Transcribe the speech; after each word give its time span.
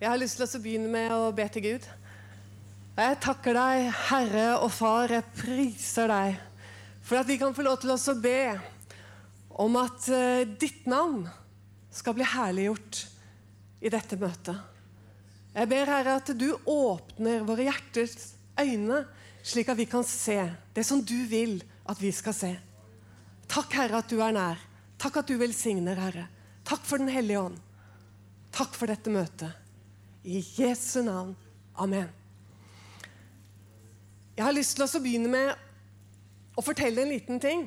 Jeg 0.00 0.08
har 0.08 0.16
lyst 0.16 0.38
til 0.40 0.46
å 0.48 0.58
begynne 0.64 0.88
med 0.88 1.10
å 1.12 1.26
be 1.36 1.44
til 1.52 1.60
Gud. 1.60 1.86
Jeg 2.96 3.16
takker 3.20 3.52
deg, 3.52 3.90
Herre 4.08 4.44
og 4.64 4.70
Far, 4.72 5.12
jeg 5.12 5.26
priser 5.36 6.08
deg 6.08 6.38
for 7.04 7.20
at 7.20 7.28
vi 7.28 7.36
kan 7.36 7.52
få 7.52 7.66
lov 7.66 7.76
til 7.82 7.92
å 7.92 8.14
be 8.16 8.54
om 9.60 9.76
at 9.76 10.08
eh, 10.08 10.48
ditt 10.56 10.88
navn 10.88 11.26
skal 11.92 12.16
bli 12.16 12.30
herliggjort 12.32 13.02
i 13.84 13.92
dette 13.92 14.16
møtet. 14.16 14.56
Jeg 15.52 15.68
ber, 15.68 15.92
Herre, 15.92 16.16
at 16.16 16.32
du 16.32 16.48
åpner 16.64 17.44
våre 17.44 17.68
hjerters 17.68 18.32
øyne, 18.56 19.04
slik 19.44 19.68
at 19.68 19.82
vi 19.84 19.90
kan 19.90 20.06
se 20.08 20.40
det 20.72 20.88
som 20.88 21.04
du 21.04 21.18
vil 21.28 21.58
at 21.84 22.00
vi 22.00 22.16
skal 22.16 22.40
se. 22.40 22.54
Takk, 23.52 23.82
Herre, 23.82 24.00
at 24.00 24.08
du 24.08 24.22
er 24.24 24.32
nær. 24.32 24.68
Takk 24.96 25.20
at 25.20 25.28
du 25.28 25.36
velsigner, 25.36 26.00
Herre. 26.08 26.30
Takk 26.64 26.88
for 26.88 26.96
Den 26.96 27.12
hellige 27.12 27.50
ånd. 27.50 27.66
Takk 28.48 28.72
for 28.80 28.88
dette 28.88 29.12
møtet. 29.12 29.59
I 30.24 30.42
Jesu 30.56 31.00
navn. 31.02 31.36
Amen. 31.74 32.08
Jeg 34.36 34.44
har 34.44 34.52
lyst 34.52 34.76
til 34.76 34.84
å 34.84 35.00
begynne 35.00 35.30
med 35.32 36.56
å 36.56 36.64
fortelle 36.64 37.00
en 37.00 37.12
liten 37.12 37.40
ting. 37.40 37.62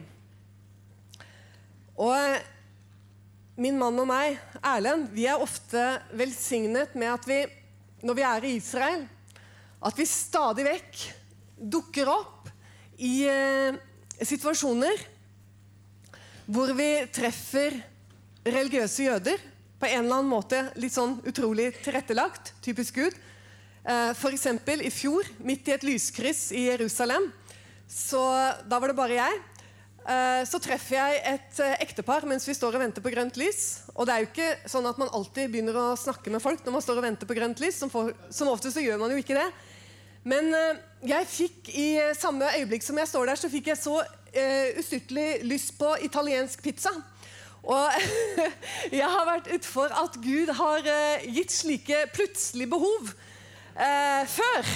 Og 1.97 2.13
eh, 2.13 2.43
min 3.57 3.77
mann 3.77 3.97
og 4.01 4.05
meg, 4.09 4.37
Erlend, 4.61 5.09
vi 5.13 5.25
er 5.29 5.41
ofte 5.41 5.81
velsignet 6.13 6.93
med 6.97 7.09
at 7.13 7.25
vi, 7.29 7.39
når 8.05 8.17
vi 8.19 8.25
er 8.29 8.45
i 8.45 8.53
Israel, 8.59 9.07
at 9.81 9.97
vi 9.97 10.07
stadig 10.09 10.65
vekk 10.67 11.01
dukker 11.73 12.11
opp 12.13 12.51
i 13.01 13.25
eh, 13.29 13.81
situasjoner 14.21 15.07
hvor 16.53 16.69
vi 16.77 16.91
treffer 17.13 17.79
religiøse 18.45 19.09
jøder 19.09 19.49
på 19.83 19.89
en 19.91 20.05
eller 20.05 20.21
annen 20.21 20.31
måte 20.31 20.59
litt 20.79 20.93
sånn 20.95 21.17
utrolig 21.27 21.73
tilrettelagt. 21.83 22.53
Typisk 22.63 22.95
Gud. 23.01 23.15
Eh, 23.83 24.11
F.eks. 24.15 24.45
i 24.79 24.91
fjor, 24.93 25.27
midt 25.43 25.67
i 25.67 25.73
et 25.75 25.83
lyskryss 25.83 26.53
i 26.55 26.69
Jerusalem, 26.69 27.25
så 27.89 28.21
da 28.63 28.79
var 28.79 28.93
det 28.93 28.95
bare 28.95 29.17
jeg. 29.17 29.41
Eh, 30.03 30.43
så 30.47 30.61
treffer 30.63 30.95
jeg 30.95 31.19
et 31.33 31.59
eh, 31.63 31.75
ektepar 31.83 32.23
mens 32.27 32.47
vi 32.47 32.55
står 32.55 32.77
og 32.77 32.83
venter 32.85 33.03
på 33.03 33.11
grønt 33.11 33.35
lys. 33.39 33.83
Og 33.91 34.07
det 34.07 34.15
er 34.15 34.23
jo 34.23 34.29
ikke 34.31 34.71
sånn 34.71 34.87
at 34.87 35.03
man 35.03 35.11
alltid 35.19 35.51
begynner 35.51 35.81
å 35.81 35.85
snakke 35.99 36.31
med 36.31 36.43
folk 36.43 36.63
når 36.63 36.77
man 36.77 36.87
står 36.87 37.03
og 37.03 37.07
venter 37.09 37.27
på 37.27 37.35
grønt 37.41 37.59
lys. 37.59 37.83
Som, 37.83 37.91
for, 37.91 38.15
som 38.31 38.51
ofte 38.53 38.71
så 38.71 38.83
gjør 38.83 39.03
man 39.03 39.11
jo 39.11 39.19
ikke 39.19 39.35
det. 39.35 39.49
Men 40.23 40.47
jeg 41.03 41.27
fikk 41.27 41.73
i 41.75 41.87
samme 42.15 42.47
øyeblikk 42.55 42.85
som 42.87 42.95
jeg 42.95 43.11
står 43.11 43.33
der, 43.33 43.39
så 43.41 43.51
fikk 43.51 43.73
jeg 43.73 43.81
så 43.81 43.97
ustyrtelig 44.79 45.41
lyst 45.43 45.75
på 45.75 45.89
italiensk 46.07 46.63
pizza. 46.63 46.93
Og 47.63 47.91
jeg 48.99 49.07
har 49.07 49.27
vært 49.29 49.47
utfor 49.55 49.93
at 50.03 50.17
Gud 50.23 50.51
har 50.57 50.83
uh, 50.83 51.27
gitt 51.31 51.53
slike 51.53 52.05
plutselige 52.15 52.69
behov 52.73 53.13
eh, 53.79 54.23
før. 54.27 54.73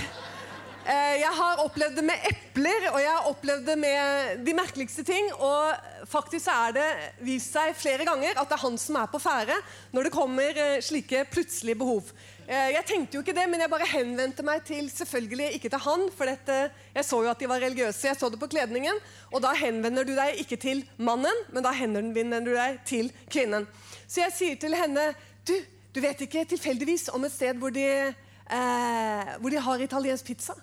Uh, 0.88 1.16
jeg 1.20 1.34
har 1.36 1.60
opplevd 1.66 1.98
det 2.00 2.04
med 2.08 2.28
epler, 2.30 2.86
og 2.94 3.02
jeg 3.04 3.12
har 3.12 3.26
opplevd 3.28 3.66
det 3.68 3.76
med 3.82 4.46
de 4.48 4.54
merkeligste 4.56 5.04
ting. 5.04 5.28
Og 5.36 6.08
faktisk 6.08 6.48
er 6.54 6.78
det 6.78 6.88
vist 7.28 7.52
seg 7.58 7.76
flere 7.76 8.06
ganger 8.08 8.40
at 8.40 8.48
det 8.48 8.56
er 8.56 8.64
han 8.64 8.78
som 8.80 8.96
er 9.02 9.10
på 9.12 9.20
ferde 9.20 9.58
når 9.92 10.08
det 10.08 10.14
kommer 10.16 10.62
slike 10.86 11.26
plutselige 11.34 11.80
behov. 11.82 12.14
Jeg 12.48 12.86
tenkte 12.88 13.18
jo 13.18 13.22
ikke 13.26 13.36
det, 13.36 13.44
men 13.52 13.60
jeg 13.60 13.72
bare 13.74 13.90
henvendte 13.92 14.46
meg 14.48 14.62
til 14.64 14.88
selvfølgelig 14.88 15.50
ikke 15.58 15.72
til 15.74 15.84
han, 15.84 16.06
for 16.16 16.32
dette, 16.32 16.60
jeg 16.96 17.04
så 17.04 17.20
jo 17.26 17.32
at 17.34 17.42
de 17.44 17.50
var 17.52 17.60
religiøse. 17.60 18.08
Jeg 18.08 18.16
så 18.16 18.30
det 18.32 18.40
på 18.40 18.48
kledningen. 18.54 19.02
Og 19.34 19.44
da 19.44 19.52
henvender 19.60 20.08
du 20.08 20.14
deg 20.16 20.40
ikke 20.40 20.60
til 20.62 20.86
mannen, 20.96 21.44
men 21.52 21.66
da 21.66 21.74
henvender 21.76 22.46
du 22.46 22.54
deg 22.56 22.80
til 22.88 23.12
kvinnen. 23.28 23.68
Så 24.08 24.24
jeg 24.24 24.38
sier 24.38 24.62
til 24.62 24.78
henne 24.80 25.10
du, 25.44 25.54
du 25.92 26.00
vet 26.04 26.24
ikke 26.24 26.46
tilfeldigvis 26.48 27.10
om 27.12 27.28
et 27.28 27.36
sted 27.36 27.60
hvor 27.60 27.76
de, 27.76 27.84
eh, 28.14 29.36
hvor 29.42 29.52
de 29.52 29.68
har 29.68 29.84
italiensk 29.84 30.32
pizza? 30.32 30.56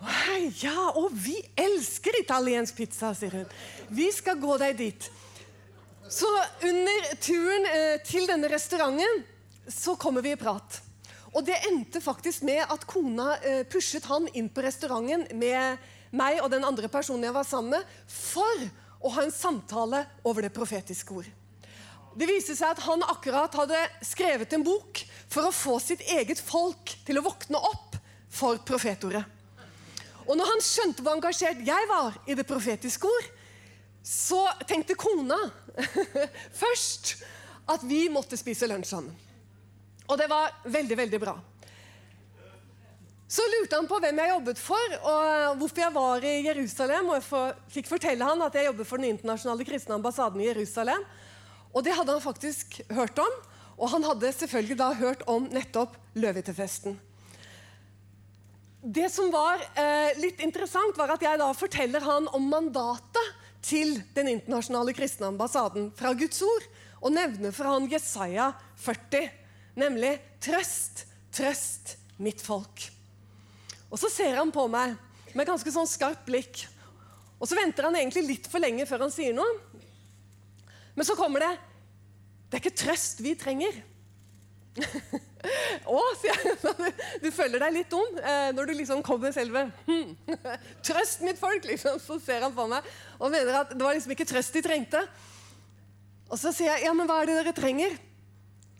Ja, 0.00 0.90
og 0.96 1.12
vi 1.12 1.36
elsker 1.60 2.16
italiensk 2.22 2.78
pizza, 2.78 3.12
sier 3.16 3.42
hun. 3.42 3.50
Vi 3.92 4.08
skal 4.14 4.38
gå 4.40 4.56
deg 4.60 4.78
dit. 4.78 5.08
Så 6.10 6.28
under 6.66 7.10
turen 7.22 7.66
eh, 7.70 7.96
til 8.02 8.26
denne 8.26 8.48
restauranten 8.50 9.20
så 9.70 9.94
kommer 10.00 10.24
vi 10.24 10.32
i 10.34 10.40
prat. 10.40 10.80
Og 11.30 11.44
det 11.46 11.60
endte 11.68 12.00
faktisk 12.02 12.42
med 12.48 12.64
at 12.64 12.86
kona 12.90 13.36
eh, 13.44 13.62
pushet 13.70 14.08
han 14.10 14.26
inn 14.34 14.48
på 14.50 14.64
restauranten 14.64 15.28
med 15.38 15.90
meg 16.16 16.40
og 16.42 16.50
den 16.50 16.66
andre 16.66 16.90
personen 16.90 17.28
jeg 17.28 17.36
var 17.36 17.46
sammen 17.46 17.76
med, 17.76 17.98
for 18.10 18.64
å 19.00 19.12
ha 19.14 19.22
en 19.22 19.34
samtale 19.34 20.02
over 20.26 20.42
det 20.42 20.54
profetiske 20.56 21.14
ord. 21.14 21.28
Det 22.18 22.26
viste 22.26 22.56
seg 22.58 22.72
at 22.74 22.82
han 22.88 23.04
akkurat 23.06 23.54
hadde 23.54 23.78
skrevet 24.02 24.56
en 24.56 24.66
bok 24.66 25.04
for 25.30 25.46
å 25.46 25.54
få 25.54 25.76
sitt 25.78 26.02
eget 26.10 26.40
folk 26.42 26.96
til 27.06 27.20
å 27.20 27.26
våkne 27.28 27.60
opp 27.70 28.00
for 28.34 28.58
profetordet. 28.66 29.22
Og 30.30 30.38
når 30.38 30.52
han 30.52 30.62
skjønte 30.62 31.02
hvor 31.02 31.16
engasjert 31.18 31.62
jeg 31.66 31.86
var 31.90 32.20
i 32.30 32.36
det 32.38 32.46
profetiske 32.46 33.08
ord, 33.10 33.30
så 34.06 34.44
tenkte 34.68 34.94
kona 34.98 35.38
først 36.62 37.16
at 37.70 37.82
vi 37.86 38.04
måtte 38.12 38.38
spise 38.38 38.68
lunsj 38.70 38.92
sammen. 38.94 39.16
Og 40.10 40.18
det 40.18 40.28
var 40.30 40.54
veldig, 40.70 40.96
veldig 40.98 41.20
bra. 41.22 41.34
Så 43.30 43.44
lurte 43.46 43.78
han 43.78 43.86
på 43.86 43.98
hvem 44.02 44.18
jeg 44.18 44.32
jobbet 44.32 44.58
for, 44.58 44.94
og 45.06 45.58
hvorfor 45.60 45.84
jeg 45.84 45.94
var 45.94 46.24
i 46.26 46.32
Jerusalem. 46.48 47.12
Og 47.12 47.20
jeg 47.20 47.52
fikk 47.76 47.90
fortelle 47.90 48.26
han 48.26 48.42
at 48.42 48.56
jeg 48.58 48.66
jobber 48.66 48.88
for 48.88 48.98
den 48.98 49.12
internasjonale 49.14 49.66
kristne 49.68 49.94
ambassaden 49.98 50.42
i 50.42 50.48
Jerusalem. 50.48 51.04
Og 51.70 51.86
det 51.86 51.94
hadde 51.94 52.16
han 52.16 52.24
faktisk 52.24 52.80
hørt 52.90 53.22
om. 53.22 53.36
Og 53.78 53.94
han 53.94 54.08
hadde 54.08 54.32
selvfølgelig 54.34 54.78
da 54.82 54.90
hørt 54.98 55.22
om 55.30 55.46
nettopp 55.54 55.94
løvehyttefesten. 56.18 56.98
Det 58.80 59.10
som 59.12 59.28
var 59.30 59.60
eh, 59.76 60.16
litt 60.16 60.40
interessant, 60.40 60.96
var 60.96 61.12
at 61.12 61.20
jeg 61.20 61.36
da 61.40 61.50
forteller 61.52 62.00
han 62.00 62.28
om 62.32 62.46
mandatet 62.48 63.34
til 63.60 63.98
den 64.16 64.30
internasjonale 64.38 64.94
kristne 64.96 65.28
ambassaden 65.28 65.90
fra 65.96 66.14
Guds 66.16 66.40
ord, 66.46 66.64
og 67.04 67.12
nevner 67.12 67.52
for 67.52 67.68
han 67.68 67.88
Jesaja 67.92 68.50
40 68.80 69.28
nemlig 69.80 70.14
'Trøst, 70.40 71.04
trøst 71.32 71.96
mitt 72.16 72.40
folk'. 72.40 72.88
Og 73.90 73.98
Så 73.98 74.08
ser 74.08 74.36
han 74.36 74.52
på 74.52 74.64
meg 74.68 74.96
med 75.34 75.46
ganske 75.46 75.72
sånn 75.72 75.88
skarpt 75.88 76.24
blikk. 76.24 76.64
Og 77.40 77.48
Så 77.48 77.56
venter 77.56 77.84
han 77.84 77.96
egentlig 77.96 78.24
litt 78.26 78.48
for 78.48 78.60
lenge 78.60 78.86
før 78.88 79.04
han 79.04 79.12
sier 79.12 79.36
noe. 79.36 79.60
Men 80.96 81.04
så 81.04 81.16
kommer 81.16 81.40
det 81.40 81.58
'Det 82.48 82.56
er 82.56 82.64
ikke 82.64 82.84
trøst 82.84 83.20
vi 83.20 83.34
trenger'. 83.34 83.82
Å, 85.90 86.00
sier 86.20 86.36
jeg. 86.36 86.92
Du 87.24 87.30
føler 87.34 87.62
deg 87.64 87.74
litt 87.74 87.90
dum 87.90 88.20
eh, 88.20 88.50
når 88.54 88.70
du 88.70 88.74
liksom 88.78 89.00
kommer 89.02 89.32
selve 89.34 89.64
hm. 89.88 90.12
Trøst 90.86 91.24
mitt 91.26 91.40
folk! 91.40 91.64
liksom, 91.66 91.98
Så 92.02 92.20
ser 92.22 92.44
han 92.46 92.54
på 92.54 92.68
meg 92.70 92.86
og 93.18 93.32
mener 93.32 93.62
at 93.62 93.74
det 93.74 93.82
var 93.82 93.96
liksom 93.96 94.14
ikke 94.14 94.28
trøst 94.30 94.54
de 94.56 94.62
trengte. 94.64 95.00
Og 96.30 96.38
så 96.38 96.54
sier 96.54 96.70
jeg 96.76 96.86
ja, 96.86 96.94
men 96.96 97.10
hva 97.10 97.18
er 97.20 97.30
det 97.30 97.40
dere 97.40 97.56
trenger? 97.56 97.98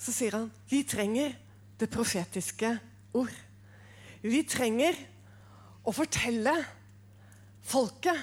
så 0.00 0.12
sier 0.14 0.36
han 0.38 0.48
vi 0.70 0.82
trenger 0.88 1.34
det 1.80 1.88
profetiske 1.92 2.72
ord. 3.16 3.32
Vi 4.20 4.42
trenger 4.48 4.96
å 5.84 5.92
fortelle 5.96 6.54
folket 7.64 8.16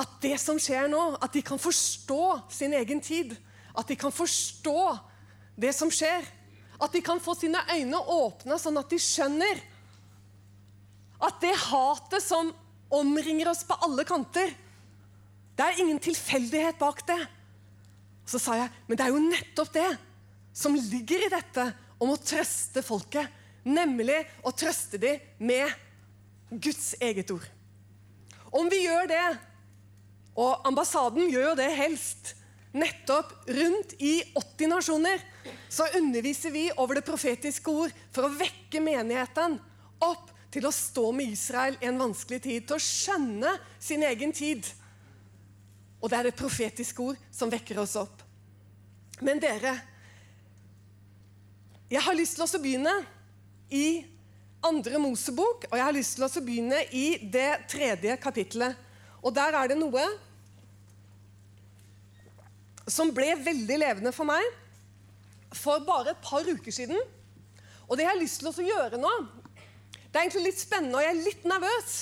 at 0.00 0.16
det 0.22 0.36
som 0.40 0.60
skjer 0.60 0.88
nå, 0.92 1.00
at 1.20 1.32
de 1.34 1.42
kan 1.44 1.60
forstå 1.60 2.24
sin 2.52 2.72
egen 2.76 3.00
tid. 3.04 3.34
At 3.76 3.88
de 3.90 3.96
kan 4.00 4.12
forstå 4.12 4.80
det 5.60 5.72
som 5.76 5.92
skjer. 5.92 6.24
At 6.80 6.94
de 6.96 7.02
kan 7.04 7.20
få 7.20 7.34
sine 7.36 7.60
øyne 7.74 7.98
åpna, 8.00 8.56
sånn 8.58 8.80
at 8.80 8.90
de 8.90 8.98
skjønner 9.00 9.60
at 11.20 11.40
det 11.42 11.52
hatet 11.66 12.24
som 12.24 12.48
omringer 12.90 13.50
oss 13.50 13.62
på 13.68 13.76
alle 13.84 14.06
kanter, 14.08 14.54
det 15.56 15.66
er 15.66 15.82
ingen 15.82 16.00
tilfeldighet 16.00 16.78
bak 16.80 17.02
det. 17.08 17.20
Så 18.24 18.40
sa 18.40 18.56
jeg, 18.56 18.70
men 18.88 18.96
det 18.96 19.04
er 19.04 19.12
jo 19.12 19.20
nettopp 19.26 19.72
det 19.74 19.90
som 20.56 20.76
ligger 20.76 21.26
i 21.26 21.30
dette 21.32 21.66
om 22.00 22.14
å 22.14 22.20
trøste 22.20 22.82
folket. 22.84 23.28
Nemlig 23.68 24.16
å 24.46 24.54
trøste 24.56 24.96
dem 25.02 25.20
med 25.44 25.68
Guds 26.50 26.94
eget 27.04 27.30
ord. 27.34 27.44
Om 28.50 28.70
vi 28.72 28.86
gjør 28.86 29.10
det, 29.10 29.26
og 30.40 30.64
ambassaden 30.66 31.28
gjør 31.28 31.50
jo 31.50 31.58
det 31.60 31.68
helst 31.76 32.32
nettopp 32.72 33.34
rundt 33.50 33.94
i 33.98 34.20
80 34.38 34.72
nasjoner, 34.72 35.20
så 35.68 35.86
underviser 35.96 36.50
vi 36.50 36.66
over 36.76 36.98
det 36.98 37.06
profetiske 37.06 37.70
ord 37.70 37.94
for 38.12 38.26
å 38.26 38.34
vekke 38.34 38.82
menigheten 38.82 39.56
opp 40.02 40.30
til 40.50 40.66
å 40.66 40.74
stå 40.74 41.06
med 41.14 41.30
Israel 41.30 41.76
i 41.80 41.88
en 41.88 42.00
vanskelig 42.00 42.40
tid, 42.42 42.66
til 42.66 42.76
å 42.76 42.82
skjønne 42.82 43.52
sin 43.78 44.02
egen 44.06 44.34
tid. 44.34 44.66
Og 46.00 46.10
det 46.10 46.18
er 46.18 46.28
det 46.30 46.38
profetiske 46.38 47.04
ord 47.04 47.20
som 47.30 47.52
vekker 47.52 47.78
oss 47.82 47.94
opp. 48.00 48.24
Men 49.22 49.40
dere, 49.42 49.76
jeg 51.90 52.02
har 52.02 52.16
lyst 52.16 52.38
til 52.38 52.46
å 52.46 52.62
begynne 52.62 52.94
i 53.70 54.02
andre 54.64 54.98
Mosebok, 55.00 55.68
og 55.70 55.76
jeg 55.76 55.86
har 55.86 55.96
lyst 55.96 56.16
til 56.18 56.26
å 56.26 56.44
begynne 56.44 56.82
i 56.96 57.06
det 57.32 57.50
tredje 57.70 58.16
kapittelet. 58.20 58.74
Og 59.20 59.32
der 59.36 59.54
er 59.56 59.70
det 59.70 59.78
noe 59.78 60.04
som 62.90 63.12
ble 63.14 63.36
veldig 63.38 63.78
levende 63.78 64.12
for 64.16 64.26
meg 64.26 64.42
for 65.56 65.82
bare 65.86 66.14
et 66.14 66.22
par 66.24 66.46
uker 66.46 66.74
siden. 66.74 67.00
Og 67.88 67.98
det 67.98 68.06
jeg 68.06 68.12
har 68.12 68.20
lyst 68.20 68.40
til 68.42 68.50
å 68.50 68.68
gjøre 68.70 69.00
nå, 69.00 69.12
det 70.10 70.18
er 70.18 70.24
egentlig 70.24 70.48
litt 70.48 70.62
spennende, 70.62 70.98
og 70.98 71.04
jeg 71.04 71.12
er 71.14 71.24
litt 71.26 71.46
nervøs. 71.46 71.94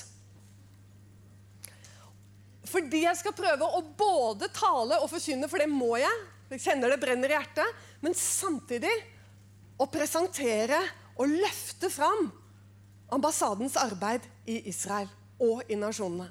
Fordi 2.68 3.04
jeg 3.04 3.20
skal 3.20 3.36
prøve 3.36 3.68
å 3.68 3.84
både 3.96 4.48
tale 4.52 4.98
og 5.00 5.08
forkynne, 5.12 5.48
for 5.48 5.60
det 5.60 5.68
må 5.72 5.94
jeg. 6.00 6.24
Jeg 6.52 6.64
kjenner 6.64 6.92
det 6.92 7.00
brenner 7.00 7.32
i 7.32 7.36
hjertet. 7.36 7.84
Men 8.04 8.16
samtidig 8.16 8.92
å 9.80 9.88
presentere 9.90 10.80
og 11.18 11.32
løfte 11.32 11.90
fram 11.92 12.28
ambassadens 13.14 13.76
arbeid 13.80 14.24
i 14.48 14.60
Israel 14.68 15.08
og 15.40 15.64
i 15.70 15.78
nasjonene. 15.78 16.28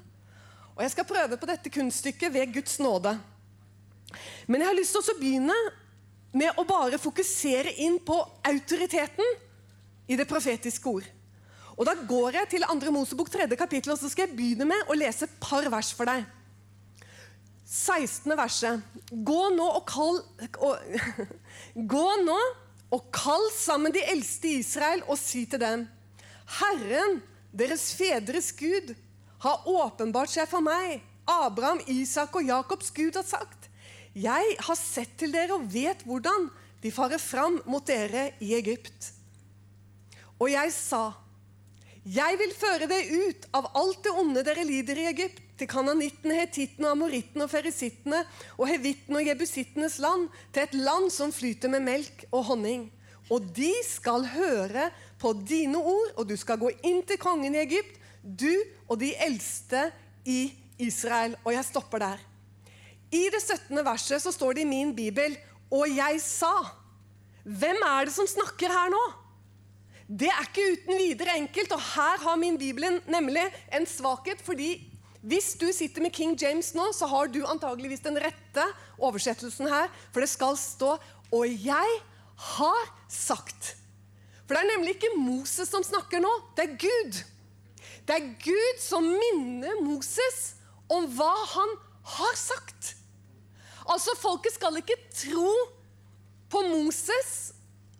Og 0.76 0.84
Jeg 0.84 0.94
skal 0.94 1.08
prøve 1.10 1.38
på 1.38 1.48
dette 1.50 1.72
kunststykket 1.74 2.32
ved 2.34 2.54
Guds 2.54 2.78
nåde. 2.78 3.16
Men 4.46 4.62
jeg 4.62 4.70
har 4.70 4.78
lyst 4.78 4.94
til 4.94 5.02
å 5.02 5.18
begynne 5.18 5.56
med 6.32 6.58
å 6.58 6.64
bare 6.68 7.00
fokusere 7.00 7.72
inn 7.84 7.98
på 8.04 8.16
autoriteten 8.46 9.36
i 10.08 10.16
det 10.16 10.28
profetiske 10.28 10.90
ord. 10.90 11.06
Og 11.78 11.86
Da 11.86 11.94
går 11.94 12.40
jeg 12.40 12.48
til 12.50 12.64
2. 12.66 12.90
Mosebok 12.90 13.30
3. 13.30 13.46
kapittel, 13.56 13.92
og 13.92 14.00
så 14.00 14.10
skal 14.10 14.26
jeg 14.26 14.36
begynne 14.36 14.66
med 14.66 14.90
å 14.90 14.96
lese 14.98 15.28
et 15.28 15.36
par 15.40 15.68
vers 15.70 15.92
for 15.94 16.10
deg. 16.10 16.24
16. 17.68 18.32
verset. 18.36 18.80
Gå 19.12 19.42
nå 19.54 19.66
og 19.76 19.84
kall 19.86 20.22
og, 20.64 20.96
Gå 21.92 22.06
nå 22.24 22.38
og 22.96 23.10
kall 23.12 23.44
sammen 23.52 23.92
de 23.92 24.00
eldste 24.08 24.48
i 24.48 24.60
Israel 24.62 25.04
og 25.06 25.18
si 25.20 25.44
til 25.46 25.60
dem 25.60 25.84
Herren, 26.58 27.20
deres 27.52 27.90
fedres 27.92 28.48
Gud, 28.56 28.94
har 29.44 29.66
åpenbart 29.68 30.32
seg 30.32 30.48
for 30.48 30.64
meg. 30.64 31.02
Abraham, 31.28 31.82
Isak 31.92 32.34
og 32.40 32.46
Jakobs 32.48 32.88
Gud 32.96 33.18
har 33.20 33.26
sagt. 33.28 33.57
Jeg 34.18 34.56
har 34.66 34.78
sett 34.78 35.14
til 35.20 35.30
dere 35.34 35.54
og 35.54 35.68
vet 35.70 36.02
hvordan 36.06 36.48
de 36.82 36.90
farer 36.94 37.20
fram 37.22 37.60
mot 37.70 37.84
dere 37.86 38.32
i 38.42 38.54
Egypt. 38.56 39.12
Og 40.38 40.50
jeg 40.50 40.72
sa, 40.74 41.12
jeg 42.08 42.38
vil 42.40 42.54
føre 42.56 42.86
dere 42.90 43.28
ut 43.28 43.46
av 43.58 43.68
alt 43.78 44.00
det 44.06 44.14
onde 44.16 44.42
dere 44.46 44.64
lider 44.66 45.02
i 45.02 45.08
Egypt, 45.10 45.42
til 45.58 45.66
kananittene, 45.66 46.36
hetittene, 46.38 46.92
amorittene 46.94 47.42
og 47.44 47.50
ferisittene 47.50 48.20
og 48.54 48.68
hevittene 48.70 49.18
og 49.18 49.26
jebusittenes 49.26 49.98
land, 50.02 50.28
til 50.54 50.68
et 50.68 50.76
land 50.78 51.10
som 51.10 51.34
flyter 51.34 51.72
med 51.72 51.82
melk 51.82 52.22
og 52.30 52.46
honning. 52.52 52.86
Og 53.28 53.50
de 53.56 53.72
skal 53.84 54.24
høre 54.30 54.86
på 55.20 55.34
dine 55.42 55.82
ord, 55.82 56.14
og 56.16 56.30
du 56.30 56.36
skal 56.38 56.60
gå 56.62 56.70
inn 56.86 57.02
til 57.06 57.18
kongen 57.20 57.58
i 57.58 57.64
Egypt, 57.64 57.98
du 58.22 58.54
og 58.86 59.00
de 59.02 59.10
eldste 59.18 59.88
i 60.24 60.46
Israel. 60.78 61.34
Og 61.42 61.52
jeg 61.58 61.66
stopper 61.66 62.06
der. 62.06 62.27
I 63.10 63.28
det 63.32 63.40
17. 63.40 63.78
verset 63.84 64.22
så 64.22 64.32
står 64.34 64.58
det 64.58 64.66
i 64.66 64.68
min 64.68 64.94
bibel 64.96 65.36
'Og 65.70 65.96
jeg 65.96 66.20
sa'. 66.20 66.68
Hvem 67.44 67.76
er 67.86 68.04
det 68.04 68.12
som 68.12 68.26
snakker 68.26 68.68
her 68.68 68.90
nå? 68.92 69.04
Det 70.08 70.28
er 70.28 70.44
ikke 70.44 70.72
uten 70.72 70.98
videre 70.98 71.36
enkelt, 71.36 71.72
og 71.72 71.80
her 71.80 72.18
har 72.18 72.36
min 72.36 72.58
bibel 72.58 73.00
nemlig 73.06 73.44
en 73.72 73.86
svakhet. 73.86 74.40
fordi 74.42 74.84
hvis 75.22 75.54
du 75.60 75.72
sitter 75.72 76.02
med 76.02 76.12
King 76.12 76.36
James 76.42 76.74
nå, 76.74 76.92
så 76.92 77.06
har 77.06 77.26
du 77.26 77.44
antageligvis 77.46 78.00
den 78.00 78.16
rette 78.16 78.64
oversettelsen 78.98 79.68
her. 79.68 79.88
For 80.12 80.20
det 80.20 80.28
skal 80.28 80.56
stå 80.56 80.98
'Og 81.32 81.64
jeg 81.64 82.00
har 82.36 82.94
sagt'. 83.08 83.74
For 84.46 84.54
det 84.54 84.62
er 84.64 84.76
nemlig 84.76 84.94
ikke 84.94 85.16
Moses 85.16 85.68
som 85.68 85.82
snakker 85.82 86.20
nå, 86.20 86.30
det 86.56 86.64
er 86.64 86.76
Gud. 86.76 87.24
Det 88.06 88.14
er 88.16 88.34
Gud 88.44 88.80
som 88.80 89.02
minner 89.02 89.82
Moses 89.82 90.54
om 90.88 91.04
hva 91.06 91.34
han 91.54 91.68
har 92.04 92.36
sagt. 92.36 92.97
Altså, 93.88 94.14
Folket 94.20 94.56
skal 94.56 94.80
ikke 94.80 94.98
tro 95.14 95.52
på 96.52 96.62
Moses 96.68 97.52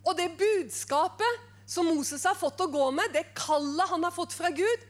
og 0.05 0.17
det 0.17 0.31
budskapet 0.40 1.46
som 1.69 1.88
Moses 1.88 2.25
har 2.25 2.37
fått 2.38 2.61
å 2.64 2.70
gå 2.73 2.90
med, 2.96 3.12
det 3.12 3.29
kallet 3.37 3.90
han 3.90 4.05
har 4.06 4.14
fått 4.14 4.32
fra 4.32 4.49
Gud, 4.55 4.85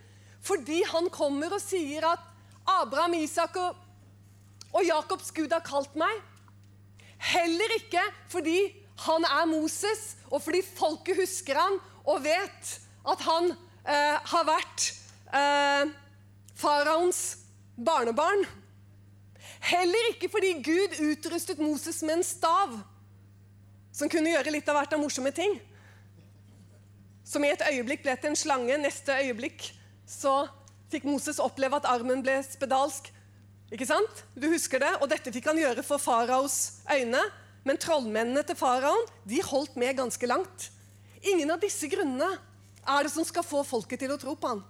fordi 0.44 0.84
han 0.86 1.08
kommer 1.10 1.56
og 1.56 1.62
sier 1.62 2.06
at 2.06 2.22
Abraham, 2.68 3.16
Isak 3.18 3.56
og, 3.58 3.78
og 4.70 4.84
Jakobs 4.86 5.32
Gud 5.34 5.54
har 5.54 5.64
kalt 5.66 5.96
meg. 5.98 6.20
Heller 7.18 7.74
ikke 7.80 8.02
fordi 8.30 8.60
han 9.08 9.26
er 9.26 9.48
Moses, 9.50 10.14
og 10.30 10.42
fordi 10.44 10.62
folket 10.62 11.18
husker 11.18 11.58
han 11.58 11.78
og 12.08 12.22
vet 12.24 12.70
at 13.08 13.24
han 13.26 13.50
eh, 13.50 14.16
har 14.30 14.46
vært 14.46 14.86
eh, 15.34 15.90
faraoens 16.58 17.22
barnebarn. 17.74 18.46
Heller 19.64 20.12
ikke 20.12 20.30
fordi 20.30 20.52
Gud 20.62 20.94
utrustet 21.10 21.58
Moses 21.58 22.02
med 22.02 22.20
en 22.20 22.26
stav 22.26 22.78
som 23.92 24.10
kunne 24.10 24.30
gjøre 24.30 24.52
litt 24.54 24.68
av 24.70 24.78
hvert 24.78 24.94
av 24.94 25.02
morsomme 25.02 25.32
ting. 25.34 25.56
Som 27.26 27.44
i 27.44 27.50
et 27.52 27.64
øyeblikk 27.66 28.04
ble 28.06 28.14
til 28.16 28.30
en 28.30 28.38
slange, 28.38 28.78
neste 28.80 29.16
øyeblikk 29.24 29.66
så 30.08 30.46
fikk 30.92 31.04
Moses 31.08 31.40
oppleve 31.42 31.76
at 31.80 31.88
armen 31.90 32.22
ble 32.24 32.38
spedalsk. 32.46 33.10
Ikke 33.74 33.88
sant? 33.88 34.22
Du 34.32 34.48
husker 34.48 34.80
det? 34.80 34.94
Og 35.02 35.10
dette 35.10 35.32
fikk 35.34 35.50
han 35.50 35.60
gjøre 35.60 35.84
for 35.84 36.00
faraos 36.00 36.78
øyne. 36.88 37.20
Men 37.66 37.80
trollmennene 37.80 38.44
til 38.46 38.56
faraoen 38.56 39.04
de 39.28 39.42
holdt 39.44 39.76
med 39.76 39.98
ganske 39.98 40.30
langt. 40.30 40.70
Ingen 41.20 41.50
av 41.52 41.60
disse 41.60 41.90
grunnene 41.90 42.30
er 42.88 43.04
det 43.04 43.12
som 43.12 43.26
skal 43.26 43.44
få 43.44 43.64
folket 43.66 44.00
til 44.00 44.14
å 44.14 44.20
tro 44.20 44.32
på 44.38 44.54
han. 44.54 44.62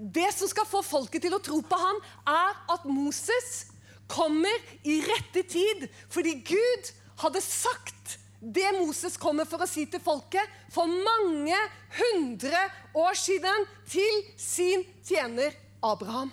Det 0.00 0.30
som 0.32 0.48
skal 0.48 0.64
få 0.64 0.80
folket 0.86 1.26
til 1.26 1.34
å 1.36 1.42
tro 1.44 1.58
på 1.60 1.76
han, 1.76 1.98
er 2.24 2.54
at 2.72 2.86
Moses 2.88 3.66
kommer 4.10 4.66
i 4.82 5.00
rette 5.06 5.44
tid. 5.48 5.86
Fordi 6.10 6.34
Gud 6.46 6.90
hadde 7.22 7.42
sagt 7.44 8.18
det 8.40 8.68
Moses 8.78 9.18
kommer 9.20 9.44
for 9.48 9.60
å 9.60 9.68
si 9.68 9.84
til 9.92 10.00
folket 10.00 10.60
for 10.72 10.88
mange 10.88 11.56
hundre 11.98 12.60
år 12.96 13.18
siden 13.20 13.66
til 13.90 14.22
sin 14.40 14.84
tjener 15.04 15.52
Abraham. 15.84 16.32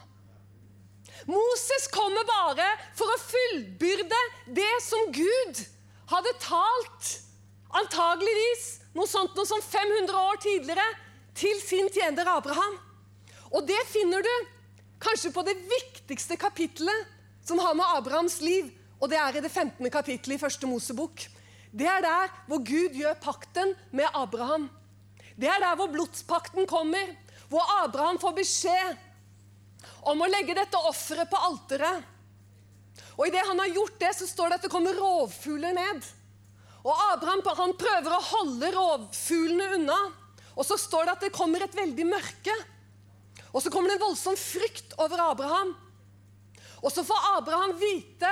Moses 1.27 1.89
kommer 1.91 2.23
bare 2.29 2.67
for 2.95 3.11
å 3.11 3.19
fullbyrde 3.19 4.19
det 4.55 4.73
som 4.85 5.09
Gud 5.11 5.63
hadde 6.07 6.31
talt, 6.39 7.09
antageligvis 7.75 8.67
noe 8.95 9.09
sånt 9.09 9.35
noe 9.35 9.49
som 9.49 9.59
500 9.61 10.15
år 10.15 10.39
tidligere, 10.41 10.85
til 11.37 11.59
sin 11.61 11.91
tjener 11.93 12.29
Abraham. 12.31 12.79
Og 13.51 13.67
det 13.67 13.79
finner 13.91 14.23
du 14.25 14.33
kanskje 15.03 15.33
på 15.35 15.43
det 15.45 15.57
viktigste 15.67 16.39
kapittelet 16.39 17.16
som 17.47 17.59
har 17.63 17.75
med 17.77 17.95
Abrahams 17.95 18.41
liv, 18.43 18.69
og 18.99 19.09
det 19.11 19.19
er 19.21 19.37
i 19.37 19.43
det 19.43 19.51
15. 19.51 19.79
kapittelet 19.93 20.35
i 20.35 20.41
første 20.41 20.67
Mosebok. 20.67 21.23
Det 21.71 21.87
er 21.87 22.03
der 22.03 22.33
hvor 22.49 22.59
Gud 22.65 22.97
gjør 22.97 23.15
pakten 23.21 23.73
med 23.95 24.09
Abraham. 24.13 24.67
Det 25.37 25.47
er 25.47 25.61
der 25.61 25.77
hvor 25.77 25.91
blodspakten 25.93 26.67
kommer, 26.67 27.13
hvor 27.47 27.63
Abraham 27.83 28.19
får 28.19 28.35
beskjed 28.39 29.03
om 30.09 30.21
å 30.23 30.29
legge 30.31 30.55
dette 30.57 30.79
offeret 30.89 31.29
på 31.29 31.39
alteret. 31.49 32.03
Og 33.17 33.27
Idet 33.27 33.45
han 33.47 33.59
har 33.61 33.73
gjort 33.73 33.99
det, 34.01 34.13
så 34.17 34.27
står 34.29 34.49
det 34.49 34.59
at 34.59 34.67
det 34.67 34.73
kommer 34.73 34.97
rovfugler 34.97 35.75
ned. 35.77 36.05
Og 36.83 36.93
Abraham 37.13 37.43
han 37.57 37.75
prøver 37.77 38.13
å 38.13 38.25
holde 38.31 38.71
rovfuglene 38.73 39.71
unna. 39.77 39.97
Og 40.57 40.65
så 40.65 40.77
står 40.79 41.05
det 41.05 41.15
at 41.15 41.25
det 41.27 41.35
kommer 41.35 41.63
et 41.63 41.75
veldig 41.75 42.05
mørke. 42.09 42.55
Og 43.53 43.61
så 43.63 43.71
kommer 43.73 43.91
det 43.91 43.99
en 43.99 44.07
voldsom 44.07 44.37
frykt 44.37 44.95
over 45.01 45.21
Abraham. 45.29 45.75
Og 46.83 46.91
så 46.93 47.03
får 47.03 47.29
Abraham 47.37 47.73
vite 47.79 48.31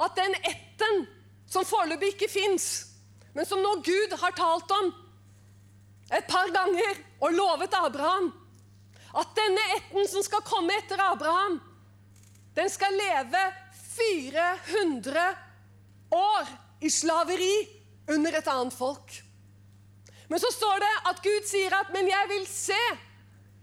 at 0.00 0.16
den 0.16 0.34
etten 0.40 1.06
som 1.50 1.66
foreløpig 1.66 2.14
ikke 2.14 2.30
fins, 2.30 2.66
men 3.34 3.46
som 3.46 3.62
nå 3.62 3.76
Gud 3.84 4.14
har 4.20 4.34
talt 4.38 4.70
om 4.74 4.92
et 6.10 6.26
par 6.30 6.50
ganger 6.54 7.02
og 7.20 7.34
lovet 7.34 7.74
Abraham. 7.78 8.30
At 9.18 9.34
denne 9.34 9.62
etten 9.76 10.06
som 10.10 10.22
skal 10.22 10.46
komme 10.46 10.74
etter 10.78 11.02
Abraham, 11.02 11.58
den 12.54 12.70
skal 12.70 12.94
leve 12.94 13.42
400 13.96 15.26
år 16.14 16.50
i 16.80 16.90
slaveri 16.90 17.54
under 18.10 18.38
et 18.38 18.50
annet 18.50 18.74
folk. 18.74 19.20
Men 20.30 20.42
så 20.42 20.50
står 20.54 20.82
det 20.82 20.92
at 21.10 21.22
Gud 21.22 21.46
sier 21.46 21.74
at 21.74 21.92
'men 21.92 22.08
jeg 22.08 22.28
vil 22.28 22.46
se 22.46 22.82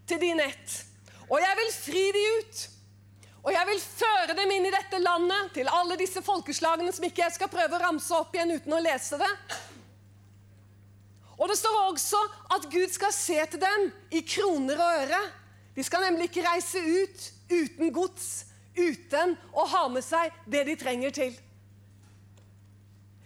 til 0.08 0.20
din 0.22 0.40
ett', 0.40 0.84
og 1.30 1.40
jeg 1.40 1.56
vil 1.58 1.72
fri 1.74 2.12
de 2.12 2.24
ut'. 2.40 2.77
Og 3.48 3.54
jeg 3.56 3.68
vil 3.70 3.80
føre 3.80 4.34
dem 4.36 4.50
inn 4.52 4.66
i 4.68 4.74
dette 4.74 5.00
landet, 5.00 5.54
til 5.56 5.70
alle 5.72 5.96
disse 5.96 6.20
folkeslagene 6.20 6.92
som 6.92 7.06
ikke 7.08 7.24
jeg 7.24 7.36
skal 7.38 7.52
prøve 7.52 7.78
å 7.78 7.80
ramse 7.80 8.12
opp 8.12 8.34
igjen 8.36 8.58
uten 8.58 8.76
å 8.76 8.82
lese 8.84 9.16
det. 9.22 9.30
Og 11.38 11.48
det 11.48 11.56
står 11.56 11.78
også 11.86 12.20
at 12.58 12.66
Gud 12.68 12.92
skal 12.92 13.14
se 13.16 13.38
til 13.54 13.62
dem 13.62 13.86
i 14.12 14.20
kroner 14.28 14.82
og 14.84 15.02
øre. 15.06 15.20
De 15.78 15.86
skal 15.86 16.04
nemlig 16.04 16.28
ikke 16.28 16.44
reise 16.44 16.82
ut 16.82 17.28
uten 17.54 17.94
gods, 17.96 18.28
uten 18.76 19.38
å 19.56 19.64
ha 19.72 19.84
med 19.94 20.04
seg 20.04 20.34
det 20.50 20.66
de 20.68 20.76
trenger 20.82 21.14
til. 21.16 21.38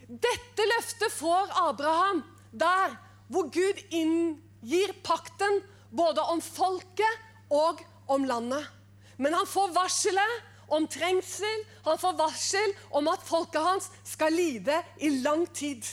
Dette 0.05 0.67
løftet 0.75 1.15
får 1.15 1.55
Abraham 1.63 2.21
der 2.51 2.93
hvor 3.31 3.49
Gud 3.49 3.79
inngir 3.89 4.93
pakten 5.07 5.63
både 5.89 6.27
om 6.29 6.43
folket 6.45 7.49
og 7.49 7.81
om 8.11 8.27
landet. 8.29 8.67
Men 9.21 9.35
han 9.37 9.47
får 9.47 9.73
varselet 9.75 10.71
om 10.71 10.87
trengsel, 10.87 11.65
han 11.85 11.99
får 11.99 12.15
varsel 12.17 12.73
om 12.97 13.09
at 13.11 13.25
folket 13.27 13.61
hans 13.61 13.89
skal 14.07 14.33
lide 14.33 14.77
i 14.97 15.11
lang 15.21 15.43
tid. 15.53 15.85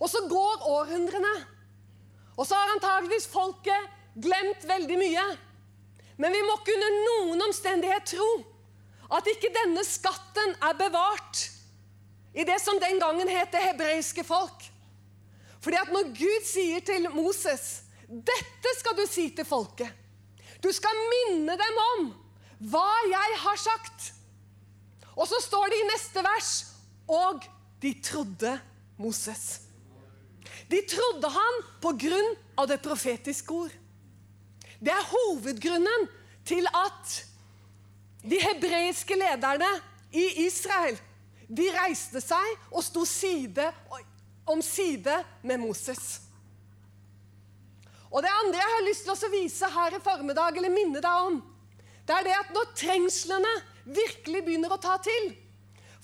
Og 0.00 0.08
så 0.08 0.22
går 0.30 0.64
århundrene. 0.70 1.34
Og 2.36 2.46
så 2.46 2.56
har 2.56 2.72
antageligvis 2.74 3.28
folket 3.30 3.90
glemt 4.14 4.64
veldig 4.68 4.98
mye. 4.98 5.24
Men 6.16 6.32
vi 6.32 6.42
må 6.46 6.56
ikke 6.60 6.76
under 6.78 6.98
noen 7.08 7.44
omstendighet 7.48 8.06
tro 8.14 8.30
at 9.14 9.28
ikke 9.30 9.52
denne 9.54 9.82
skatten 9.86 10.54
er 10.64 10.78
bevart 10.78 11.42
i 12.34 12.46
det 12.46 12.56
som 12.62 12.78
den 12.82 12.96
gangen 13.02 13.30
het 13.30 13.52
det 13.52 13.62
hebreiske 13.68 14.24
folk. 14.26 14.64
Fordi 15.60 15.80
at 15.80 15.92
når 15.92 16.14
Gud 16.16 16.46
sier 16.46 16.80
til 16.84 17.10
Moses 17.12 17.82
dette 18.08 18.72
skal 18.78 18.96
du 18.98 19.04
si 19.08 19.28
til 19.34 19.46
folket. 19.48 20.03
Du 20.64 20.70
skal 20.72 21.00
minne 21.12 21.56
dem 21.60 21.80
om 21.90 22.06
hva 22.72 22.88
jeg 23.10 23.40
har 23.42 23.58
sagt. 23.60 24.12
Og 25.14 25.28
så 25.28 25.38
står 25.44 25.68
det 25.70 25.80
i 25.82 25.88
neste 25.90 26.24
vers 26.24 26.52
og 27.10 27.44
de 27.82 27.92
trodde 28.00 28.54
Moses. 28.96 29.60
De 30.70 30.80
trodde 30.88 31.28
han 31.28 31.60
på 31.84 31.92
grunn 32.00 32.30
av 32.56 32.68
det 32.70 32.80
profetiske 32.82 33.52
ord. 33.52 33.74
Det 34.80 34.92
er 34.92 35.10
hovedgrunnen 35.10 36.08
til 36.48 36.66
at 36.72 37.14
de 38.24 38.40
hebreiske 38.40 39.16
lederne 39.20 39.68
i 40.16 40.46
Israel 40.46 40.96
de 41.44 41.68
reiste 41.76 42.22
seg 42.24 42.70
og 42.70 42.84
sto 42.84 43.04
side 43.08 43.68
om 44.48 44.62
side 44.64 45.20
med 45.44 45.60
Moses. 45.60 46.23
Og 48.14 48.22
Det 48.22 48.30
andre 48.30 48.60
jeg 48.60 48.72
har 48.76 48.86
lyst 48.86 49.08
til 49.08 49.26
å 49.26 49.32
vise 49.32 49.68
her 49.74 49.96
i 49.96 50.02
formiddag, 50.02 50.56
eller 50.56 50.70
minne 50.70 51.02
deg 51.02 51.28
om, 51.28 51.40
det 52.06 52.14
er 52.14 52.26
det 52.28 52.34
at 52.36 52.52
når 52.54 52.74
trengslene 52.78 53.52
virkelig 53.84 54.42
begynner 54.46 54.74
å 54.74 54.80
ta 54.80 54.98
til 55.02 55.32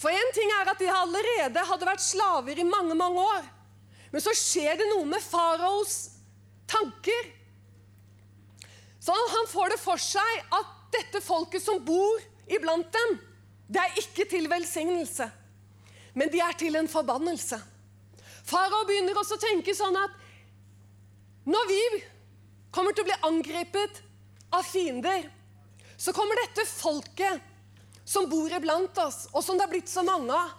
For 0.00 0.10
én 0.10 0.32
ting 0.34 0.50
er 0.56 0.70
at 0.72 0.80
de 0.80 0.88
allerede 0.90 1.64
hadde 1.68 1.86
vært 1.86 2.02
slaver 2.02 2.58
i 2.58 2.64
mange, 2.64 2.96
mange 2.96 3.20
år. 3.20 3.44
Men 4.10 4.24
så 4.24 4.32
skjer 4.34 4.78
det 4.80 4.86
noe 4.88 5.04
med 5.06 5.22
faraos 5.22 5.96
tanker. 6.70 7.28
Så 9.00 9.12
han 9.12 9.50
får 9.52 9.74
det 9.74 9.80
for 9.82 10.00
seg 10.00 10.54
at 10.56 10.72
dette 10.96 11.20
folket 11.22 11.62
som 11.62 11.82
bor 11.84 12.16
iblant 12.50 12.88
dem, 12.96 13.18
det 13.70 13.82
er 13.82 14.00
ikke 14.02 14.26
til 14.32 14.48
velsignelse, 14.50 15.28
men 16.18 16.32
de 16.32 16.40
er 16.42 16.56
til 16.58 16.74
en 16.80 16.88
forbannelse. 16.90 17.60
Farao 18.50 18.82
begynner 18.88 19.20
også 19.20 19.36
å 19.38 19.44
tenke 19.44 19.76
sånn 19.76 20.00
at 20.00 20.19
når 21.44 21.68
vi 21.68 21.82
kommer 22.74 22.94
til 22.94 23.04
å 23.04 23.10
bli 23.10 23.18
angrepet 23.28 24.02
av 24.54 24.66
fiender, 24.66 25.28
så 25.96 26.12
kommer 26.16 26.38
dette 26.40 26.66
folket 26.68 27.48
som 28.04 28.28
bor 28.30 28.50
iblant 28.52 28.98
oss, 28.98 29.26
og 29.32 29.44
som 29.44 29.58
det 29.58 29.66
har 29.66 29.72
blitt 29.72 29.90
så 29.90 30.02
mange 30.06 30.34
av, 30.34 30.52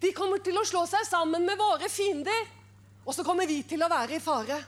de 0.00 0.12
kommer 0.16 0.42
til 0.44 0.58
å 0.58 0.64
slå 0.66 0.84
seg 0.88 1.06
sammen 1.08 1.46
med 1.46 1.58
våre 1.60 1.88
fiender. 1.88 2.48
Og 3.06 3.14
så 3.14 3.22
kommer 3.24 3.46
vi 3.48 3.60
til 3.64 3.80
å 3.84 3.88
være 3.88 4.18
i 4.18 4.20
fare. 4.20 4.58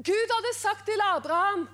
Gud 0.00 0.32
hadde 0.32 0.54
sagt 0.56 0.86
til 0.88 1.02
Abraham 1.04 1.66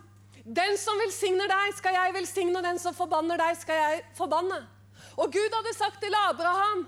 den 0.46 0.76
som 0.78 0.98
velsigner 1.02 1.50
deg, 1.50 1.74
skal 1.74 1.96
jeg 1.96 2.14
velsigne, 2.14 2.54
og 2.58 2.64
den 2.64 2.78
som 2.78 2.94
forbanner 2.94 3.38
deg, 3.40 3.56
skal 3.58 3.80
jeg 3.80 4.02
forbanne. 4.14 4.60
Og 5.18 5.32
Gud 5.34 5.54
hadde 5.58 5.72
sagt 5.74 5.98
til 6.02 6.14
Abraham 6.14 6.84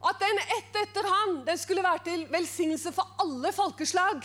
at 0.00 0.20
den 0.20 0.38
ett 0.38 0.76
etter 0.80 1.04
han, 1.04 1.40
den 1.44 1.58
skulle 1.60 1.84
være 1.84 2.04
til 2.06 2.22
velsignelse 2.32 2.92
for 2.96 3.08
alle 3.20 3.52
folkeslag. 3.52 4.24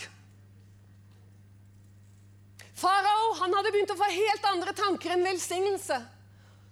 Farao 2.76 3.34
han 3.40 3.56
hadde 3.56 3.72
begynt 3.72 3.92
å 3.92 3.98
få 3.98 4.08
helt 4.12 4.48
andre 4.52 4.72
tanker 4.76 5.12
enn 5.14 5.24
velsignelse. 5.24 5.98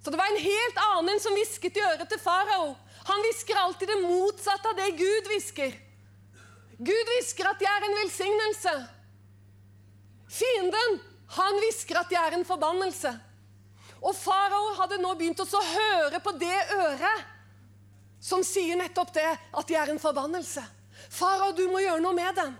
Så 0.04 0.12
det 0.12 0.20
var 0.20 0.28
en 0.32 0.44
helt 0.44 0.80
annen 0.86 1.20
som 1.20 1.36
hvisket 1.36 1.80
i 1.80 1.84
øret 1.84 2.08
til 2.12 2.20
farao. 2.20 2.74
Han 3.08 3.24
hvisker 3.24 3.60
alltid 3.60 3.88
det 3.88 4.02
motsatte 4.04 4.72
av 4.72 4.76
det 4.80 4.90
Gud 4.96 5.30
hvisker. 5.32 5.76
Gud 6.76 7.12
hvisker 7.12 7.48
at 7.48 7.60
de 7.60 7.68
er 7.68 7.86
en 7.86 7.98
velsignelse. 8.02 8.74
Fienden, 10.34 10.98
han 11.36 11.60
hvisker 11.62 12.00
at 12.00 12.10
de 12.12 12.18
er 12.20 12.36
en 12.36 12.48
forbannelse. 12.48 13.12
Og 14.04 14.16
farao 14.16 14.74
hadde 14.80 15.00
nå 15.00 15.12
begynt 15.16 15.40
å 15.40 15.64
høre 15.70 16.20
på 16.24 16.34
det 16.40 16.56
øret 16.76 17.33
som 18.24 18.40
sier 18.46 18.78
nettopp 18.80 19.12
det, 19.12 19.28
at 19.52 19.68
de 19.68 19.76
er 19.76 19.92
en 19.92 20.00
forbannelse. 20.00 20.62
Farao, 21.12 21.52
du 21.52 21.66
må 21.68 21.82
gjøre 21.84 22.00
noe 22.00 22.16
med 22.16 22.38
dem. 22.38 22.54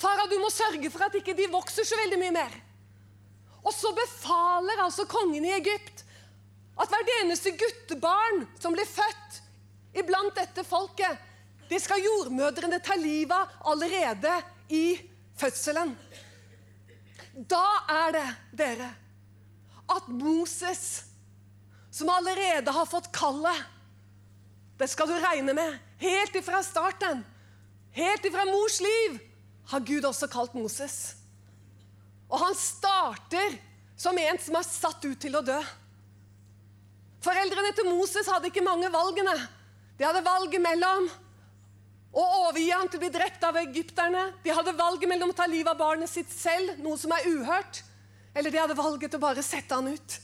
Farao, 0.00 0.28
du 0.30 0.38
må 0.40 0.48
sørge 0.52 0.88
for 0.94 1.04
at 1.04 1.16
ikke 1.18 1.36
de 1.36 1.50
vokser 1.52 1.84
så 1.84 1.98
veldig 2.00 2.20
mye 2.22 2.34
mer. 2.38 2.54
Og 3.60 3.74
så 3.74 3.92
befaler 3.92 4.80
altså 4.80 5.04
kongen 5.10 5.44
i 5.44 5.52
Egypt 5.58 6.04
at 6.78 6.88
hvert 6.92 7.10
eneste 7.18 7.52
guttebarn 7.58 8.44
som 8.62 8.72
blir 8.72 8.88
født 8.88 9.40
iblant 9.98 10.36
dette 10.38 10.62
folket, 10.64 11.18
det 11.68 11.80
skal 11.82 12.00
jordmødrene 12.00 12.78
ta 12.80 12.96
livet 12.96 13.34
av 13.34 13.72
allerede 13.74 14.32
i 14.72 14.96
fødselen. 15.36 15.92
Da 17.34 17.64
er 17.92 18.14
det, 18.14 18.28
dere, 18.62 18.88
at 19.92 20.08
Moses, 20.08 21.02
som 21.90 22.08
allerede 22.14 22.72
har 22.72 22.88
fått 22.88 23.10
kallet 23.12 23.66
det 24.78 24.88
skal 24.90 25.10
du 25.10 25.16
regne 25.18 25.54
med. 25.56 25.78
Helt 25.98 26.36
ifra 26.38 26.62
starten, 26.62 27.24
helt 27.96 28.24
ifra 28.24 28.44
mors 28.46 28.78
liv, 28.80 29.18
har 29.68 29.84
Gud 29.84 30.06
også 30.06 30.28
kalt 30.30 30.54
Moses. 30.54 31.16
Og 32.28 32.38
han 32.40 32.54
starter 32.56 33.58
som 33.98 34.18
en 34.18 34.38
som 34.40 34.56
er 34.56 34.66
satt 34.66 35.04
ut 35.04 35.18
til 35.20 35.36
å 35.36 35.44
dø. 35.44 35.58
Foreldrene 37.24 37.72
til 37.74 37.88
Moses 37.90 38.28
hadde 38.30 38.52
ikke 38.52 38.62
mange 38.64 38.90
valgene. 38.94 39.34
De 39.98 40.06
hadde 40.06 40.22
valget 40.22 40.62
mellom 40.62 41.08
å 42.14 42.24
overgi 42.44 42.70
ham 42.70 42.86
til 42.86 43.00
å 43.00 43.02
bli 43.02 43.10
drept 43.12 43.42
av 43.44 43.58
egypterne. 43.58 44.28
De 44.44 44.54
hadde 44.54 44.76
valget 44.78 45.10
mellom 45.10 45.34
å 45.34 45.36
ta 45.36 45.48
livet 45.50 45.72
av 45.72 45.80
barnet 45.80 46.10
sitt 46.10 46.30
selv, 46.32 46.78
noe 46.84 46.96
som 47.00 47.12
er 47.16 47.26
uhørt, 47.26 47.82
eller 48.38 48.54
de 48.54 48.62
hadde 48.62 48.78
valget 48.78 49.18
å 49.18 49.22
bare 49.22 49.42
sette 49.44 49.74
han 49.74 49.90
ut. 49.90 50.18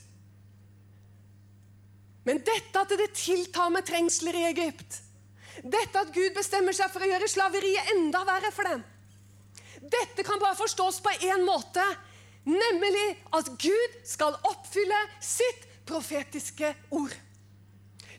Men 2.25 2.41
dette 2.45 2.81
at 2.81 2.95
det 2.97 3.11
tiltar 3.19 3.73
med 3.73 3.85
trengsler 3.87 4.37
i 4.39 4.47
Egypt, 4.49 5.01
dette 5.63 6.01
at 6.01 6.13
Gud 6.15 6.33
bestemmer 6.37 6.75
seg 6.77 6.91
for 6.93 7.05
å 7.05 7.09
gjøre 7.09 7.29
slaveriet 7.31 7.93
enda 7.95 8.25
verre 8.27 8.51
for 8.55 8.69
dem, 8.69 8.83
dette 9.85 10.25
kan 10.25 10.41
bare 10.41 10.57
forstås 10.57 11.03
på 11.05 11.13
én 11.29 11.45
måte, 11.45 11.85
nemlig 12.49 13.05
at 13.37 13.51
Gud 13.61 14.01
skal 14.09 14.37
oppfylle 14.49 15.01
sitt 15.21 15.69
profetiske 15.89 16.73
ord. 16.97 17.13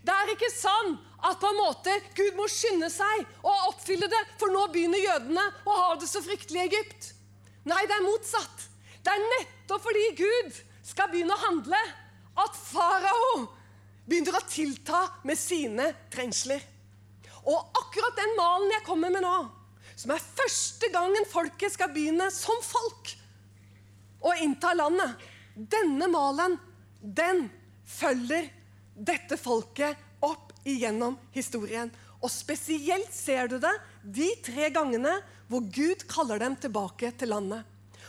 Det 0.06 0.14
er 0.14 0.32
ikke 0.36 0.52
sånn 0.54 0.94
at 1.26 1.40
på 1.42 1.50
en 1.50 1.58
måte 1.58 1.94
Gud 2.18 2.38
må 2.38 2.46
skynde 2.52 2.92
seg 2.94 3.26
å 3.42 3.54
oppfylle 3.72 4.10
det, 4.12 4.22
for 4.38 4.54
nå 4.54 4.68
begynner 4.70 5.02
jødene 5.02 5.46
å 5.66 5.78
ha 5.80 5.92
det 5.98 6.10
så 6.10 6.22
fryktelig 6.22 6.62
i 6.62 6.68
Egypt. 6.68 7.12
Nei, 7.66 7.82
det 7.90 7.98
er 7.98 8.06
motsatt. 8.06 8.68
Det 9.02 9.14
er 9.14 9.26
nettopp 9.32 9.82
fordi 9.82 10.06
Gud 10.20 10.60
skal 10.86 11.10
begynne 11.10 11.34
å 11.34 11.46
handle, 11.48 11.82
at 12.36 12.58
farao 12.68 13.46
begynner 14.06 14.38
å 14.38 14.46
tilta 14.50 15.02
med 15.26 15.38
sine 15.40 15.90
trengsler. 16.14 16.62
Og 17.46 17.78
akkurat 17.78 18.18
den 18.18 18.34
malen 18.38 18.74
jeg 18.74 18.86
kommer 18.88 19.14
med 19.14 19.26
nå, 19.26 19.36
som 19.96 20.12
er 20.14 20.24
første 20.40 20.90
gangen 20.94 21.28
folket 21.30 21.74
skal 21.76 21.92
begynne 21.94 22.28
som 22.34 22.58
folk 22.66 23.14
å 24.26 24.34
innta 24.42 24.74
landet, 24.74 25.14
denne 25.56 26.08
malen, 26.12 26.58
den 27.00 27.46
følger 27.86 28.50
dette 28.96 29.38
folket 29.38 30.00
opp 30.26 30.52
igjennom 30.66 31.18
historien. 31.36 31.92
Og 32.24 32.32
spesielt 32.34 33.14
ser 33.14 33.52
du 33.52 33.60
det 33.62 33.74
de 34.02 34.32
tre 34.44 34.72
gangene 34.74 35.14
hvor 35.48 35.62
Gud 35.70 36.08
kaller 36.10 36.42
dem 36.42 36.58
tilbake 36.58 37.12
til 37.20 37.32
landet. 37.36 37.62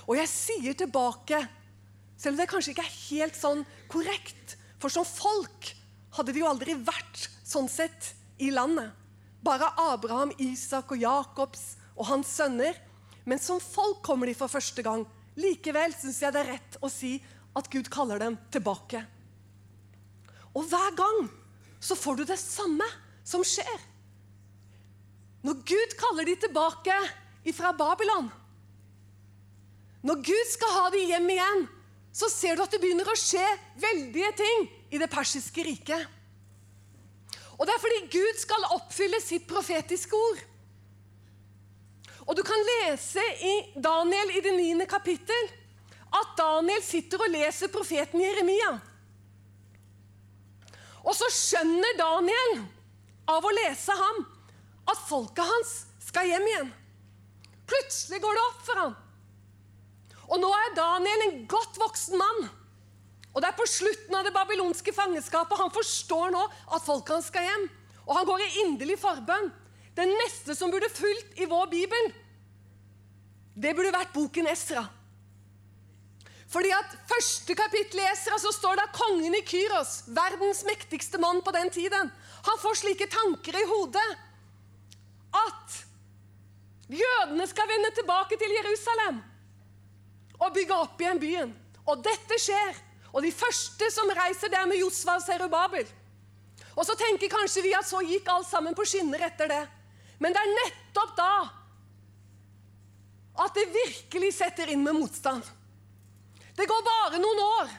Og 0.06 0.16
jeg 0.16 0.30
sier 0.30 0.76
tilbake, 0.78 1.42
selv 2.16 2.36
om 2.36 2.40
det 2.40 2.48
kanskje 2.48 2.72
ikke 2.72 2.86
er 2.86 3.00
helt 3.10 3.36
sånn 3.36 3.64
korrekt. 3.92 4.56
For 4.80 4.92
som 4.92 5.04
folk 5.04 5.74
hadde 6.16 6.32
de 6.32 6.42
jo 6.42 6.48
aldri 6.48 6.76
vært 6.80 7.26
sånn 7.44 7.68
sett 7.70 8.14
i 8.42 8.50
landet. 8.54 8.92
Bare 9.44 9.70
Abraham, 9.78 10.32
Isak 10.42 10.94
og 10.94 11.02
Jakobs 11.02 11.76
og 11.94 12.08
hans 12.10 12.30
sønner. 12.38 12.76
Men 13.26 13.40
som 13.42 13.60
folk 13.62 14.02
kommer 14.06 14.30
de 14.30 14.36
for 14.38 14.50
første 14.50 14.82
gang. 14.86 15.04
Likevel 15.36 15.94
syns 15.94 16.22
jeg 16.22 16.32
det 16.34 16.42
er 16.42 16.52
rett 16.54 16.78
å 16.80 16.90
si 16.92 17.16
at 17.56 17.68
Gud 17.72 17.90
kaller 17.92 18.20
dem 18.22 18.38
tilbake. 18.52 19.02
Og 20.56 20.64
hver 20.70 20.94
gang 20.96 21.26
så 21.82 21.96
får 21.98 22.20
du 22.20 22.24
det 22.30 22.38
samme 22.40 22.86
som 23.26 23.44
skjer. 23.44 23.78
Når 25.44 25.62
Gud 25.68 25.94
kaller 26.00 26.26
de 26.26 26.36
tilbake 26.42 26.96
fra 27.54 27.70
Babylon 27.76 28.26
Når 30.02 30.22
Gud 30.26 30.48
skal 30.50 30.72
ha 30.74 30.86
de 30.90 31.02
hjem 31.06 31.28
igjen, 31.30 31.60
så 32.10 32.26
ser 32.32 32.56
du 32.56 32.64
at 32.64 32.72
det 32.72 32.80
begynner 32.82 33.06
å 33.06 33.18
skje 33.20 33.44
veldige 33.78 34.32
ting 34.40 34.64
i 34.90 35.00
det 35.00 35.10
persiske 35.10 35.64
riket. 35.66 36.06
Og 37.56 37.66
det 37.66 37.74
er 37.74 37.82
fordi 37.82 38.00
Gud 38.12 38.40
skal 38.40 38.68
oppfylle 38.76 39.20
sitt 39.24 39.46
profetiske 39.48 40.16
ord. 40.16 40.42
Og 42.26 42.34
du 42.36 42.42
kan 42.46 42.66
lese 42.72 43.22
i 43.46 43.54
Daniel 43.78 44.34
i 44.34 44.42
det 44.44 44.52
niende 44.56 44.86
kapittel 44.90 45.50
at 46.16 46.34
Daniel 46.38 46.82
sitter 46.84 47.22
og 47.22 47.32
leser 47.32 47.72
profeten 47.72 48.22
Jeremia. 48.22 48.72
Og 51.06 51.14
så 51.14 51.28
skjønner 51.30 51.98
Daniel 51.98 52.56
av 53.30 53.46
å 53.46 53.54
lese 53.54 53.94
ham 53.94 54.22
at 54.90 55.06
folket 55.06 55.46
hans 55.46 55.72
skal 56.02 56.28
hjem 56.30 56.46
igjen. 56.50 56.70
Plutselig 57.66 58.20
går 58.22 58.38
det 58.38 58.44
opp 58.46 58.62
for 58.66 58.82
ham. 58.82 58.94
Og 60.26 60.40
nå 60.42 60.50
er 60.50 60.76
Daniel 60.78 61.24
en 61.28 61.40
godt 61.50 61.78
voksen 61.78 62.18
mann. 62.18 62.48
Og 63.36 63.42
det 63.44 63.50
er 63.50 63.58
på 63.58 63.68
slutten 63.68 64.16
av 64.16 64.24
det 64.24 64.32
babylonske 64.32 64.94
fangenskapet 64.96 65.60
han 65.60 65.72
forstår 65.74 66.30
nå 66.32 66.42
at 66.72 66.84
folket 66.86 67.18
hans 67.18 67.26
skal 67.28 67.44
hjem. 67.44 67.66
Og 68.08 68.14
han 68.16 68.28
går 68.28 68.42
i 68.42 68.52
inderlig 68.62 68.96
forbønn. 69.02 69.50
Den 69.96 70.12
neste 70.22 70.56
som 70.56 70.72
burde 70.72 70.88
fulgt 70.92 71.36
i 71.40 71.48
vår 71.48 71.68
bibel, 71.68 72.08
det 73.56 73.74
burde 73.76 73.92
vært 73.92 74.14
boken 74.16 74.48
Esra. 74.48 74.86
Fordi 76.48 76.70
at 76.72 76.96
første 77.10 77.56
kapittel 77.58 78.00
i 78.00 78.08
Esra 78.08 78.38
så 78.40 78.52
står 78.54 78.78
det 78.78 78.86
at 78.86 78.96
kongen 78.96 79.36
i 79.36 79.42
Kyros, 79.44 80.06
verdens 80.16 80.62
mektigste 80.68 81.20
mann 81.20 81.42
på 81.44 81.52
den 81.56 81.68
tiden, 81.74 82.12
han 82.46 82.62
får 82.62 82.80
slike 82.80 83.08
tanker 83.12 83.56
i 83.58 83.66
hodet 83.68 84.06
at 85.36 85.78
jødene 86.88 87.48
skal 87.50 87.68
vende 87.68 87.92
tilbake 87.98 88.38
til 88.40 88.56
Jerusalem 88.60 89.20
og 90.38 90.52
bygge 90.56 90.80
opp 90.86 91.00
igjen 91.00 91.20
byen. 91.20 91.54
Og 91.86 92.00
dette 92.04 92.40
skjer. 92.40 92.85
Og 93.16 93.24
de 93.24 93.32
første 93.32 93.88
som 93.94 94.10
reiser 94.12 94.52
det 94.52 94.58
er 94.60 94.68
med 94.68 94.76
Josva 94.76 95.16
og 95.16 95.24
Serubabel. 95.24 95.86
Og 96.76 96.84
så 96.84 96.92
tenker 97.00 97.32
kanskje 97.32 97.62
vi 97.64 97.72
at 97.76 97.88
så 97.88 98.02
gikk 98.04 98.28
alt 98.28 98.48
sammen 98.48 98.76
på 98.76 98.84
skinner 98.84 99.22
etter 99.24 99.48
det. 99.48 99.62
Men 100.20 100.36
det 100.36 100.42
er 100.42 100.56
nettopp 100.58 101.14
da 101.16 101.30
at 103.36 103.56
det 103.56 103.66
virkelig 103.72 104.30
setter 104.36 104.70
inn 104.72 104.84
med 104.84 104.96
motstand. 104.96 105.44
Det 106.56 106.64
går 106.68 106.84
bare 106.84 107.18
noen 107.20 107.40
år, 107.44 107.72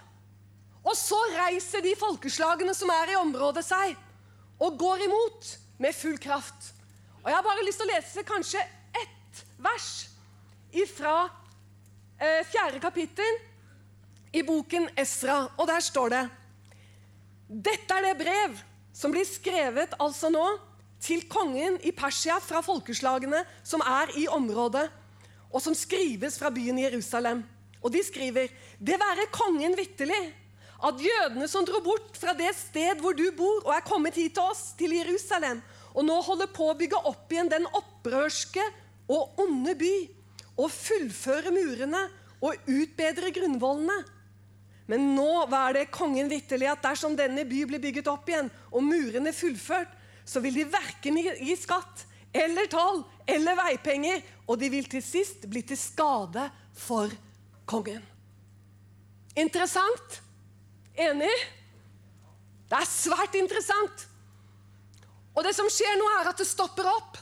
og 0.86 0.94
så 0.94 1.18
reiser 1.34 1.82
de 1.82 1.96
folkeslagene 1.98 2.76
som 2.78 2.92
er 2.94 3.16
i 3.16 3.18
området, 3.18 3.64
seg 3.66 3.96
og 4.62 4.78
går 4.78 5.08
imot 5.08 5.50
med 5.82 5.98
full 5.98 6.18
kraft. 6.22 6.72
Og 7.24 7.30
Jeg 7.30 7.38
har 7.40 7.46
bare 7.46 7.66
lyst 7.66 7.82
til 7.82 7.90
å 7.90 7.94
lese 7.96 8.26
kanskje 8.26 8.62
ett 9.02 9.42
vers 9.62 9.90
fra 10.94 11.16
eh, 12.22 12.46
fjerde 12.46 12.80
kapittel 12.82 13.42
i 14.38 14.46
boken 14.46 14.90
Esra, 14.98 15.48
og 15.58 15.68
der 15.70 15.84
står 15.84 16.14
det 16.14 16.24
Dette 17.48 17.98
er 17.98 18.10
det 18.10 18.18
brev 18.20 18.58
som 18.96 19.14
blir 19.14 19.28
skrevet 19.28 19.94
altså 20.02 20.30
nå 20.34 20.46
til 21.04 21.24
kongen 21.30 21.78
i 21.86 21.94
Persia 21.96 22.40
fra 22.42 22.64
folkeslagene 22.66 23.44
som 23.66 23.84
er 23.86 24.12
i 24.18 24.26
området, 24.28 24.88
og 25.54 25.62
som 25.64 25.76
skrives 25.78 26.40
fra 26.42 26.50
byen 26.52 26.80
Jerusalem. 26.82 27.44
Og 27.82 27.94
de 27.94 28.02
skriver 28.04 28.50
Det 28.80 28.98
være 29.00 29.30
kongen 29.32 29.78
vitterlig 29.78 30.20
at 30.88 31.00
jødene 31.02 31.48
som 31.50 31.66
dro 31.66 31.80
bort 31.82 32.18
fra 32.20 32.34
det 32.38 32.52
sted 32.58 33.00
hvor 33.02 33.16
du 33.18 33.26
bor, 33.38 33.64
og 33.66 33.74
er 33.74 33.86
kommet 33.86 34.18
hit 34.18 34.36
til 34.38 34.46
oss, 34.46 34.74
til 34.78 34.94
Jerusalem, 34.94 35.62
og 35.94 36.06
nå 36.06 36.20
holder 36.22 36.52
på 36.54 36.68
å 36.70 36.76
bygge 36.78 37.00
opp 37.10 37.32
igjen 37.34 37.50
den 37.50 37.66
opprørske 37.66 38.62
og 39.10 39.40
onde 39.42 39.74
by, 39.78 39.96
og 40.58 40.74
fullføre 40.74 41.54
murene 41.54 42.04
og 42.42 42.70
utbedre 42.70 43.32
grunnvollene. 43.34 43.98
Men 44.88 45.12
nå 45.18 45.46
var 45.52 45.76
det 45.76 45.90
kongen 45.92 46.30
vitterlig 46.32 46.70
at 46.72 46.84
dersom 46.86 47.16
denne 47.20 47.44
by 47.48 47.64
blir 47.68 47.84
bygget 47.84 48.08
opp 48.08 48.30
igjen, 48.32 48.50
og 48.72 48.86
murene 48.86 49.34
fullført, 49.36 49.92
så 50.28 50.40
vil 50.44 50.56
de 50.60 50.68
verken 50.72 51.20
gi 51.20 51.56
skatt 51.60 52.06
eller 52.36 52.68
toll 52.72 53.02
eller 53.28 53.58
veipenger, 53.60 54.24
og 54.48 54.60
de 54.60 54.70
vil 54.72 54.88
til 54.92 55.04
sist 55.04 55.48
bli 55.50 55.64
til 55.68 55.80
skade 55.80 56.48
for 56.78 57.12
kongen. 57.68 58.04
Interessant? 59.38 60.22
Enig? 60.98 61.34
Det 62.68 62.80
er 62.80 62.90
svært 62.90 63.36
interessant. 63.40 64.08
Og 65.38 65.44
det 65.46 65.54
som 65.56 65.70
skjer 65.72 66.00
nå, 66.00 66.08
er 66.18 66.32
at 66.32 66.40
det 66.42 66.48
stopper 66.50 66.88
opp. 66.90 67.20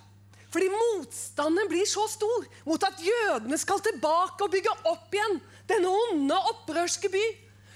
Fordi 0.54 0.70
motstanden 0.72 1.68
blir 1.68 1.84
så 1.90 2.06
stor 2.08 2.46
mot 2.64 2.84
at 2.88 3.02
jødene 3.04 3.58
skal 3.60 3.82
tilbake 3.84 4.46
og 4.46 4.54
bygge 4.54 4.72
opp 4.88 5.12
igjen 5.14 5.42
denne 5.68 5.92
onde, 5.92 6.38
opprørske 6.54 7.12
by. 7.12 7.24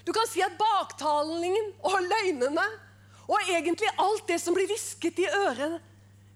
Du 0.09 0.13
kan 0.13 0.25
si 0.25 0.41
at 0.41 0.55
baktalingen 0.57 1.67
og 1.85 1.99
løgnene 2.01 2.63
og 3.29 3.51
egentlig 3.53 3.91
alt 4.01 4.23
det 4.25 4.39
som 4.41 4.55
blir 4.57 4.65
hvisket 4.65 5.19
i 5.21 5.27
øret 5.29 5.75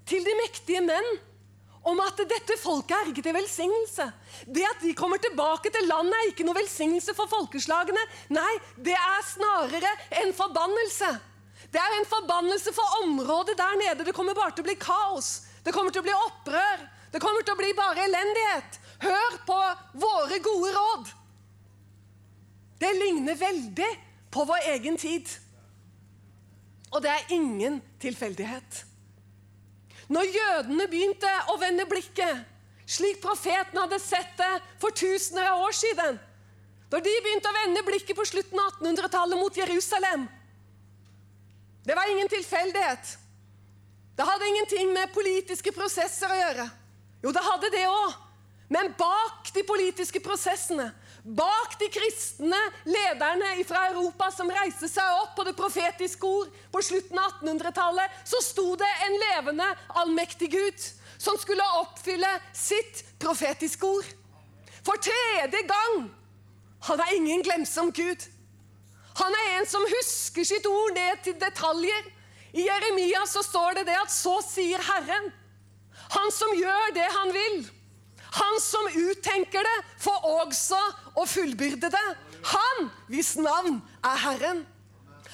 til 0.05 0.21
de 0.21 0.35
mektige 0.43 0.83
menn 0.85 1.07
om 1.89 1.97
at 2.05 2.21
dette 2.29 2.53
folket 2.61 2.93
er 2.95 3.09
ikke 3.09 3.23
til 3.25 3.33
velsignelse. 3.33 4.05
Det 4.45 4.67
at 4.67 4.83
de 4.85 4.93
kommer 4.93 5.17
tilbake 5.17 5.71
til 5.73 5.89
landet, 5.89 6.13
er 6.13 6.29
ikke 6.29 6.45
noe 6.45 6.59
velsignelse 6.59 7.15
for 7.17 7.31
folkeslagene. 7.31 8.03
Nei, 8.37 8.51
det 8.77 8.93
er 8.93 9.25
snarere 9.31 9.91
en 10.21 10.35
forbannelse. 10.37 11.09
Det 11.73 11.81
er 11.81 11.97
en 11.97 12.07
forbannelse 12.13 12.75
for 12.77 13.01
området 13.01 13.57
der 13.57 13.73
nede. 13.81 14.05
Det 14.05 14.13
kommer 14.13 14.37
bare 14.37 14.53
til 14.53 14.67
å 14.67 14.69
bli 14.69 14.77
kaos. 14.77 15.47
Det 15.65 15.73
kommer 15.73 15.89
til 15.89 16.05
å 16.05 16.07
bli 16.11 16.13
opprør. 16.29 16.85
Det 17.09 17.25
kommer 17.25 17.41
til 17.41 17.57
å 17.57 17.61
bli 17.63 17.73
bare 17.81 18.05
elendighet. 18.05 18.79
Hør 19.09 19.41
på 19.49 19.59
våre 20.05 20.39
gode 20.45 20.77
råd. 20.77 21.13
Det 22.83 22.91
ligner 22.97 23.37
veldig 23.39 23.91
på 24.33 24.43
vår 24.47 24.65
egen 24.73 24.97
tid. 24.99 25.29
Og 26.91 27.01
det 27.03 27.11
er 27.13 27.31
ingen 27.31 27.79
tilfeldighet. 28.03 28.83
Når 30.11 30.33
jødene 30.35 30.87
begynte 30.91 31.31
å 31.53 31.55
vende 31.61 31.85
blikket, 31.87 32.43
slik 32.85 33.21
profeten 33.23 33.79
hadde 33.79 34.01
sett 34.03 34.35
det 34.37 34.51
for 34.81 34.91
tusener 34.91 35.47
av 35.53 35.61
år 35.63 35.71
siden 35.71 36.17
Når 36.91 37.03
de 37.05 37.13
begynte 37.23 37.47
å 37.47 37.55
vende 37.55 37.83
blikket 37.87 38.17
på 38.17 38.25
slutten 38.27 38.59
av 38.59 38.73
1800-tallet 38.73 39.39
mot 39.39 39.55
Jerusalem 39.57 40.25
Det 41.87 41.95
var 41.95 42.11
ingen 42.11 42.27
tilfeldighet. 42.27 43.13
Det 44.15 44.27
hadde 44.27 44.49
ingenting 44.51 44.91
med 44.93 45.13
politiske 45.15 45.71
prosesser 45.71 46.29
å 46.29 46.41
gjøre. 46.41 46.67
Jo, 47.23 47.31
det 47.31 47.47
hadde 47.47 47.71
det 47.73 47.87
òg. 47.87 48.19
Men 48.75 48.91
bak 48.99 49.49
de 49.55 49.63
politiske 49.67 50.19
prosessene 50.23 50.91
Bak 51.23 51.77
de 51.79 51.87
kristne 51.87 52.59
lederne 52.83 53.53
fra 53.63 53.85
Europa 53.93 54.27
som 54.35 54.49
reiste 54.51 54.89
seg 54.91 55.21
opp 55.21 55.37
på 55.37 55.45
det 55.47 55.55
profetiske 55.55 56.27
ord 56.27 56.49
på 56.73 56.81
slutten 56.83 57.19
av 57.21 57.37
1800-tallet, 57.39 58.17
så 58.27 58.41
sto 58.43 58.73
det 58.75 58.89
en 59.05 59.15
levende, 59.21 59.69
allmektig 60.01 60.51
Gud 60.51 60.89
som 61.15 61.37
skulle 61.39 61.63
oppfylle 61.79 62.27
sitt 62.51 63.05
profetiske 63.23 63.87
ord. 63.87 64.09
For 64.83 64.99
tredje 64.99 65.63
gang! 65.69 66.09
Han 66.89 66.99
er 66.99 67.13
ingen 67.15 67.43
glemsom 67.45 67.93
Gud. 67.95 68.25
Han 69.15 69.37
er 69.39 69.53
en 69.59 69.69
som 69.69 69.85
husker 69.87 70.43
sitt 70.43 70.67
ord 70.67 70.91
ned 70.97 71.21
til 71.23 71.37
detaljer. 71.39 72.09
I 72.51 72.65
Jeremia 72.67 73.23
så 73.31 73.45
står 73.45 73.79
det 73.79 73.85
det 73.93 73.95
at 74.01 74.11
så 74.11 74.41
sier 74.43 74.83
Herren. 74.83 75.31
Han 76.17 76.35
som 76.35 76.51
gjør 76.57 76.91
det 76.97 77.07
han 77.15 77.31
vil. 77.31 77.63
Han 78.33 78.59
som 78.61 78.87
uttenker 78.87 79.65
det, 79.67 79.79
får 80.01 80.25
også 80.41 80.79
å 81.21 81.25
fullbyrde 81.29 81.89
det. 81.93 82.05
Han 82.53 82.87
hvis 83.11 83.35
navn 83.37 83.77
er 84.03 84.21
Herren. 84.25 84.63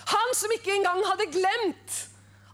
Han 0.10 0.34
som 0.36 0.52
ikke 0.52 0.74
engang 0.76 1.00
hadde 1.08 1.30
glemt 1.32 2.00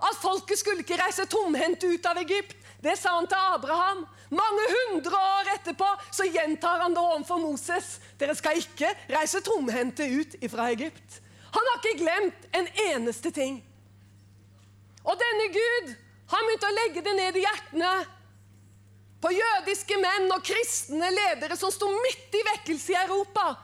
at 0.05 0.19
folket 0.21 0.59
skulle 0.59 0.83
ikke 0.83 0.99
reise 0.99 1.25
tomhendt 1.31 1.83
ut 1.87 2.05
av 2.05 2.19
Egypt. 2.21 2.55
Det 2.83 2.93
sa 2.99 3.15
han 3.15 3.27
til 3.31 3.39
Abraham. 3.55 4.03
Mange 4.35 4.65
hundre 4.71 5.17
år 5.17 5.51
etterpå 5.55 5.87
så 6.13 6.27
gjentar 6.29 6.83
han 6.83 6.93
det 6.93 7.01
overfor 7.01 7.39
Moses. 7.41 7.95
Dere 8.19 8.35
skal 8.37 8.59
ikke 8.61 8.91
reise 9.09 9.41
tomhendte 9.45 10.05
ut 10.05 10.35
fra 10.51 10.69
Egypt. 10.73 11.21
Han 11.55 11.69
har 11.71 11.79
ikke 11.79 12.01
glemt 12.03 12.49
en 12.57 12.67
eneste 12.89 13.31
ting. 13.33 13.61
Og 15.05 15.17
denne 15.21 15.47
Gud 15.53 15.95
han 16.33 16.47
begynte 16.47 16.69
å 16.69 16.75
legge 16.75 17.05
det 17.05 17.13
ned 17.17 17.35
i 17.37 17.45
hjertene 17.45 17.89
på 19.25 19.31
jødiske 19.33 19.95
menn 19.97 20.29
og 20.35 20.43
kristne 20.45 21.07
ledere 21.09 21.55
som 21.57 21.71
sto 21.73 21.87
midt 21.89 22.35
i 22.37 22.43
vekkelse 22.45 22.93
i 22.93 22.99
Europa, 23.07 23.55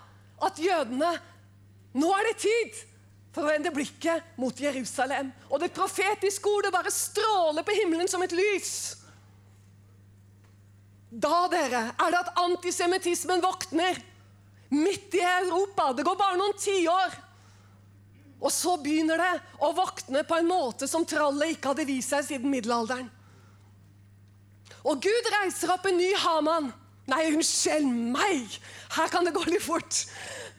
at 0.41 0.57
jødene 0.57 1.11
Nå 1.91 2.07
er 2.15 2.29
det 2.29 2.37
tid 2.39 2.77
for 3.35 3.43
å 3.43 3.49
vende 3.51 3.73
blikket 3.75 4.37
mot 4.39 4.55
Jerusalem. 4.55 5.27
Og 5.51 5.59
det 5.59 5.73
profetiske 5.75 6.47
ordet 6.47 6.71
bare 6.71 6.93
stråler 6.95 7.65
på 7.67 7.75
himmelen 7.75 8.07
som 8.07 8.23
et 8.23 8.31
lys. 8.31 8.71
Da 11.11 11.49
dere, 11.51 11.81
er 11.91 12.15
det 12.15 12.21
at 12.21 12.39
antisemittismen 12.39 13.43
våkner 13.43 13.99
midt 14.71 15.19
i 15.19 15.23
Europa. 15.25 15.89
Det 15.91 16.07
går 16.07 16.15
bare 16.15 16.39
noen 16.39 16.55
tiår. 16.55 17.19
Og 18.39 18.55
så 18.55 18.77
begynner 18.79 19.19
det 19.19 19.33
å 19.67 19.73
våkne 19.75 20.23
på 20.23 20.39
en 20.39 20.47
måte 20.47 20.87
som 20.87 21.03
trallet 21.03 21.57
ikke 21.57 21.73
hadde 21.73 21.89
vist 21.91 22.15
seg 22.15 22.23
siden 22.29 22.55
middelalderen. 22.55 23.11
Og 24.87 25.01
Gud 25.03 25.29
reiser 25.35 25.73
opp 25.73 25.85
en 25.89 25.99
ny 25.99 26.09
Haman. 26.17 26.71
Nei, 27.11 27.25
unnskyld 27.33 27.87
meg! 28.13 28.57
Her 28.95 29.11
kan 29.11 29.25
det 29.27 29.33
gå 29.35 29.43
litt 29.49 29.65
fort. 29.65 30.03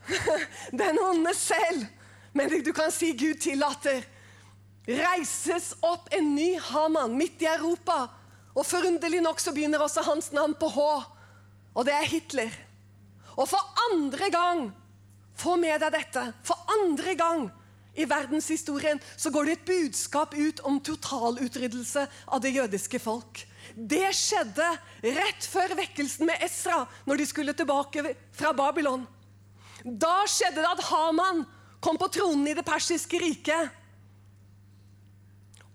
Den 0.82 1.00
onde 1.02 1.34
selv. 1.36 1.86
Men 2.32 2.52
du 2.64 2.72
kan 2.74 2.92
si 2.94 3.12
Gud 3.18 3.40
tillater. 3.42 4.02
Reises 4.88 5.72
opp 5.84 6.08
en 6.14 6.34
ny 6.34 6.54
Haman 6.70 7.16
midt 7.18 7.42
i 7.44 7.50
Europa. 7.50 8.06
Og 8.52 8.66
forunderlig 8.68 9.22
nok 9.24 9.40
så 9.40 9.54
begynner 9.54 9.82
også 9.82 10.04
hans 10.06 10.30
navn 10.34 10.54
på 10.58 10.68
H. 10.74 10.86
Og 11.72 11.86
det 11.88 11.94
er 11.96 12.08
Hitler. 12.10 12.52
Og 13.36 13.48
for 13.48 13.84
andre 13.90 14.28
gang, 14.32 14.66
få 15.38 15.56
med 15.56 15.80
deg 15.80 15.94
dette, 15.94 16.24
for 16.44 16.58
andre 16.74 17.14
gang 17.16 17.46
i 17.96 18.04
verdenshistorien 18.08 19.00
så 19.16 19.32
går 19.32 19.48
det 19.48 19.54
et 19.56 19.64
budskap 19.68 20.34
ut 20.36 20.60
om 20.68 20.78
totalutryddelse 20.84 22.04
av 22.28 22.42
det 22.44 22.52
jødiske 22.56 23.00
folk. 23.00 23.46
Det 23.76 24.10
skjedde 24.16 24.66
rett 25.16 25.46
før 25.48 25.74
vekkelsen 25.78 26.28
med 26.28 26.44
Esra, 26.44 26.82
når 27.08 27.20
de 27.20 27.26
skulle 27.28 27.54
tilbake 27.56 28.04
fra 28.36 28.52
Babylon. 28.56 29.06
Da 29.82 30.22
skjedde 30.30 30.60
det 30.60 30.68
at 30.68 30.84
Haman 30.90 31.44
kom 31.82 31.98
på 31.98 32.10
tronen 32.14 32.46
i 32.50 32.54
det 32.54 32.66
persiske 32.66 33.18
riket 33.18 33.78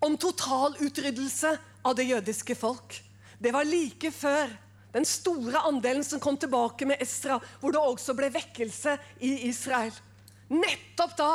om 0.04 0.16
total 0.16 0.76
utryddelse 0.78 1.50
av 1.82 1.96
det 1.98 2.06
jødiske 2.08 2.54
folk. 2.56 2.96
Det 3.38 3.52
var 3.54 3.66
like 3.68 4.10
før 4.14 4.54
den 4.94 5.04
store 5.06 5.60
andelen 5.68 6.04
som 6.06 6.20
kom 6.22 6.38
tilbake 6.40 6.86
med 6.88 7.02
Esra, 7.02 7.38
hvor 7.60 7.74
det 7.74 7.82
også 7.82 8.14
ble 8.16 8.30
vekkelse 8.34 8.96
i 9.26 9.34
Israel. 9.50 9.92
Nettopp 10.48 11.16
da 11.18 11.32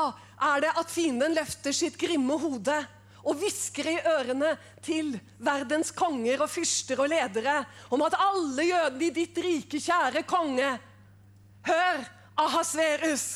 er 0.54 0.64
det 0.66 0.72
at 0.80 0.92
fienden 0.92 1.36
løfter 1.38 1.76
sitt 1.76 2.00
grimme 2.02 2.40
hode 2.42 2.80
og 3.24 3.38
hvisker 3.40 3.88
i 3.88 4.00
ørene 4.04 4.52
til 4.84 5.14
verdens 5.44 5.94
konger 5.96 6.44
og 6.44 6.52
fyrster 6.52 7.00
og 7.00 7.12
ledere 7.12 7.62
om 7.96 8.04
at 8.04 8.18
alle 8.20 8.66
jødene 8.68 9.08
i 9.08 9.14
ditt 9.16 9.40
rike, 9.44 9.80
kjære 9.80 10.26
konge, 10.28 10.74
hør, 11.68 12.04
Ahasverus, 12.44 13.28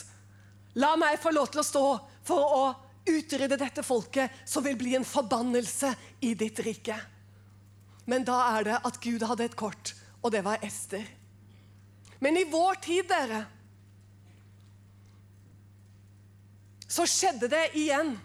la 0.81 0.95
meg 0.99 1.19
få 1.21 1.31
lov 1.31 1.51
til 1.53 1.61
å 1.61 1.67
stå 1.67 1.85
for 2.27 2.55
å 2.57 2.63
utrydde 3.07 3.59
dette 3.59 3.83
folket, 3.85 4.41
som 4.45 4.65
vil 4.65 4.75
bli 4.79 4.95
en 4.97 5.07
forbannelse 5.07 5.93
i 6.27 6.33
ditt 6.35 6.59
rike. 6.65 6.97
Men 8.07 8.25
da 8.27 8.39
er 8.57 8.67
det 8.67 8.79
at 8.87 8.99
Gud 9.03 9.23
hadde 9.27 9.47
et 9.47 9.55
kort, 9.59 9.93
og 10.19 10.33
det 10.35 10.43
var 10.43 10.63
Ester. 10.65 11.05
Men 12.19 12.39
i 12.39 12.47
vår 12.49 12.81
tid, 12.83 13.07
dere, 13.07 13.45
så 16.87 17.05
skjedde 17.07 17.49
det 17.51 17.65
igjen. 17.77 18.15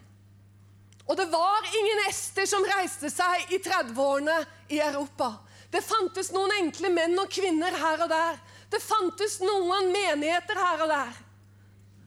Og 1.08 1.16
det 1.18 1.26
var 1.32 1.66
ingen 1.66 2.04
Ester 2.08 2.46
som 2.46 2.64
reiste 2.66 3.10
seg 3.10 3.50
i 3.52 3.58
30-årene 3.62 4.36
i 4.70 4.78
Europa. 4.80 5.34
Det 5.72 5.82
fantes 5.84 6.30
noen 6.34 6.52
enkle 6.60 6.92
menn 6.92 7.16
og 7.18 7.30
kvinner 7.32 7.74
her 7.74 8.04
og 8.04 8.10
der. 8.12 8.38
Det 8.72 8.80
fantes 8.80 9.38
noen 9.42 9.90
menigheter 9.92 10.58
her 10.60 10.84
og 10.84 10.92
der. 10.92 11.20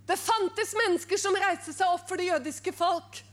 Det 0.05 0.17
fantes 0.21 0.73
mennesker 0.77 1.19
som 1.19 1.37
reiste 1.41 1.73
seg 1.73 1.89
opp 1.89 2.05
for 2.07 2.21
det 2.21 2.29
jødiske 2.29 2.73
folk. 2.77 3.23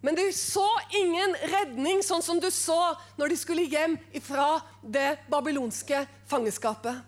Men 0.00 0.16
du 0.16 0.22
så 0.32 0.66
ingen 0.96 1.34
redning, 1.52 2.00
sånn 2.06 2.22
som 2.24 2.38
du 2.40 2.48
så 2.54 2.78
når 3.18 3.32
de 3.32 3.36
skulle 3.36 3.66
hjem 3.68 3.98
fra 4.24 4.62
det 4.80 5.18
babylonske 5.28 6.06
fangeskapet. 6.30 7.02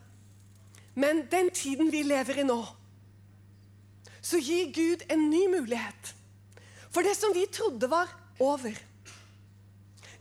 Men 0.95 1.25
den 1.33 1.49
tiden 1.55 1.89
vi 1.91 2.03
lever 2.05 2.43
i 2.43 2.45
nå, 2.45 2.61
så 4.23 4.39
gir 4.39 4.69
Gud 4.75 5.07
en 5.09 5.31
ny 5.31 5.47
mulighet. 5.55 6.13
For 6.93 7.07
det 7.07 7.15
som 7.17 7.33
vi 7.33 7.47
trodde 7.49 7.89
var 7.89 8.11
over, 8.43 8.77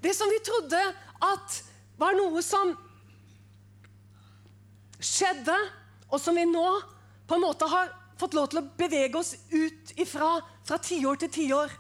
det 0.02 0.14
som 0.18 0.30
vi 0.32 0.40
trodde 0.46 0.80
at 1.22 1.58
var 2.00 2.16
noe 2.18 2.42
som 2.46 2.74
skjedde, 5.02 5.58
og 6.12 6.20
som 6.22 6.36
vi 6.38 6.46
nå 6.48 6.66
på 7.28 7.38
en 7.38 7.44
måte 7.44 7.68
har 7.70 7.92
fått 8.20 8.36
lov 8.38 8.50
til 8.52 8.62
å 8.62 8.70
bevege 8.78 9.18
oss 9.18 9.36
ut 9.52 9.94
ifra 10.02 10.34
fra 10.68 10.78
tiår 10.82 11.22
til 11.22 11.32
tiår. 11.38 11.74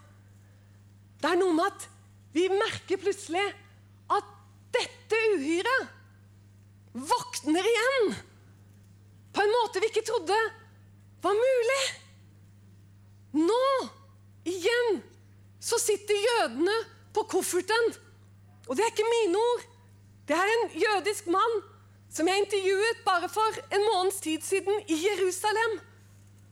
Det 1.21 1.29
er 1.29 1.39
noe 1.39 1.53
med 1.53 1.67
at 1.69 1.87
vi 2.33 2.47
merker 2.49 3.01
plutselig 3.01 3.43
at 4.11 4.29
dette 4.73 5.19
uhyret 5.35 5.97
våkner 6.93 7.67
igjen. 7.71 8.13
På 9.31 9.43
en 9.43 9.53
måte 9.53 9.81
vi 9.83 9.91
ikke 9.91 10.05
trodde 10.07 10.37
var 11.23 11.37
mulig. 11.37 11.83
Nå, 13.37 13.61
igjen, 14.45 15.01
så 15.61 15.77
sitter 15.79 16.25
jødene 16.27 16.77
på 17.13 17.25
kofferten. 17.29 17.93
Og 18.67 18.77
det 18.77 18.85
er 18.85 18.93
ikke 18.93 19.11
mine 19.11 19.37
ord. 19.37 19.67
Det 20.27 20.37
er 20.37 20.53
en 20.55 20.67
jødisk 20.81 21.27
mann 21.27 21.61
som 22.11 22.27
jeg 22.27 22.43
intervjuet 22.43 23.03
bare 23.05 23.29
for 23.31 23.57
en 23.71 23.85
måneds 23.93 24.19
tid 24.23 24.41
siden 24.43 24.81
i 24.87 24.97
Jerusalem 25.07 25.79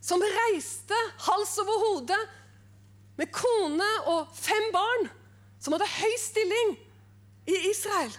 som 0.00 0.22
reiste 0.24 0.96
hals 1.26 1.58
over 1.60 1.78
hode 1.84 2.16
med 3.20 3.28
kone 3.32 3.88
og 4.08 4.28
fem 4.32 4.70
barn, 4.72 5.10
som 5.60 5.74
hadde 5.76 5.88
høy 5.92 6.14
stilling 6.18 6.70
i 7.52 7.56
Israel. 7.68 8.14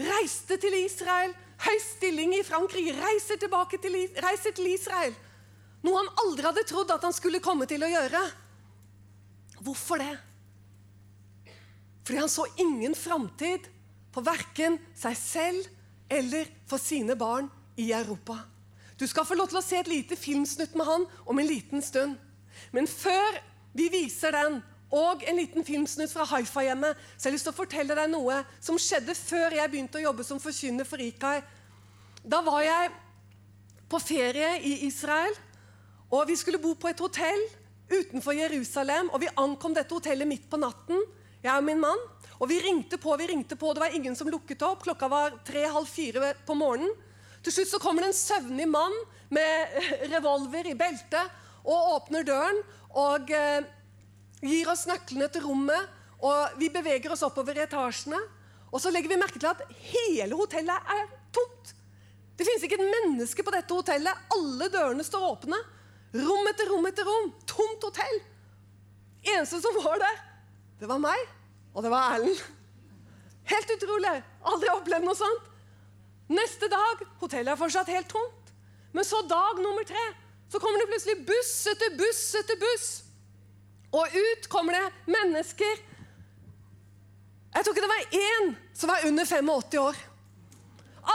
Reiste 0.00 0.56
til 0.56 0.76
Israel, 0.80 1.34
høy 1.60 1.80
stilling 1.84 2.32
i 2.38 2.44
Frankrike, 2.46 2.94
reiser 2.96 3.36
til, 3.36 3.52
reiser 4.24 4.56
til 4.56 4.70
Israel. 4.72 5.12
Noe 5.86 5.96
han 5.96 6.10
aldri 6.24 6.44
hadde 6.44 6.66
trodd 6.68 6.92
at 6.92 7.04
han 7.06 7.14
skulle 7.16 7.42
komme 7.44 7.68
til 7.68 7.82
å 7.84 7.90
gjøre. 7.90 8.20
Hvorfor 9.60 10.00
det? 10.00 10.14
Fordi 12.04 12.20
han 12.20 12.32
så 12.32 12.46
ingen 12.60 12.96
framtid 12.96 13.68
på 14.10 14.24
verken 14.26 14.78
seg 14.98 15.16
selv 15.18 15.68
eller 16.10 16.48
for 16.68 16.82
sine 16.82 17.14
barn 17.16 17.48
i 17.78 17.92
Europa. 17.94 18.38
Du 18.98 19.06
skal 19.08 19.24
få 19.24 19.36
lov 19.38 19.48
til 19.48 19.60
å 19.60 19.64
se 19.64 19.78
et 19.80 19.88
lite 19.88 20.18
filmsnutt 20.18 20.74
med 20.76 20.88
han 20.88 21.06
om 21.24 21.38
en 21.38 21.48
liten 21.48 21.84
stund. 21.84 22.18
Men 22.74 22.88
før 22.90 23.38
vi 23.72 23.86
viser 23.92 24.34
den, 24.34 24.58
og 24.90 25.22
en 25.22 25.38
liten 25.38 25.64
filmsnutt 25.64 26.10
fra 26.10 26.26
Haifa-hjemmet, 26.26 26.98
så 27.14 27.28
har 27.28 27.30
jeg 27.30 27.36
lyst 27.36 27.46
til 27.46 27.54
å 27.54 27.60
fortelle 27.60 27.94
deg 27.94 28.10
noe 28.10 28.40
som 28.58 28.78
skjedde 28.80 29.14
før 29.14 29.54
jeg 29.54 29.70
begynte 29.70 30.00
å 30.00 30.02
jobbe 30.02 30.26
som 30.26 30.42
forkynner 30.42 30.88
for 30.88 31.00
Ikai. 31.00 31.38
Da 32.26 32.42
var 32.42 32.64
jeg 32.66 32.90
på 33.90 34.00
ferie 34.02 34.56
i 34.66 34.74
Israel, 34.88 35.36
og 36.10 36.26
vi 36.26 36.36
skulle 36.38 36.60
bo 36.62 36.74
på 36.74 36.90
et 36.90 37.00
hotell 37.00 37.42
utenfor 37.90 38.34
Jerusalem. 38.34 39.10
Og 39.14 39.22
vi 39.22 39.30
ankom 39.38 39.74
dette 39.76 39.94
hotellet 39.94 40.28
midt 40.28 40.48
på 40.50 40.58
natten, 40.60 41.04
jeg 41.42 41.54
og 41.54 41.66
min 41.66 41.82
mann. 41.82 42.02
Og 42.40 42.48
vi 42.50 42.58
ringte 42.64 42.98
på, 43.00 43.14
vi 43.20 43.28
ringte 43.30 43.56
på, 43.58 43.72
det 43.74 43.82
var 43.82 43.94
ingen 43.94 44.16
som 44.16 44.30
lukket 44.32 44.62
opp. 44.66 44.82
Klokka 44.86 45.08
var 45.12 45.38
tre-halv 45.46 45.88
fire 45.88 46.34
på 46.46 46.56
morgenen. 46.58 46.92
Til 47.44 47.54
slutt 47.54 47.70
så 47.70 47.80
kommer 47.80 48.04
det 48.04 48.10
en 48.10 48.18
søvnig 48.18 48.66
mann 48.68 48.96
med 49.32 49.78
revolver 50.12 50.66
i 50.68 50.76
beltet 50.76 51.38
og 51.60 51.94
åpner 51.96 52.24
døren 52.26 52.58
og 52.96 53.30
eh, 53.32 53.64
gir 54.44 54.68
oss 54.72 54.86
nøklene 54.88 55.28
til 55.32 55.46
rommet. 55.46 55.96
Og 56.20 56.58
Vi 56.60 56.68
beveger 56.72 57.12
oss 57.14 57.24
oppover 57.24 57.62
etasjene, 57.62 58.18
og 58.70 58.80
så 58.82 58.90
legger 58.92 59.08
vi 59.08 59.20
merke 59.20 59.40
til 59.40 59.48
at 59.48 59.62
hele 59.88 60.36
hotellet 60.36 60.90
er 60.94 61.06
tomt. 61.32 61.72
Det 62.36 62.44
fins 62.48 62.64
ikke 62.64 62.76
et 62.80 62.92
menneske 62.92 63.44
på 63.44 63.52
dette 63.54 63.76
hotellet. 63.76 64.26
Alle 64.36 64.68
dørene 64.72 65.04
står 65.04 65.24
åpne. 65.30 65.56
Rom 66.14 66.48
etter 66.50 66.70
rom 66.70 66.86
etter 66.88 67.06
rom. 67.06 67.28
Tomt 67.46 67.84
hotell. 67.86 68.16
Eneste 69.22 69.60
som 69.60 69.76
var 69.84 70.00
der, 70.00 70.16
det 70.80 70.88
var 70.88 70.98
meg, 71.02 71.20
og 71.74 71.84
det 71.84 71.92
var 71.92 72.14
Erlend. 72.14 72.40
Helt 73.50 73.72
utrolig. 73.74 74.16
Aldri 74.48 74.70
opplevd 74.72 75.06
noe 75.06 75.18
sånt. 75.18 75.46
Neste 76.30 76.70
dag 76.70 77.02
hotellet 77.20 77.52
er 77.52 77.58
fortsatt 77.58 77.90
helt 77.90 78.08
tomt. 78.10 78.52
Men 78.94 79.06
så 79.06 79.20
dag 79.28 79.58
nummer 79.62 79.86
tre 79.86 80.02
så 80.50 80.58
kommer 80.62 80.82
det 80.82 80.90
plutselig 80.90 81.26
buss 81.26 81.52
etter 81.70 81.94
buss 81.98 82.22
etter 82.38 82.58
buss. 82.58 82.88
Og 83.94 84.14
ut 84.14 84.48
kommer 84.50 84.78
det 84.78 85.10
mennesker. 85.10 85.82
Jeg 87.50 87.64
tror 87.66 87.74
ikke 87.74 87.84
det 87.84 87.92
var 87.92 88.18
én 88.20 88.52
som 88.74 88.90
var 88.90 89.06
under 89.06 89.26
85 89.26 89.78
år. 89.82 89.98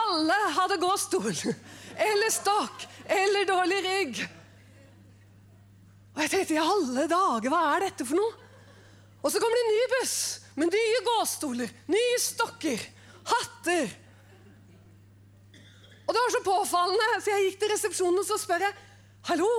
Alle 0.04 0.40
hadde 0.58 0.82
gåstol 0.82 1.32
eller 1.32 2.32
stokk 2.34 2.88
eller 3.08 3.48
dårlig 3.48 3.80
rygg. 3.86 4.26
Og 6.16 6.24
jeg 6.24 6.32
tenkte 6.32 6.56
i 6.56 6.64
alle 6.64 7.06
dager, 7.12 7.52
hva 7.52 7.62
er 7.76 7.88
dette 7.90 8.08
for 8.08 8.18
noe? 8.18 8.42
Og 9.22 9.32
så 9.34 9.42
kommer 9.42 9.58
det 9.58 9.66
en 9.66 9.76
ny 9.76 9.86
buss 9.98 10.18
med 10.56 10.72
nye 10.72 11.04
gåstoler, 11.04 11.72
nye 11.92 12.18
stokker, 12.24 12.82
hatter 13.26 13.90
og 16.06 16.14
det 16.14 16.22
var 16.22 16.34
så 16.34 16.42
påfallende, 16.46 17.22
så 17.22 17.34
jeg 17.34 17.48
gikk 17.48 17.62
til 17.62 17.72
resepsjonen 17.74 18.22
og 18.22 18.28
så 18.28 18.38
spør 18.38 18.68
jeg, 18.68 18.82
Hallo, 19.26 19.50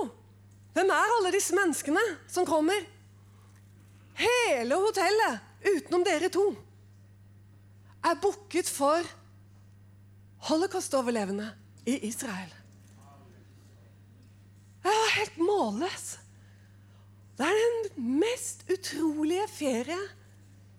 hvem 0.77 0.91
er 0.95 1.15
alle 1.17 1.33
disse 1.35 1.55
menneskene 1.55 2.03
som 2.31 2.47
kommer? 2.47 2.85
Hele 4.17 4.77
hotellet, 4.79 5.41
utenom 5.67 6.05
dere 6.07 6.29
to, 6.31 6.45
er 8.07 8.21
booket 8.23 8.69
for 8.71 9.03
holocaust-overlevende 10.47 11.49
i 11.89 11.97
Israel. 12.07 12.53
Jeg 14.87 15.01
var 15.01 15.13
helt 15.17 15.41
målløs. 15.43 16.05
Det 17.37 17.45
er 17.45 17.59
den 17.59 18.17
mest 18.17 18.63
utrolige 18.71 19.45
ferie 19.51 19.97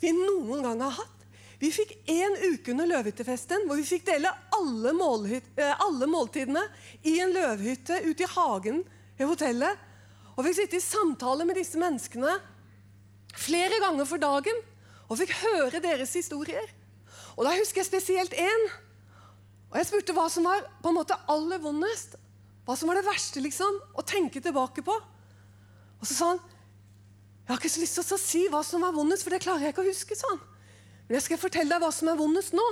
vi 0.02 0.10
noen 0.14 0.64
gang 0.64 0.82
har 0.82 0.96
hatt. 0.98 1.14
Vi 1.58 1.70
fikk 1.74 1.92
én 2.10 2.34
uke 2.52 2.70
under 2.70 2.86
løvehyttefesten 2.86 3.66
hvor 3.66 3.78
vi 3.78 3.86
fikk 3.86 4.04
dele 4.06 4.30
alle, 4.54 4.92
eh, 5.58 5.74
alle, 5.82 6.06
måltidene 6.06 6.62
i 7.02 7.16
en 7.22 7.34
løvhytte 7.34 7.98
ute 8.06 8.26
i 8.26 8.30
hagen 8.34 8.84
i 9.18 9.26
hotellet. 9.26 9.86
Og 10.36 10.46
fikk 10.46 10.58
sitte 10.60 10.78
i 10.78 10.84
samtale 10.84 11.46
med 11.46 11.58
disse 11.58 11.78
menneskene 11.78 12.36
flere 13.38 13.78
ganger 13.82 14.06
for 14.06 14.22
dagen 14.22 14.62
og 15.08 15.18
fikk 15.18 15.34
høre 15.42 15.82
deres 15.82 16.14
historier. 16.14 16.66
Og 17.36 17.44
Da 17.46 17.54
husker 17.54 17.82
jeg 17.82 17.90
spesielt 17.90 18.34
én. 18.34 18.70
Og 19.70 19.76
Jeg 19.78 19.86
spurte 19.86 20.14
hva 20.14 20.28
som 20.30 20.46
var 20.46 20.62
på 20.82 20.90
en 20.90 20.98
måte 20.98 21.18
aller 21.28 21.58
vondest. 21.58 22.16
Hva 22.66 22.76
som 22.76 22.88
var 22.90 22.98
det 22.98 23.06
verste 23.06 23.40
liksom, 23.40 23.78
å 23.94 24.02
tenke 24.02 24.40
tilbake 24.40 24.82
på. 24.82 24.94
Og 25.98 26.06
så 26.06 26.14
sa 26.14 26.30
han 26.34 26.46
jeg 27.48 27.54
har 27.54 27.62
ikke 27.62 27.72
så 27.72 27.80
lyst 27.80 27.96
til 27.96 28.12
å 28.12 28.20
si 28.20 28.40
hva 28.52 28.58
som 28.61 28.82
var 28.84 28.92
vondest, 28.92 29.24
for 29.24 29.32
det 29.32 29.40
klarer 29.40 29.64
jeg 29.64 29.72
ikke 29.72 29.80
å 29.80 29.88
huske. 29.88 30.16
sånn. 30.20 30.40
Men 31.08 31.16
jeg 31.16 31.24
skal 31.24 31.38
fortelle 31.40 31.72
deg 31.72 31.80
hva 31.80 31.88
som 31.96 32.11
er 32.12 32.18
vondest 32.18 32.52
nå. 32.52 32.66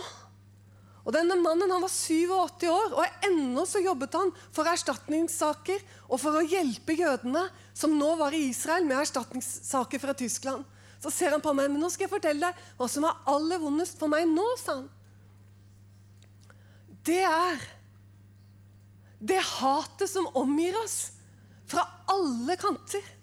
Og 1.06 1.14
denne 1.14 1.38
Mannen 1.40 1.70
han 1.72 1.80
var 1.80 1.88
87 1.88 2.66
år, 2.68 2.92
og 2.92 3.24
ennå 3.24 3.64
så 3.64 3.80
jobbet 3.80 4.18
han 4.18 4.34
for 4.52 4.68
erstatningssaker 4.68 5.80
og 6.10 6.20
for 6.20 6.36
å 6.36 6.44
hjelpe 6.44 6.98
jødene 6.98 7.46
som 7.72 7.96
nå 7.96 8.10
var 8.20 8.36
i 8.36 8.42
Israel 8.50 8.84
med 8.84 9.00
erstatningssaker 9.00 10.02
fra 10.02 10.12
Tyskland. 10.18 10.66
Så 11.00 11.14
ser 11.14 11.32
han 11.32 11.40
på 11.40 11.56
meg, 11.56 11.70
men 11.72 11.80
nå 11.80 11.88
skal 11.94 12.04
jeg 12.04 12.12
fortelle 12.12 12.50
deg 12.50 12.68
hva 12.76 12.90
som 12.92 13.08
er 13.08 13.24
aller 13.32 13.62
vondest 13.62 13.96
for 13.96 14.12
meg 14.12 14.28
nå, 14.28 14.44
sa 14.60 14.76
han. 14.82 14.90
Det 17.06 17.22
er 17.24 17.64
det 19.24 19.40
hatet 19.56 20.10
som 20.10 20.28
omgir 20.36 20.76
oss 20.82 21.14
fra 21.70 21.88
alle 22.12 22.60
kanter. 22.60 23.15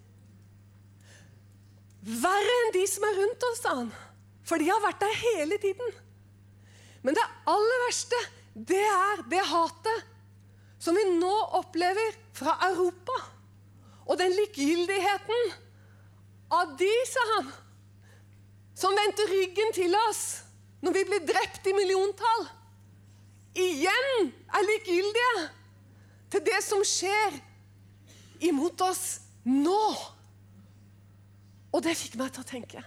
Verre 2.04 2.56
enn 2.64 2.74
de 2.76 2.84
som 2.90 3.06
er 3.08 3.20
rundt 3.20 3.46
oss, 3.50 3.62
sa 3.64 3.76
han. 3.78 3.92
For 4.44 4.60
de 4.60 4.68
har 4.68 4.82
vært 4.84 5.00
der 5.04 5.20
hele 5.22 5.58
tiden. 5.62 5.94
Men 7.04 7.16
det 7.16 7.24
aller 7.48 7.86
verste, 7.86 8.20
det 8.54 8.82
er 8.84 9.24
det 9.32 9.44
hatet 9.48 10.10
som 10.84 10.96
vi 11.00 11.04
nå 11.16 11.34
opplever 11.60 12.18
fra 12.36 12.58
Europa. 12.68 13.16
Og 14.04 14.20
den 14.20 14.36
likegyldigheten 14.36 15.54
av 16.52 16.76
de, 16.80 16.92
sa 17.08 17.24
han, 17.38 17.52
som 18.76 18.96
vendte 18.98 19.30
ryggen 19.30 19.72
til 19.76 19.96
oss 20.10 20.24
når 20.84 20.98
vi 20.98 21.04
blir 21.08 21.24
drept 21.28 21.68
i 21.72 21.76
milliontall, 21.78 22.48
igjen 23.56 24.32
er 24.52 24.68
likegyldige 24.68 25.46
til 26.34 26.44
det 26.44 26.60
som 26.66 26.84
skjer 26.84 27.38
imot 28.44 28.82
oss 28.84 29.06
nå. 29.48 29.86
Og 31.74 31.82
det 31.82 31.96
fikk 31.98 32.18
meg 32.20 32.34
til 32.34 32.44
å 32.44 32.48
tenke. 32.48 32.84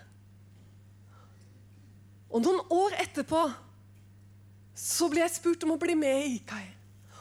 Og 2.31 2.43
noen 2.43 2.63
år 2.75 2.97
etterpå 3.03 3.43
så 4.77 5.09
ble 5.11 5.23
jeg 5.23 5.35
spurt 5.39 5.65
om 5.67 5.75
å 5.75 5.81
bli 5.81 5.97
med 5.99 6.23
i 6.23 6.35
IKAI. 6.37 6.65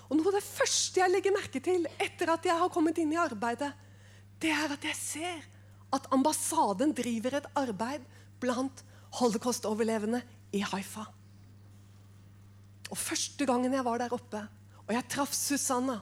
Og 0.10 0.20
noe 0.20 0.30
av 0.30 0.38
det 0.38 0.46
første 0.46 1.02
jeg 1.02 1.12
legger 1.12 1.34
merke 1.34 1.62
til 1.64 1.88
etter 2.02 2.30
at 2.34 2.46
jeg 2.46 2.58
har 2.60 2.72
kommet 2.74 3.00
inn 3.02 3.14
i 3.16 3.20
arbeidet, 3.22 3.72
det 4.42 4.52
er 4.54 4.76
at 4.76 4.86
jeg 4.86 4.98
ser 5.00 5.46
at 5.96 6.10
ambassaden 6.14 6.92
driver 6.94 7.40
et 7.40 7.48
arbeid 7.58 8.04
blant 8.44 8.84
holocaust-overlevende 9.22 10.20
i 10.54 10.62
Haifa. 10.66 11.06
Og 12.92 13.00
Første 13.00 13.48
gangen 13.48 13.74
jeg 13.74 13.86
var 13.88 14.04
der 14.04 14.14
oppe, 14.14 14.44
og 14.86 14.94
jeg 14.94 15.10
traff 15.10 15.34
Susanna 15.34 15.98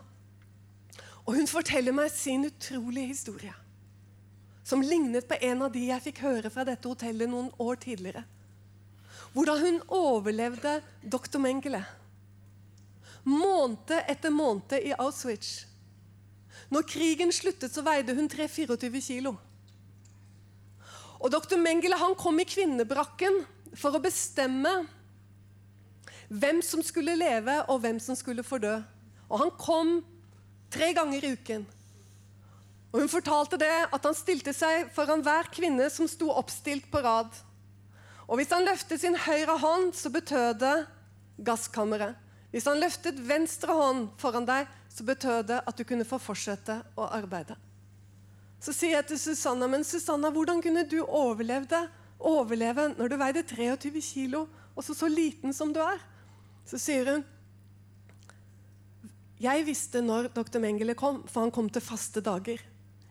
Og 1.23 1.37
hun 1.37 1.47
forteller 1.47 1.95
meg 1.95 2.09
sin 2.11 2.43
utrolige 2.49 3.13
historie 3.13 3.53
som 4.63 4.81
lignet 4.81 5.27
på 5.27 5.37
en 5.41 5.65
av 5.65 5.73
de 5.73 5.83
jeg 5.89 6.05
fikk 6.05 6.23
høre 6.23 6.51
fra 6.53 6.65
dette 6.67 6.87
hotellet 6.87 7.29
noen 7.29 7.51
år 7.61 7.79
tidligere. 7.83 8.23
Hvordan 9.33 9.59
hun 9.59 9.79
overlevde 9.91 10.77
dr. 11.01 11.39
Mengele. 11.41 11.81
Måned 13.23 13.93
etter 14.07 14.31
måned 14.33 14.77
i 14.79 14.93
Auschwitz. 14.97 15.63
Når 16.73 16.87
krigen 16.89 17.31
sluttet, 17.33 17.73
så 17.73 17.83
veide 17.85 18.15
hun 18.15 18.29
3-24 18.29 19.01
kilo. 19.03 19.35
Og 21.23 21.31
Dr. 21.31 21.57
Mengele 21.59 21.97
han 21.99 22.15
kom 22.19 22.39
i 22.41 22.47
kvinnebrakken 22.47 23.43
for 23.79 23.95
å 23.95 24.01
bestemme 24.03 24.71
hvem 26.33 26.61
som 26.65 26.81
skulle 26.83 27.15
leve, 27.15 27.59
og 27.69 27.83
hvem 27.83 27.99
som 28.01 28.17
skulle 28.17 28.45
få 28.45 28.59
dø. 28.61 28.75
Og 29.29 29.39
han 29.39 29.53
kom 29.59 29.95
tre 30.73 30.91
ganger 30.97 31.23
i 31.23 31.33
uken. 31.37 31.65
Og 32.93 33.01
Hun 33.01 33.09
fortalte 33.09 33.57
det 33.57 33.73
at 33.89 34.05
han 34.05 34.15
stilte 34.15 34.53
seg 34.53 34.91
foran 34.93 35.23
hver 35.25 35.49
kvinne 35.53 35.89
som 35.89 36.05
sto 36.09 36.29
oppstilt 36.29 36.85
på 36.93 37.01
rad. 37.01 37.33
Og 38.29 38.37
Hvis 38.37 38.53
han 38.53 38.65
løftet 38.67 39.01
sin 39.01 39.17
høyre 39.17 39.57
hånd, 39.59 39.91
så 39.97 40.13
betød 40.13 40.61
det 40.61 40.75
gasskammeret. 41.41 42.19
Hvis 42.53 42.69
han 42.69 42.77
løftet 42.77 43.17
venstre 43.25 43.73
hånd 43.73 44.11
foran 44.21 44.45
deg, 44.45 44.69
så 44.93 45.05
betød 45.07 45.47
det 45.49 45.59
at 45.65 45.77
du 45.77 45.83
kunne 45.89 46.05
få 46.05 46.19
fortsette 46.21 46.75
å 46.93 47.07
arbeide. 47.09 47.57
Så 48.61 48.75
sier 48.77 48.99
jeg 48.99 49.07
til 49.09 49.19
Susanna, 49.19 49.67
men 49.67 49.81
Susanna, 49.83 50.29
hvordan 50.31 50.61
kunne 50.61 50.85
du 50.87 50.99
overleve, 51.01 51.81
overleve 52.21 52.91
når 52.93 53.09
du 53.09 53.15
veide 53.19 53.43
23 53.49 54.03
kilo, 54.05 54.45
og 54.77 54.85
så, 54.85 54.93
så 54.93 55.09
liten 55.09 55.51
som 55.53 55.73
du 55.73 55.81
er? 55.81 55.97
Så 56.69 56.77
sier 56.79 57.09
hun 57.09 57.25
Jeg 59.41 59.65
visste 59.67 59.99
når 60.05 60.29
dr. 60.31 60.61
Mengele 60.61 60.93
kom, 60.95 61.23
for 61.27 61.43
han 61.43 61.51
kom 61.51 61.67
til 61.73 61.83
faste 61.83 62.21
dager. 62.23 62.61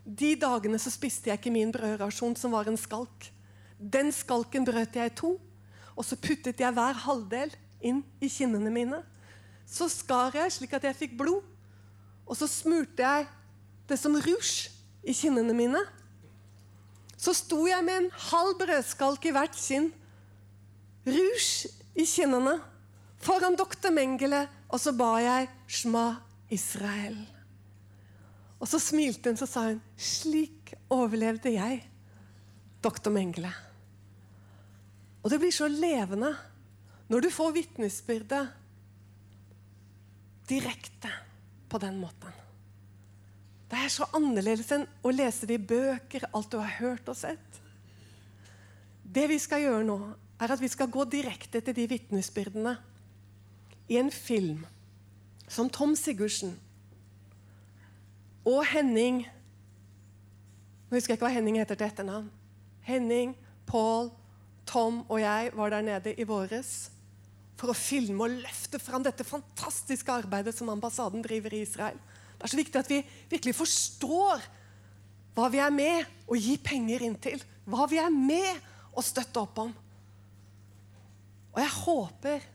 De 0.03 0.33
dagene 0.35 0.79
så 0.81 0.91
spiste 0.91 1.31
jeg 1.31 1.39
ikke 1.39 1.53
min 1.53 1.71
brødrasjon, 1.71 2.35
som 2.35 2.51
var 2.51 2.67
en 2.67 2.79
skalk. 2.79 3.29
Den 3.79 4.11
skalken 4.15 4.67
brøt 4.67 4.95
jeg 4.99 5.11
i 5.11 5.15
to, 5.15 5.37
og 5.95 6.05
så 6.05 6.17
puttet 6.19 6.59
jeg 6.59 6.75
hver 6.75 6.99
halvdel 7.05 7.53
inn 7.83 8.01
i 8.23 8.29
kinnene 8.31 8.71
mine. 8.73 8.99
Så 9.67 9.87
skar 9.91 10.35
jeg 10.35 10.51
slik 10.51 10.75
at 10.75 10.87
jeg 10.89 10.99
fikk 10.99 11.17
blod, 11.19 11.43
og 12.27 12.37
så 12.39 12.47
smurte 12.51 13.03
jeg 13.03 13.27
det 13.87 13.99
som 13.99 14.15
rouge 14.15 14.71
i 15.03 15.15
kinnene 15.15 15.55
mine. 15.55 15.81
Så 17.19 17.35
sto 17.37 17.61
jeg 17.67 17.83
med 17.85 18.01
en 18.01 18.09
halv 18.31 18.57
brødskalk 18.59 19.29
i 19.29 19.35
hvert 19.35 19.55
kinn, 19.55 19.91
rouge 21.07 21.71
i 21.95 22.07
kinnene, 22.07 22.57
foran 23.23 23.55
doktor 23.59 23.93
Mengele, 23.95 24.47
og 24.67 24.79
så 24.79 24.91
ba 24.91 25.15
jeg 25.23 25.49
'Shma 25.67 26.15
Israel'. 26.51 27.32
Og 28.63 28.69
så 28.71 28.79
smilte 28.79 29.27
hun 29.27 29.37
så 29.37 29.47
sa 29.49 29.65
hun, 29.67 29.81
'Slik 29.97 30.71
overlevde 30.89 31.51
jeg, 31.51 31.83
doktor 32.83 33.11
Mengele'. 33.11 33.51
Og 35.23 35.31
det 35.31 35.39
blir 35.39 35.51
så 35.51 35.67
levende 35.67 36.31
når 37.09 37.19
du 37.21 37.29
får 37.29 37.51
vitnesbyrdet 37.51 38.47
direkte 40.47 41.11
på 41.69 41.77
den 41.77 41.99
måten. 41.99 42.31
Det 43.67 43.79
er 43.79 43.91
så 43.91 44.07
annerledes 44.15 44.71
enn 44.71 44.87
å 45.03 45.11
lese 45.11 45.47
det 45.49 45.59
i 45.59 45.67
bøker, 45.67 46.27
alt 46.33 46.51
du 46.51 46.59
har 46.59 46.75
hørt 46.79 47.07
og 47.09 47.17
sett. 47.17 47.61
Det 49.03 49.27
vi 49.27 49.39
skal 49.39 49.63
gjøre 49.63 49.87
nå, 49.87 49.97
er 50.39 50.51
at 50.51 50.61
vi 50.61 50.69
skal 50.71 50.91
gå 50.91 51.03
direkte 51.05 51.61
til 51.61 51.75
de 51.75 51.87
vitnesbyrdene 51.87 52.77
i 53.89 53.97
en 53.99 54.11
film 54.11 54.63
som 55.47 55.69
Tom 55.69 55.95
Sigurdsen 55.95 56.55
og 58.43 58.63
Henning 58.67 59.23
Nå 60.89 60.97
husker 60.97 61.13
jeg 61.13 61.17
ikke 61.17 61.25
hva 61.25 61.33
Henning 61.33 61.55
heter 61.57 61.77
til 61.79 61.87
etternavn. 61.87 62.27
Henning, 62.85 63.31
Paul, 63.65 64.11
Tom 64.69 64.99
og 65.07 65.17
jeg 65.23 65.49
var 65.57 65.71
der 65.73 65.85
nede 65.87 66.11
i 66.13 66.25
våres 66.27 66.91
for 67.57 67.71
å 67.71 67.77
filme 67.77 68.27
og 68.27 68.35
løfte 68.43 68.77
fram 68.81 69.01
dette 69.05 69.25
fantastiske 69.25 70.13
arbeidet 70.13 70.53
som 70.53 70.69
ambassaden 70.69 71.23
driver 71.25 71.55
i 71.55 71.63
Israel. 71.65 71.97
Det 72.37 72.45
er 72.45 72.51
så 72.51 72.59
viktig 72.59 72.79
at 72.81 72.91
vi 72.91 72.99
virkelig 73.31 73.55
forstår 73.57 74.45
hva 75.33 75.47
vi 75.49 75.61
er 75.63 75.73
med 75.73 76.29
å 76.29 76.37
gi 76.37 76.57
penger 76.61 77.05
inn 77.07 77.15
til. 77.17 77.41
Hva 77.65 77.87
vi 77.89 77.97
er 78.01 78.13
med 78.13 78.61
å 78.93 79.01
støtte 79.01 79.41
opp 79.41 79.63
om. 79.63 79.71
Og 81.53 81.61
jeg 81.61 81.73
håper 81.79 82.45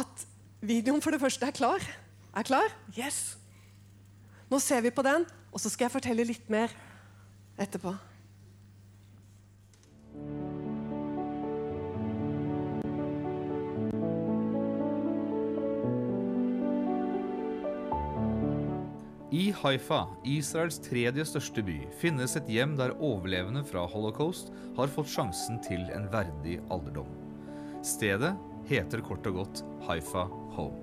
at 0.00 0.26
videoen 0.64 1.00
for 1.04 1.14
det 1.14 1.22
første 1.22 1.48
er 1.48 1.56
klar. 1.56 1.88
Er 2.34 2.48
klar? 2.48 2.76
Yes! 2.98 3.36
Nå 4.54 4.60
ser 4.62 4.84
vi 4.84 4.90
på 4.94 5.02
den, 5.02 5.24
og 5.50 5.58
så 5.58 5.66
skal 5.66 5.88
jeg 5.88 5.92
fortelle 5.96 6.24
litt 6.28 6.50
mer 6.52 6.70
etterpå. 7.58 7.90
I 19.34 19.48
Haifa, 19.58 20.04
Israels 20.22 20.78
tredje 20.86 21.26
største 21.32 21.66
by, 21.66 21.80
finnes 21.98 22.38
et 22.38 22.46
hjem 22.46 22.78
der 22.78 22.94
overlevende 22.94 23.64
fra 23.66 23.88
holocaust 23.90 24.54
har 24.78 24.94
fått 24.94 25.10
sjansen 25.16 25.58
til 25.66 25.82
en 25.98 26.06
verdig 26.14 26.60
alderdom. 26.70 27.10
Stedet 27.82 28.36
heter 28.70 29.02
kort 29.02 29.26
og 29.32 29.42
godt 29.42 29.66
Haifa 29.90 30.28
Home. 30.54 30.78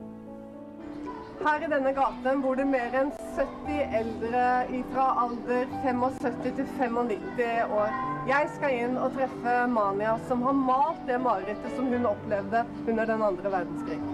Her 1.42 1.64
i 1.64 1.72
denne 1.72 1.96
gaten 1.96 2.44
bor 2.44 2.60
det 2.60 2.68
mer 2.70 3.00
enn 3.00 3.16
70 3.36 3.84
eldre 4.00 4.46
fra 4.92 5.08
alder 5.24 5.68
75 5.82 6.56
til 6.56 6.66
95 6.78 7.76
år. 7.78 7.94
Jeg 8.28 8.50
skal 8.54 8.78
inn 8.78 8.98
og 9.02 9.14
treffe 9.16 9.54
Mania, 9.72 10.18
som 10.28 10.44
har 10.46 10.58
malt 10.58 11.08
det 11.08 11.18
marerittet 11.24 11.74
som 11.74 11.88
hun 11.90 12.06
opplevde 12.06 12.66
under 12.86 13.08
den 13.10 13.24
andre 13.26 13.54
verdenskrig. 13.56 14.11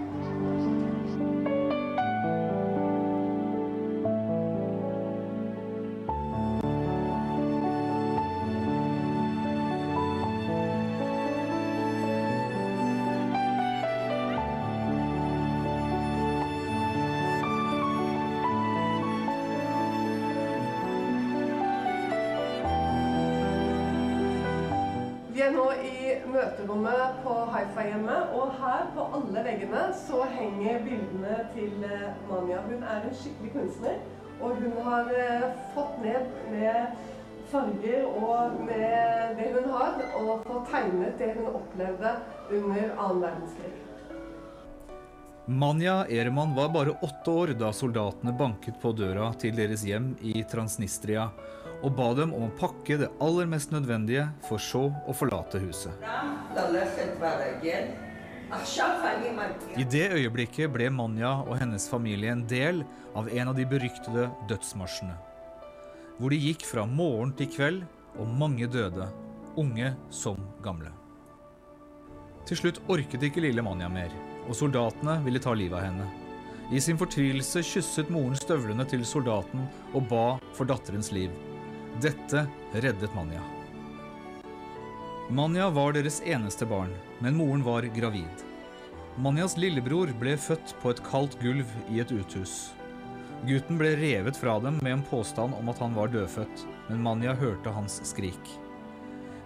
På 28.98 29.06
alle 29.14 29.42
veggene 29.46 29.82
så 29.94 30.24
henger 30.32 30.80
bildene 30.86 31.36
til 31.54 31.74
Manja. 32.28 32.62
Hun 32.66 32.82
er 32.82 33.04
en 33.06 33.14
skikkelig 33.14 33.52
kunstner. 33.54 34.00
Og 34.38 34.58
hun 34.62 34.74
har 34.86 35.10
eh, 35.18 35.46
fått 35.74 35.98
ned 36.02 36.26
med 36.52 36.98
farger 37.50 38.04
og 38.06 38.58
med 38.62 39.38
det 39.38 39.48
hun 39.54 39.68
har, 39.72 39.98
og 40.20 40.44
fått 40.46 40.70
tegnet 40.70 41.18
det 41.18 41.32
hun 41.38 41.48
opplevde 41.58 42.14
under 42.54 42.92
annen 42.92 43.22
verdenskrig. 43.24 43.74
Manja 45.48 46.02
Ereman 46.12 46.52
var 46.54 46.68
bare 46.74 46.92
åtte 47.02 47.32
år 47.32 47.54
da 47.56 47.70
soldatene 47.72 48.34
banket 48.36 48.76
på 48.82 48.92
døra 48.92 49.30
til 49.40 49.56
deres 49.56 49.86
hjem 49.86 50.12
i 50.20 50.42
Transnistria 50.44 51.30
og 51.82 51.94
ba 51.96 52.10
dem 52.18 52.34
om 52.36 52.48
å 52.48 52.56
pakke 52.58 52.98
det 53.00 53.08
aller 53.22 53.48
mest 53.48 53.72
nødvendige, 53.72 54.26
for 54.44 54.60
så 54.60 54.88
å 54.90 55.14
forlate 55.14 55.62
huset. 55.62 55.94
I 58.48 59.84
det 59.84 60.06
øyeblikket 60.16 60.70
ble 60.72 60.88
Manja 60.92 61.34
og 61.44 61.58
hennes 61.60 61.88
familie 61.90 62.32
en 62.32 62.46
del 62.48 62.80
av 63.18 63.28
en 63.28 63.50
av 63.50 63.56
de 63.58 63.66
beryktede 63.68 64.28
dødsmarsjene. 64.48 65.16
Hvor 66.18 66.32
de 66.32 66.38
gikk 66.40 66.64
fra 66.66 66.86
morgen 66.88 67.34
til 67.36 67.50
kveld, 67.52 67.82
og 68.18 68.30
mange 68.40 68.66
døde, 68.66 69.04
unge 69.60 69.92
som 70.10 70.40
gamle. 70.64 70.90
Til 72.48 72.58
slutt 72.62 72.80
orket 72.88 73.26
ikke 73.28 73.44
lille 73.44 73.62
Manja 73.62 73.90
mer, 73.92 74.14
og 74.48 74.56
soldatene 74.56 75.18
ville 75.26 75.42
ta 75.44 75.52
livet 75.52 75.76
av 75.78 75.84
henne. 75.84 76.08
I 76.72 76.80
sin 76.84 76.98
fortvilelse 77.00 77.62
kysset 77.64 78.10
moren 78.12 78.36
støvlene 78.36 78.84
til 78.88 79.04
soldaten 79.08 79.68
og 79.92 80.08
ba 80.08 80.24
for 80.56 80.68
datterens 80.68 81.12
liv. 81.12 81.30
Dette 82.00 82.46
reddet 82.74 83.14
Manja. 83.16 83.44
Manja 85.28 85.68
var 85.76 85.92
deres 85.92 86.22
eneste 86.24 86.64
barn, 86.68 86.94
men 87.24 87.36
moren 87.36 87.64
var 87.66 87.86
gravid. 87.94 88.44
Manjas 89.18 89.56
lillebror 89.58 90.12
ble 90.20 90.36
født 90.38 90.76
på 90.82 90.92
et 90.92 91.02
kaldt 91.06 91.34
gulv 91.42 91.66
i 91.90 91.98
et 92.02 92.12
uthus. 92.14 92.70
Gutten 93.46 93.78
ble 93.78 93.92
revet 93.98 94.38
fra 94.38 94.56
dem 94.62 94.78
med 94.82 94.92
en 94.96 95.04
påstand 95.10 95.54
om 95.58 95.70
at 95.70 95.78
han 95.82 95.94
var 95.94 96.10
dødfødt, 96.10 96.64
men 96.88 97.02
Manja 97.02 97.34
hørte 97.38 97.74
hans 97.74 98.00
skrik. 98.06 98.54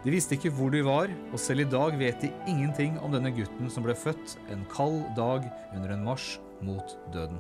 De 0.03 0.11
visste 0.11 0.35
ikke 0.35 0.51
hvor 0.57 0.73
de 0.75 0.81
var, 0.83 1.13
og 1.31 1.39
selv 1.39 1.63
i 1.63 1.71
dag 1.71 1.97
vet 2.01 2.25
de 2.25 2.33
ingenting 2.51 2.97
om 3.05 3.13
denne 3.15 3.31
gutten 3.37 3.71
som 3.71 3.85
ble 3.87 3.95
født 3.95 4.37
en 4.51 4.65
kald 4.73 5.05
dag 5.17 5.47
under 5.77 5.95
en 5.95 6.05
marsj 6.09 6.41
mot 6.65 6.97
døden. 7.15 7.39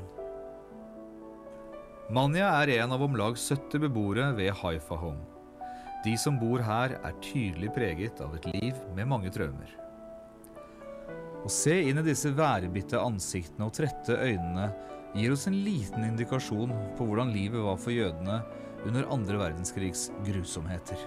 Manja 2.12 2.52
er 2.60 2.74
en 2.78 2.92
av 2.92 3.02
om 3.02 3.16
lag 3.16 3.38
70 3.40 3.80
beboere 3.86 4.32
ved 4.36 4.52
Haifa 4.60 4.98
Home. 5.00 5.24
De 6.04 6.16
som 6.18 6.38
bor 6.38 6.62
her, 6.62 6.98
er 6.98 7.20
tydelig 7.22 7.70
preget 7.76 8.20
av 8.20 8.34
et 8.36 8.50
liv 8.52 8.78
med 8.96 9.08
mange 9.08 9.30
traumer. 9.32 9.81
Å 11.42 11.50
se 11.50 11.74
inn 11.88 11.98
i 11.98 12.04
disse 12.06 12.30
værbitte 12.38 13.00
ansiktene 13.02 13.66
og 13.66 13.74
trette 13.74 14.14
øynene 14.14 14.68
gir 15.16 15.32
oss 15.34 15.48
en 15.50 15.58
liten 15.64 16.04
indikasjon 16.06 16.70
på 16.98 17.06
hvordan 17.08 17.32
livet 17.34 17.64
var 17.64 17.80
for 17.82 17.90
jødene 17.94 18.38
under 18.86 19.08
andre 19.10 19.40
verdenskrigs 19.40 20.08
grusomheter. 20.22 21.02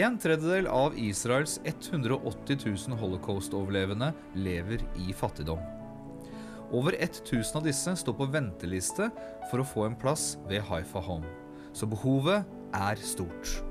En 0.00 0.16
tredjedel 0.22 0.68
av 0.70 0.96
Israels 0.96 1.58
180 1.66 2.60
000 2.64 3.00
holocaust-overlevende 3.00 4.12
lever 4.38 4.84
i 5.02 5.12
fattigdom. 5.12 5.60
Over 6.70 6.94
1000 6.96 7.58
av 7.58 7.66
disse 7.66 7.96
står 7.98 8.16
på 8.16 8.30
venteliste 8.30 9.10
for 9.50 9.60
å 9.60 9.66
få 9.66 9.88
en 9.88 9.98
plass 9.98 10.36
ved 10.46 10.62
Haifa 10.70 11.02
Home, 11.02 11.26
så 11.74 11.90
behovet 11.90 12.46
er 12.78 13.02
stort. 13.02 13.69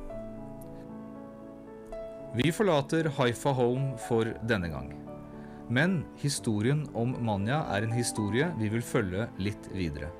Vi 2.33 2.51
forlater 2.53 3.07
Haifa 3.17 3.49
Home 3.57 3.95
for 4.05 4.27
denne 4.45 4.69
gang. 4.69 4.91
Men 5.69 6.03
historien 6.21 6.83
om 6.93 7.15
Manya 7.25 7.63
er 7.73 7.85
en 7.85 7.93
historie 7.93 8.51
vi 8.59 8.69
vil 8.69 8.85
følge 8.85 9.25
litt 9.41 9.69
videre. 9.73 10.11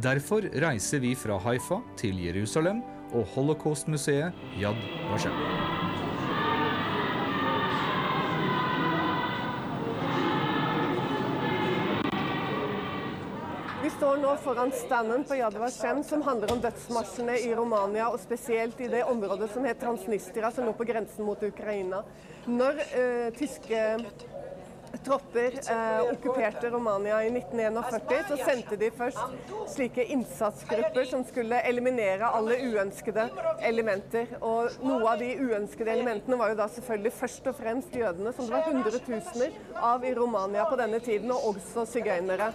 Derfor 0.00 0.46
reiser 0.62 1.02
vi 1.04 1.12
fra 1.18 1.36
Haifa 1.44 1.82
til 2.00 2.20
Jerusalem 2.24 2.80
og 3.12 3.28
Holocaust-museet 3.34 4.32
Yad 4.60 4.80
Vashem. 5.10 5.69
Foran 14.36 14.72
standen 14.72 15.24
på 15.24 15.34
Yad 15.34 15.54
Vashem 15.54 16.02
som 16.04 16.22
handler 16.22 16.52
om 16.52 16.60
dødsmarsjene 16.60 17.38
i 17.38 17.54
Romania, 17.54 18.08
og 18.10 18.20
spesielt 18.20 18.80
i 18.80 18.88
det 18.88 19.04
området 19.04 19.50
som 19.52 19.64
heter 19.64 19.86
Transnistria, 19.86 20.50
som 20.50 20.66
lå 20.68 20.74
på 20.76 20.86
grensen 20.88 21.24
mot 21.24 21.42
Ukraina. 21.42 22.02
Når 22.46 22.82
eh, 22.86 23.30
tyske 23.38 23.80
tropper 25.04 25.54
eh, 25.70 26.00
okkuperte 26.12 26.70
Romania 26.70 27.20
i 27.24 27.30
1941, 27.30 28.24
så 28.28 28.38
sendte 28.44 28.78
de 28.80 28.90
først 28.90 29.20
slike 29.74 30.04
innsatsgrupper 30.14 31.06
som 31.10 31.22
skulle 31.28 31.60
eliminere 31.68 32.30
alle 32.34 32.58
uønskede 32.70 33.28
elementer. 33.66 34.34
Og 34.40 34.80
noe 34.84 35.14
av 35.14 35.22
de 35.22 35.30
uønskede 35.38 35.94
elementene 35.94 36.38
var 36.40 36.52
jo 36.52 36.60
da 36.60 36.68
selvfølgelig 36.74 37.14
først 37.20 37.48
og 37.52 37.58
fremst 37.62 37.96
jødene, 37.96 38.34
som 38.34 38.48
det 38.48 38.56
var 38.58 38.68
hundretusener 38.68 39.56
av 39.92 40.04
i 40.04 40.14
Romania 40.18 40.66
på 40.70 40.78
denne 40.80 41.00
tiden, 41.04 41.32
og 41.34 41.54
også 41.54 41.86
sigøynere. 41.94 42.52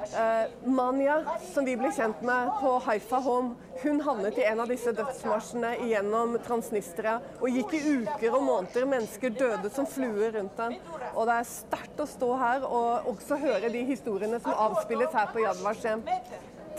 Uh, 0.00 0.48
Manya, 0.64 1.24
som 1.52 1.64
vi 1.64 1.74
ble 1.76 1.90
kjent 1.92 2.22
med 2.24 2.48
på 2.60 2.70
Haifa 2.86 3.18
Home, 3.20 3.52
hun 3.82 4.00
havnet 4.00 4.38
i 4.40 4.46
en 4.48 4.62
av 4.64 4.70
disse 4.72 4.94
dødsmarsjene 4.96 5.74
gjennom 5.90 6.38
Transnistria 6.46 7.18
og 7.36 7.52
gikk 7.52 7.74
i 7.76 7.82
uker 8.00 8.36
og 8.38 8.46
måneder. 8.46 8.88
Mennesker 8.88 9.34
døde 9.36 9.70
som 9.74 9.88
fluer 9.88 10.32
rundt 10.38 10.56
den. 10.56 10.78
Og 11.12 11.28
det 11.28 11.36
er 11.36 11.50
sterkt 11.52 12.00
å 12.00 12.08
stå 12.08 12.32
her 12.40 12.64
og 12.64 13.12
også 13.12 13.38
høre 13.44 13.72
de 13.72 13.84
historiene 13.92 14.40
som 14.40 14.56
avspilles 14.68 15.12
her 15.16 15.32
på 15.34 15.44
Yad 15.44 15.60
Vashem. 15.66 16.04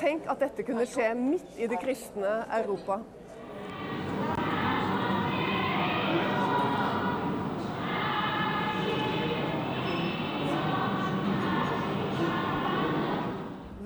Tenk 0.02 0.26
at 0.32 0.42
dette 0.42 0.66
kunne 0.66 0.90
skje 0.90 1.12
midt 1.18 1.62
i 1.62 1.70
det 1.70 1.78
kristne 1.82 2.40
Europa. 2.58 3.04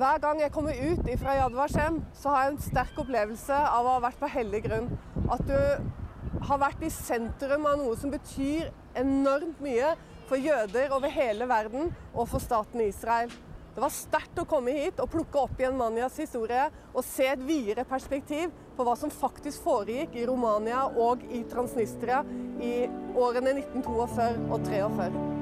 Hver 0.05 0.19
gang 0.21 0.37
jeg 0.37 0.51
kommer 0.53 0.75
ut 0.77 1.07
fra 1.17 1.31
Yad 1.33 1.55
Vashem, 1.57 1.95
så 2.13 2.29
har 2.29 2.43
jeg 2.43 2.51
en 2.51 2.59
sterk 2.61 2.97
opplevelse 3.01 3.55
av 3.57 3.87
å 3.87 3.93
ha 3.95 4.01
vært 4.03 4.19
på 4.21 4.27
hellig 4.29 4.59
grunn. 4.67 4.91
At 5.33 5.41
du 5.49 6.43
har 6.45 6.59
vært 6.61 6.83
i 6.85 6.91
sentrum 6.93 7.65
av 7.65 7.79
noe 7.79 7.95
som 7.97 8.11
betyr 8.13 8.69
enormt 9.01 9.63
mye 9.65 9.95
for 10.29 10.37
jøder 10.37 10.93
over 10.93 11.09
hele 11.09 11.47
verden 11.49 11.89
og 12.11 12.29
for 12.29 12.43
staten 12.43 12.85
Israel. 12.85 13.33
Det 13.73 13.81
var 13.81 13.95
sterkt 13.97 14.37
å 14.43 14.45
komme 14.45 14.75
hit 14.77 15.01
og 15.01 15.09
plukke 15.15 15.41
opp 15.41 15.57
igjen 15.57 15.79
Manias 15.79 16.21
historie 16.21 16.67
og 16.91 17.01
se 17.07 17.25
et 17.31 17.41
videre 17.47 17.87
perspektiv 17.89 18.53
på 18.77 18.85
hva 18.85 18.93
som 18.99 19.09
faktisk 19.09 19.65
foregikk 19.65 20.13
i 20.21 20.27
Romania 20.29 20.85
og 20.85 21.25
i 21.33 21.41
Transnistria 21.49 22.21
i 22.61 22.75
årene 23.17 23.57
1942 23.57 24.51
og 24.51 24.61
1943. 24.61 25.34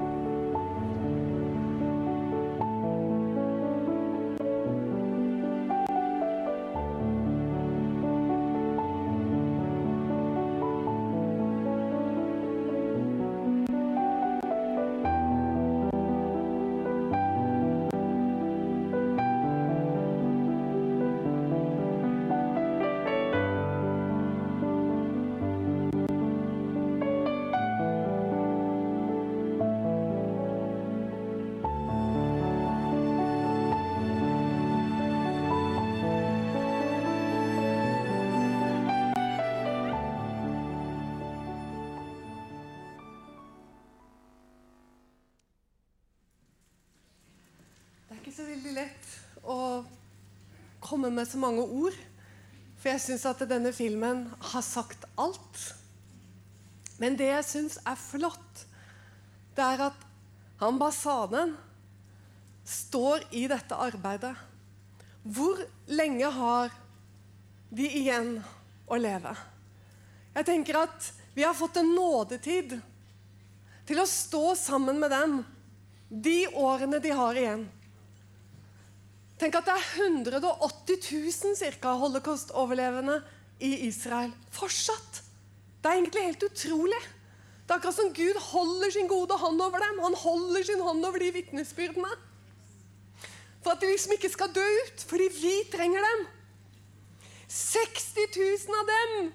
veldig 48.64 48.80
lett 48.80 49.08
å 49.44 49.84
komme 50.80 51.10
med 51.12 51.28
så 51.28 51.36
mange 51.36 51.60
ord. 51.60 51.96
For 52.80 52.94
jeg 52.94 53.02
syns 53.04 53.26
at 53.28 53.42
denne 53.48 53.74
filmen 53.76 54.22
har 54.40 54.64
sagt 54.64 55.04
alt. 55.20 55.58
Men 56.96 57.18
det 57.20 57.28
jeg 57.28 57.44
syns 57.44 57.76
er 57.84 58.00
flott, 58.00 58.64
det 59.52 59.66
er 59.66 59.84
at 59.90 60.06
ambassaden 60.64 61.52
står 62.64 63.26
i 63.36 63.44
dette 63.52 63.76
arbeidet. 63.76 64.32
Hvor 65.24 65.60
lenge 65.92 66.32
har 66.32 66.72
vi 67.68 67.90
igjen 68.00 68.38
å 68.88 68.96
leve? 68.96 69.36
Jeg 70.34 70.48
tenker 70.48 70.80
at 70.86 71.12
vi 71.36 71.44
har 71.44 71.56
fått 71.58 71.82
en 71.82 71.92
nådetid 71.92 72.78
til 73.84 74.00
å 74.00 74.08
stå 74.08 74.54
sammen 74.56 75.04
med 75.04 75.12
dem 75.12 75.40
de 76.08 76.38
årene 76.48 77.04
de 77.04 77.12
har 77.12 77.36
igjen. 77.36 77.68
Tenk 79.40 79.56
at 79.58 79.66
det 79.66 79.74
er 79.74 79.86
180 80.06 80.98
000 81.10 81.56
cirka, 81.58 81.96
holocaust-overlevende 81.98 83.18
i 83.60 83.86
Israel. 83.88 84.32
Fortsatt. 84.54 85.22
Det 85.82 85.90
er 85.90 85.98
egentlig 85.98 86.22
helt 86.28 86.46
utrolig. 86.46 87.00
Det 87.64 87.72
er 87.72 87.80
akkurat 87.80 87.96
som 87.96 88.12
Gud 88.14 88.38
holder 88.50 88.92
sin 88.94 89.08
gode 89.08 89.36
hånd 89.40 89.60
over 89.60 89.82
dem. 89.82 89.98
Han 90.04 90.14
holder 90.20 90.62
sin 90.62 90.80
hånd 90.80 91.04
over 91.06 91.18
de 91.18 91.32
vitnesbyrdene. 91.34 92.12
For 93.64 93.72
at 93.72 93.80
de 93.80 93.90
liksom 93.90 94.12
ikke 94.12 94.30
skal 94.32 94.52
dø 94.54 94.64
ut, 94.84 95.04
fordi 95.08 95.28
vi 95.40 95.54
trenger 95.72 96.04
dem. 96.04 96.26
60 97.48 98.36
000 98.68 98.80
av 98.80 98.92
dem 98.92 99.32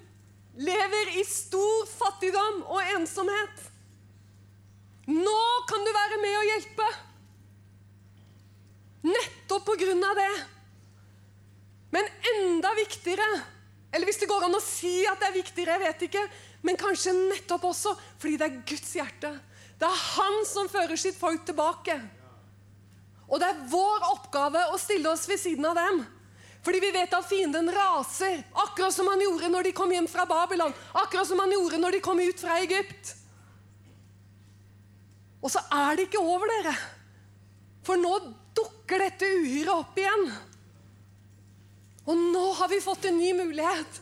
lever 0.60 1.14
i 1.20 1.24
stor 1.28 1.88
fattigdom 1.90 2.64
og 2.68 2.96
ensomhet. 2.96 3.68
Nå 5.10 5.40
kan 5.70 5.86
du 5.86 5.92
være 5.96 6.20
med 6.22 6.36
og 6.38 6.50
hjelpe. 6.52 6.90
Nettopp 9.06 9.66
på 9.66 9.76
grunn 9.80 10.04
av 10.04 10.18
det. 10.20 10.32
Men 11.96 12.06
enda 12.36 12.74
viktigere 12.78 13.26
Eller 13.90 14.06
hvis 14.06 14.20
det 14.22 14.28
går 14.30 14.44
an 14.46 14.54
å 14.54 14.62
si 14.62 15.02
at 15.10 15.18
det 15.18 15.30
er 15.32 15.38
viktigere, 15.40 15.74
jeg 15.74 15.82
vet 15.82 16.04
ikke. 16.06 16.22
Men 16.62 16.78
kanskje 16.78 17.16
nettopp 17.16 17.64
også 17.72 17.96
fordi 18.20 18.36
det 18.38 18.46
er 18.46 18.60
Guds 18.70 18.92
hjerte. 18.94 19.32
Det 19.80 19.88
er 19.88 20.04
Han 20.12 20.44
som 20.46 20.70
fører 20.70 21.00
sitt 21.00 21.18
folk 21.18 21.42
tilbake. 21.48 21.96
Og 23.30 23.42
det 23.42 23.50
er 23.50 23.64
vår 23.72 24.06
oppgave 24.12 24.62
å 24.74 24.78
stille 24.82 25.10
oss 25.10 25.26
ved 25.30 25.42
siden 25.42 25.66
av 25.70 25.78
dem. 25.80 26.04
Fordi 26.66 26.82
vi 26.84 26.92
vet 26.92 27.14
at 27.16 27.26
fienden 27.26 27.70
raser, 27.72 28.42
akkurat 28.66 28.94
som 28.94 29.08
han 29.08 29.22
gjorde 29.24 29.50
når 29.50 29.70
de 29.70 29.76
kom 29.78 29.92
hjem 29.94 30.10
fra 30.12 30.26
Babylon. 30.30 30.74
Akkurat 30.94 31.30
som 31.30 31.40
han 31.40 31.54
gjorde 31.56 31.80
når 31.80 31.98
de 31.98 32.04
kom 32.04 32.20
ut 32.20 32.42
fra 32.42 32.60
Egypt. 32.62 33.14
Og 35.40 35.54
så 35.54 35.64
er 35.72 35.96
det 35.96 36.10
ikke 36.10 36.22
over, 36.22 36.52
dere. 36.52 36.76
For 37.88 37.98
nå 37.98 38.18
dukker 38.90 39.04
dette 39.06 39.26
uhyret 39.38 39.70
opp 39.70 39.98
igjen. 40.02 40.30
Og 42.10 42.18
nå 42.18 42.46
har 42.58 42.70
vi 42.72 42.82
fått 42.82 43.06
en 43.06 43.20
ny 43.20 43.34
mulighet 43.38 44.00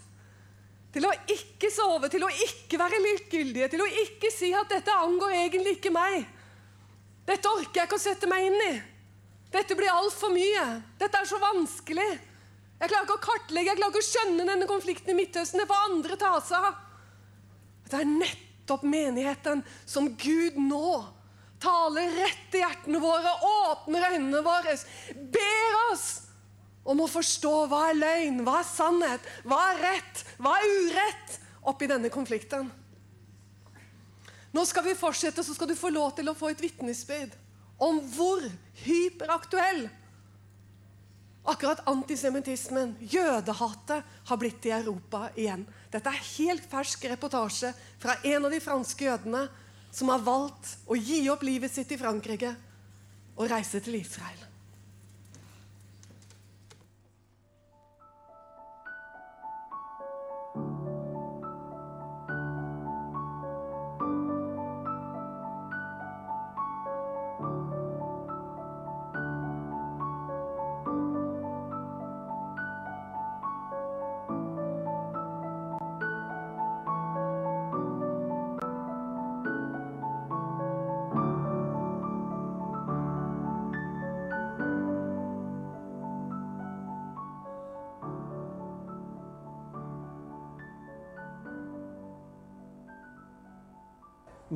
til 0.95 1.05
å 1.05 1.11
ikke 1.27 1.69
sove, 1.69 2.07
til 2.09 2.23
å 2.23 2.29
ikke 2.31 2.79
være 2.79 3.01
likegyldige, 3.03 3.67
til 3.73 3.83
å 3.83 3.89
ikke 4.05 4.31
si 4.31 4.53
at 4.55 4.69
'dette 4.69 4.91
angår 4.91 5.35
egentlig 5.43 5.77
ikke 5.77 5.91
meg'. 5.91 6.25
'Dette 7.27 7.49
orker 7.49 7.81
jeg 7.81 7.87
ikke 7.89 7.99
å 7.99 8.05
sette 8.05 8.27
meg 8.27 8.47
inn 8.47 8.61
i'. 8.63 8.81
'Dette 9.51 9.75
blir 9.75 9.91
altfor 9.91 10.31
mye'. 10.31 10.81
'Dette 10.97 11.17
er 11.19 11.25
så 11.25 11.37
vanskelig'. 11.37 12.19
Jeg 12.79 12.89
klarer 12.89 13.03
ikke 13.03 13.19
å 13.19 13.27
kartlegge, 13.27 13.69
jeg 13.69 13.77
klarer 13.77 13.91
ikke 13.91 14.05
å 14.05 14.11
skjønne 14.13 14.47
denne 14.47 14.67
konflikten 14.67 15.11
i 15.11 15.17
Midtøsten. 15.19 15.59
Det 15.59 15.67
får 15.67 15.85
andre 15.89 16.15
ta 16.15 16.39
seg 16.39 16.63
av. 16.63 16.75
Det 17.89 17.99
er 17.99 18.05
nettopp 18.05 18.83
menigheten 18.83 19.63
som 19.85 20.15
Gud 20.15 20.55
nå 20.55 21.16
taler 21.61 22.13
rett 22.19 22.55
i 22.55 22.61
hjertene 22.61 23.01
våre, 23.01 23.33
åpner 23.67 24.11
øynene 24.13 24.41
våre, 24.45 24.75
ber 25.15 25.77
oss 25.91 26.07
om 26.87 27.01
å 27.03 27.09
forstå 27.11 27.53
hva 27.67 27.81
er 27.89 27.99
løgn, 27.99 28.43
hva 28.47 28.59
er 28.61 28.67
sannhet, 28.69 29.31
hva 29.43 29.59
er 29.73 29.81
rett, 29.83 30.23
hva 30.39 30.55
er 30.59 30.75
urett 30.87 31.39
oppi 31.67 31.89
denne 31.89 32.11
konflikten. 32.13 32.69
Nå 34.55 34.63
skal 34.65 34.85
vi 34.87 34.95
fortsette, 34.97 35.43
så 35.43 35.53
skal 35.53 35.69
du 35.69 35.75
få 35.77 35.91
lov 35.91 36.13
til 36.17 36.29
å 36.31 36.37
få 36.37 36.53
et 36.53 36.63
vitnesbyrd 36.63 37.35
om 37.83 37.99
hvor 38.15 38.45
hyperaktuell 38.85 39.85
akkurat 41.47 41.83
antisemittismen, 41.87 42.95
jødehatet, 42.99 44.03
har 44.27 44.39
blitt 44.39 44.65
i 44.67 44.73
Europa 44.75 45.29
igjen. 45.39 45.63
Dette 45.91 46.11
er 46.11 46.25
helt 46.33 46.65
fersk 46.67 47.05
reportasje 47.07 47.71
fra 48.01 48.17
en 48.27 48.47
av 48.47 48.51
de 48.51 48.59
franske 48.63 49.07
jødene 49.07 49.45
som 49.91 50.11
har 50.11 50.23
valgt 50.25 50.75
å 50.87 50.97
gi 50.97 51.23
opp 51.31 51.45
livet 51.47 51.73
sitt 51.73 51.91
i 51.91 51.99
Frankrike 51.99 52.53
og 53.37 53.49
reise 53.51 53.81
til 53.83 53.99
Israel. 53.99 54.39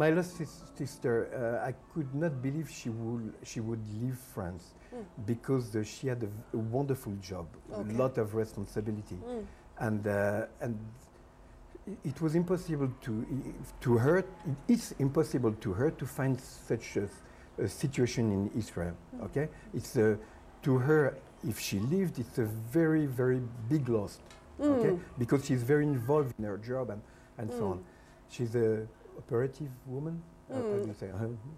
My 0.02 0.10
lost 0.10 0.34
sister, 0.78 1.14
uh, 1.30 1.70
I 1.70 1.74
could 1.93 2.12
not 2.24 2.34
believe 2.41 2.68
she 2.80 2.89
would 2.89 3.26
she 3.52 3.60
would 3.68 3.84
leave 4.02 4.18
France 4.34 4.66
because 5.32 5.76
uh, 5.76 5.84
she 5.93 6.08
had 6.12 6.22
a 6.24 6.58
wonderful 6.78 7.14
job, 7.30 7.45
Okay. 7.72 7.93
a 7.93 7.97
lot 8.02 8.14
of 8.24 8.28
responsibility, 8.43 9.20
Mm. 9.22 9.45
and 9.88 10.02
uh, 10.08 10.64
and 10.66 10.74
it 12.12 12.18
was 12.24 12.34
impossible 12.41 12.89
to 13.06 13.12
to 13.86 13.91
her. 14.04 14.16
It 14.18 14.26
is 14.76 14.84
impossible 15.06 15.54
to 15.66 15.70
her 15.80 15.89
to 16.02 16.06
find 16.18 16.36
such 16.72 16.88
a 16.97 17.68
situation 17.82 18.26
in 18.38 18.41
Israel. 18.62 18.95
Okay, 19.28 19.45
it's 19.78 19.93
uh, 19.97 20.04
to 20.66 20.72
her 20.88 21.04
if 21.52 21.58
she 21.68 21.78
lived, 21.95 22.16
it's 22.24 22.38
a 22.47 22.47
very 22.78 23.06
very 23.22 23.41
big 23.74 23.86
loss. 23.97 24.14
Okay, 24.60 24.93
because 25.22 25.41
she's 25.47 25.64
very 25.74 25.86
involved 25.97 26.32
in 26.39 26.45
her 26.52 26.60
job 26.72 26.86
and 26.93 27.02
and 27.39 27.47
so 27.60 27.64
on. 27.74 27.80
She's 28.34 28.56
a 28.56 28.68
operative 29.26 29.72
woman. 29.86 30.22
You 30.49 30.93
say? 30.99 31.09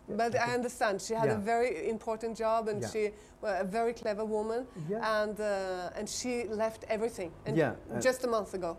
But 0.08 0.36
I 0.36 0.54
understand 0.54 1.02
she 1.02 1.16
had 1.16 1.30
a 1.30 1.40
very 1.54 1.90
important 1.96 2.38
job 2.38 2.68
and 2.68 2.80
Yeah. 2.82 2.92
she 2.94 3.04
was 3.42 3.54
a 3.66 3.68
very 3.80 3.94
clever 4.02 4.26
woman 4.38 4.62
Yeah. 4.90 5.22
and 5.22 5.36
uh, 5.40 5.98
and 5.98 6.08
she 6.08 6.34
left 6.64 6.82
everything 6.96 7.32
and 7.46 7.58
Yeah, 7.58 7.72
uh, 7.72 8.00
just 8.08 8.24
a 8.24 8.28
month 8.36 8.54
ago. 8.54 8.72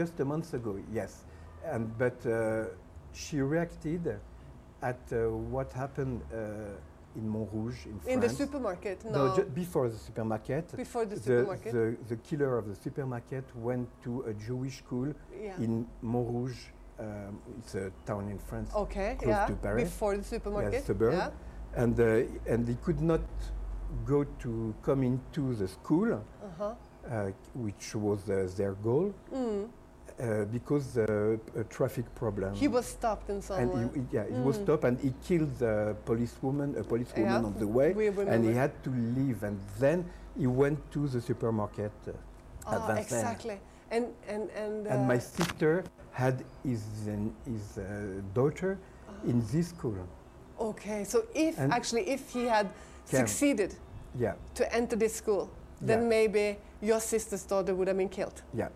Just 0.00 0.14
a 0.20 0.24
month 0.24 0.54
ago, 0.54 0.72
yes. 0.92 1.12
And 1.72 1.82
but 1.98 2.18
uh, 2.26 2.32
she 3.12 3.36
reacted 3.54 4.02
at 4.82 5.00
uh, 5.12 5.18
what 5.54 5.68
happened 5.72 6.18
uh, 6.32 7.18
in 7.18 7.24
Montrouge 7.34 7.80
in 7.86 7.98
France. 8.00 8.14
In 8.14 8.20
the 8.20 8.28
supermarket, 8.28 9.04
no, 9.04 9.10
No, 9.36 9.44
before 9.62 9.88
the 9.94 9.98
supermarket. 10.08 10.64
before 10.76 11.04
the 11.06 11.16
the, 11.16 11.22
supermarket. 11.22 11.72
the, 11.72 11.86
the 12.12 12.16
killer 12.28 12.52
of 12.60 12.64
the 12.72 12.76
supermarket 12.84 13.44
went 13.68 13.88
to 14.04 14.12
a 14.22 14.32
Jewish 14.46 14.76
school 14.84 15.08
yeah. 15.46 15.64
in 15.64 15.86
Montrouge. 16.02 16.62
Um, 17.00 17.38
it's 17.58 17.74
a 17.74 17.90
town 18.04 18.28
in 18.28 18.38
France. 18.38 18.70
okay, 18.74 19.16
close 19.18 19.30
yeah, 19.30 19.46
to 19.46 19.54
Paris. 19.54 19.84
before 19.84 20.16
the 20.16 20.24
supermarket. 20.24 20.84
suburb. 20.84 21.14
Yeah. 21.14 21.30
and 21.82 21.98
uh, 22.00 22.52
and 22.52 22.66
they 22.66 22.76
could 22.84 23.00
not 23.00 23.20
go 24.04 24.24
to 24.42 24.74
come 24.82 25.02
into 25.06 25.54
the 25.54 25.66
school, 25.68 26.12
Uh-huh. 26.12 26.74
uh, 27.08 27.30
which 27.54 27.94
was 27.94 28.28
uh, 28.28 28.36
their 28.56 28.74
goal, 28.88 29.12
Mm. 29.32 29.64
uh, 30.20 30.44
because 30.52 30.98
uh, 30.98 31.36
a 31.62 31.64
traffic 31.76 32.04
problem. 32.14 32.52
He 32.54 32.68
was 32.68 32.86
stopped 32.86 33.30
in 33.30 33.40
some 33.40 33.58
and 33.60 33.70
way. 33.72 33.88
he, 33.94 34.16
yeah, 34.16 34.26
he 34.28 34.40
was 34.48 34.58
Mm. 34.58 34.62
stopped 34.64 34.84
and 34.84 34.98
he 35.00 35.10
killed 35.28 35.62
a 35.62 35.94
policewoman, 36.04 36.76
a 36.76 36.84
policewoman 36.84 37.40
Yeah, 37.42 37.48
on 37.48 37.54
the 37.58 37.66
way, 37.78 37.92
we 37.94 38.08
and 38.08 38.44
he 38.44 38.52
had 38.52 38.72
to 38.84 38.90
leave. 38.90 39.42
And 39.48 39.58
then 39.78 40.04
he 40.36 40.46
went 40.46 40.78
to 40.92 41.08
the 41.08 41.20
supermarket 41.20 41.92
uh, 42.06 42.12
at 42.74 42.80
Ah, 42.90 42.94
exactly. 43.04 43.58
And 43.90 44.04
and 44.28 44.50
and, 44.62 44.86
And 44.86 45.00
my 45.08 45.18
sister 45.18 45.82
had 46.12 46.44
his 46.64 46.82
uh, 47.08 47.16
his 47.50 47.78
uh, 47.78 48.20
daughter 48.34 48.78
in 49.26 49.42
this 49.52 49.68
school. 49.68 49.94
okay. 50.58 51.04
So 51.04 51.24
if 51.34 51.58
and- 51.58 51.72
actually 51.72 52.08
if 52.08 52.30
he 52.32 52.44
had 52.46 52.66
Can- 53.08 53.26
succeeded 53.26 53.74
Yeah, 54.18 54.34
to 54.54 54.64
enter 54.74 54.96
this 54.96 55.14
school, 55.14 55.48
then 55.80 56.02
Yeah. 56.02 56.08
maybe 56.08 56.58
your 56.82 57.00
sister's 57.00 57.44
daughter 57.46 57.74
would 57.74 57.88
have 57.88 57.96
been 57.96 58.08
killed, 58.08 58.42
yeah. 58.54 58.68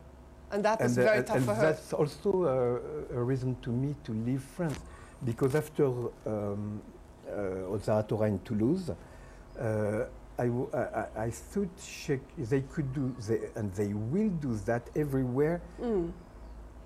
and 0.53 0.64
that 0.64 0.80
was 0.80 0.97
and, 0.97 0.99
uh, 1.07 1.09
very 1.11 1.18
and- 1.18 1.26
tough 1.26 1.37
and 1.37 1.45
for 1.47 1.55
her. 1.55 1.62
that's 1.62 1.93
also 1.93 2.30
uh, 2.45 3.18
a 3.18 3.22
reason 3.22 3.57
to 3.62 3.70
me 3.70 3.95
to 4.05 4.12
leave 4.12 4.43
France, 4.57 4.78
because 5.24 5.55
after 5.59 5.87
um, 6.26 6.80
uh, 7.28 7.78
Zaratora 7.78 8.28
in 8.28 8.39
Toulouse, 8.45 8.91
uh, 8.91 10.05
I, 10.39 10.47
w- 10.47 10.68
I- 10.72 10.78
I- 11.01 11.24
I 11.26 11.30
thought 11.30 11.70
she, 11.78 12.18
they 12.39 12.62
could 12.62 12.93
do, 12.93 13.14
they, 13.28 13.41
and 13.57 13.72
they 13.74 13.93
will 13.95 14.30
do 14.41 14.55
that 14.66 14.82
everywhere 14.97 15.61
Mm. 15.80 16.12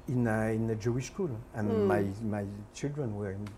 In 0.08 0.26
a, 0.26 0.46
in 0.54 0.70
a 0.70 0.74
Jewish 0.74 1.06
school. 1.06 1.30
And 1.54 1.68
Mm. 1.70 1.86
my, 1.86 2.02
my 2.38 2.44
children 2.74 3.14
were 3.16 3.32
in, 3.32 3.48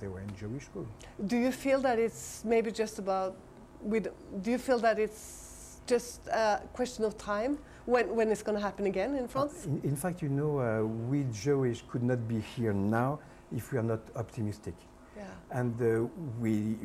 they 0.00 0.08
were 0.08 0.20
in 0.20 0.32
Jewish 0.36 0.64
school. 0.64 0.86
Do 1.26 1.36
you 1.36 1.52
feel 1.52 1.80
that 1.80 1.98
it's 1.98 2.44
maybe 2.44 2.70
just 2.70 2.98
about 2.98 3.36
with? 3.82 4.08
Do 4.42 4.50
you 4.50 4.58
feel 4.58 4.78
that 4.80 4.98
it's 4.98 5.80
just 5.86 6.26
a 6.28 6.60
question 6.72 7.04
of 7.04 7.16
time 7.16 7.58
when, 7.86 8.14
when 8.16 8.30
it's 8.32 8.42
going 8.42 8.58
to 8.58 8.62
happen 8.62 8.86
again 8.86 9.14
in 9.16 9.28
France? 9.28 9.66
In, 9.66 9.80
in 9.84 9.96
fact, 9.96 10.22
you 10.22 10.28
know, 10.28 10.58
uh, 10.58 10.82
we 10.84 11.24
Jewish 11.32 11.82
could 11.88 12.02
not 12.02 12.26
be 12.26 12.40
here 12.40 12.72
now 12.72 13.20
if 13.54 13.72
we 13.72 13.78
are 13.78 13.82
not 13.84 14.00
optimistic. 14.16 14.74
yeah. 15.16 15.24
And 15.50 15.80
uh, 15.80 16.08
we, 16.40 16.76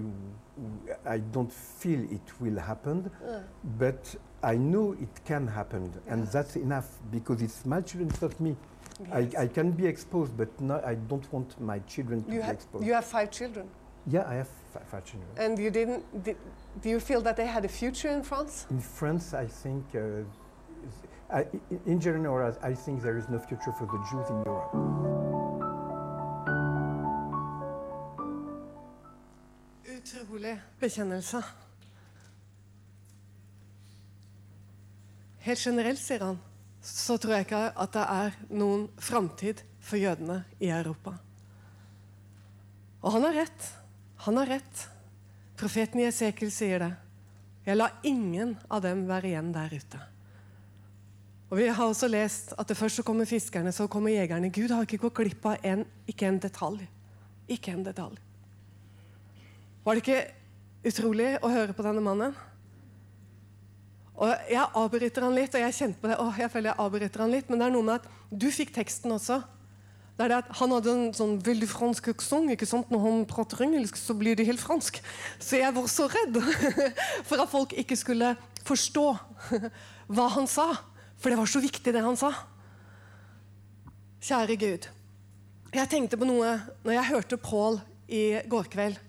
I 1.06 1.18
don't 1.18 1.52
feel 1.52 2.02
it 2.12 2.28
will 2.40 2.60
happen, 2.60 3.10
Uh, 3.26 3.40
but 3.80 4.16
I 4.44 4.56
know 4.58 4.94
it 4.94 5.26
can 5.26 5.48
happen, 5.48 5.92
and 6.08 6.28
that's 6.28 6.56
enough 6.56 6.88
because 7.12 7.42
it's 7.42 7.66
my 7.66 7.82
children, 7.82 8.12
not 8.22 8.40
me. 8.40 8.56
I, 9.12 9.44
I 9.44 9.48
can 9.48 9.72
be 9.72 9.86
exposed, 9.88 10.36
but 10.38 10.50
no, 10.60 10.82
I 10.86 10.96
don't 10.96 11.28
want 11.34 11.60
my 11.60 11.80
children 11.88 12.24
to 12.24 12.32
you, 12.34 12.42
be 12.42 12.48
exposed. 12.48 12.86
you 12.86 12.94
have 12.94 13.06
five 13.06 13.30
children, 13.32 13.68
yeah, 14.08 14.26
I 14.28 14.36
have 14.36 14.48
fi- 14.74 14.84
five 14.86 15.04
children. 15.06 15.30
and 15.38 15.58
you 15.60 15.70
didn't. 15.72 16.04
Did, 16.24 16.36
do 16.82 16.90
you 16.90 17.00
feel 17.00 17.22
that 17.22 17.36
they 17.36 17.46
had 17.48 17.66
a 17.66 17.70
future 17.70 18.10
in 18.14 18.24
France? 18.24 18.66
In 18.70 18.80
France, 18.82 19.34
I 19.34 19.48
think, 19.48 19.84
uh, 19.96 20.24
I, 21.30 21.40
i- 21.42 21.48
in 21.86 22.00
general, 22.00 22.54
I 22.62 22.74
think 22.76 23.02
there 23.02 23.18
is 23.18 23.28
no 23.30 23.40
future 23.40 23.72
for 23.74 23.86
the 23.86 24.00
Jews 24.10 24.30
in 24.30 24.44
Europe. 24.46 24.72
Utrolig 29.86 30.60
bekjennelse. 30.80 31.44
Helt 35.38 35.58
generelt, 35.60 35.98
sier 35.98 36.20
han, 36.24 36.40
så 36.82 37.18
tror 37.22 37.36
jeg 37.36 37.46
ikke 37.46 37.66
at 37.78 37.94
det 37.94 38.06
er 38.10 38.38
noen 38.58 38.88
framtid 39.02 39.62
for 39.82 40.02
jødene 40.02 40.42
i 40.60 40.72
Europa. 40.74 41.14
Og 43.02 43.16
han 43.16 43.26
har 43.28 43.38
rett. 43.44 43.68
Han 44.26 44.38
har 44.42 44.50
rett. 44.58 44.88
Profeten 45.58 46.02
Jesekel 46.02 46.52
sier 46.54 46.82
det. 46.82 46.92
Jeg 47.66 47.78
lar 47.78 48.00
ingen 48.06 48.56
av 48.70 48.82
dem 48.86 49.06
være 49.10 49.30
igjen 49.30 49.54
der 49.54 49.74
ute. 49.74 50.02
Og 51.52 51.58
Vi 51.60 51.68
har 51.68 51.84
også 51.84 52.08
lest 52.08 52.54
at 52.58 52.68
det 52.68 52.78
først 52.80 53.02
så 53.02 53.04
kommer 53.04 53.28
fiskerne, 53.28 53.72
så 53.72 53.88
kommer 53.88 54.14
jegerne. 54.14 54.50
Gud 54.50 54.72
har 54.72 54.86
ikke 54.88 55.02
gått 55.04 55.18
glipp 55.20 55.46
av 55.46 55.66
en, 55.68 55.84
ikke 56.08 56.30
en 56.30 56.40
detalj. 56.40 56.86
Ikke 57.52 57.74
en 57.76 57.84
detalj. 57.84 58.16
Var 59.84 59.98
det 59.98 60.02
ikke 60.02 60.22
utrolig 60.88 61.34
å 61.44 61.52
høre 61.52 61.76
på 61.76 61.84
denne 61.84 62.02
mannen? 62.06 62.38
Og 64.22 64.52
Jeg 64.52 64.68
avbryter 64.78 65.26
han 65.26 65.34
litt, 65.36 65.56
og 65.58 65.64
jeg 65.64 65.78
kjente 65.78 66.02
på 66.02 66.12
det. 66.12 66.20
Åh, 66.22 66.38
jeg 66.44 66.52
føler 66.54 66.72
jeg 66.72 66.82
avbryter 66.84 67.24
han 67.24 67.34
litt, 67.34 67.50
Men 67.50 67.60
det 67.60 67.66
er 67.68 67.74
noe 67.74 67.88
med 67.88 68.02
at 68.02 68.08
du 68.30 68.48
fikk 68.54 68.74
teksten 68.76 69.16
også. 69.16 69.42
Det 70.18 70.26
er 70.26 70.30
det 70.30 70.38
at 70.44 70.52
Han 70.60 70.76
hadde 70.76 70.94
en 70.94 71.14
sånn 71.18 71.36
veldig 71.42 71.70
fransk 71.72 72.12
aksent. 72.14 72.52
ikke 72.54 72.70
sant? 72.70 72.92
Når 72.94 73.02
han 73.02 73.26
prater 73.26 73.66
engelsk, 73.66 73.98
så 73.98 74.14
blir 74.14 74.36
det 74.36 74.46
helt 74.46 74.62
fransk. 74.62 75.02
Så 75.40 75.58
jeg 75.58 75.74
var 75.74 75.88
så 75.90 76.08
redd 76.12 76.38
for 77.28 77.42
at 77.42 77.50
folk 77.50 77.74
ikke 77.74 77.98
skulle 77.98 78.36
forstå 78.64 79.08
hva 80.14 80.28
han 80.38 80.48
sa. 80.48 80.70
For 81.18 81.30
det 81.30 81.40
var 81.42 81.50
så 81.50 81.62
viktig, 81.62 81.94
det 81.94 82.06
han 82.06 82.18
sa. 82.18 82.34
Kjære 84.22 84.58
Gud. 84.62 84.90
Jeg 85.74 85.90
tenkte 85.90 86.20
på 86.20 86.28
noe 86.28 86.60
når 86.84 86.94
jeg 86.94 87.10
hørte 87.10 87.42
Paul 87.42 87.80
i 88.12 88.42
går 88.46 88.70
kveld 88.70 89.00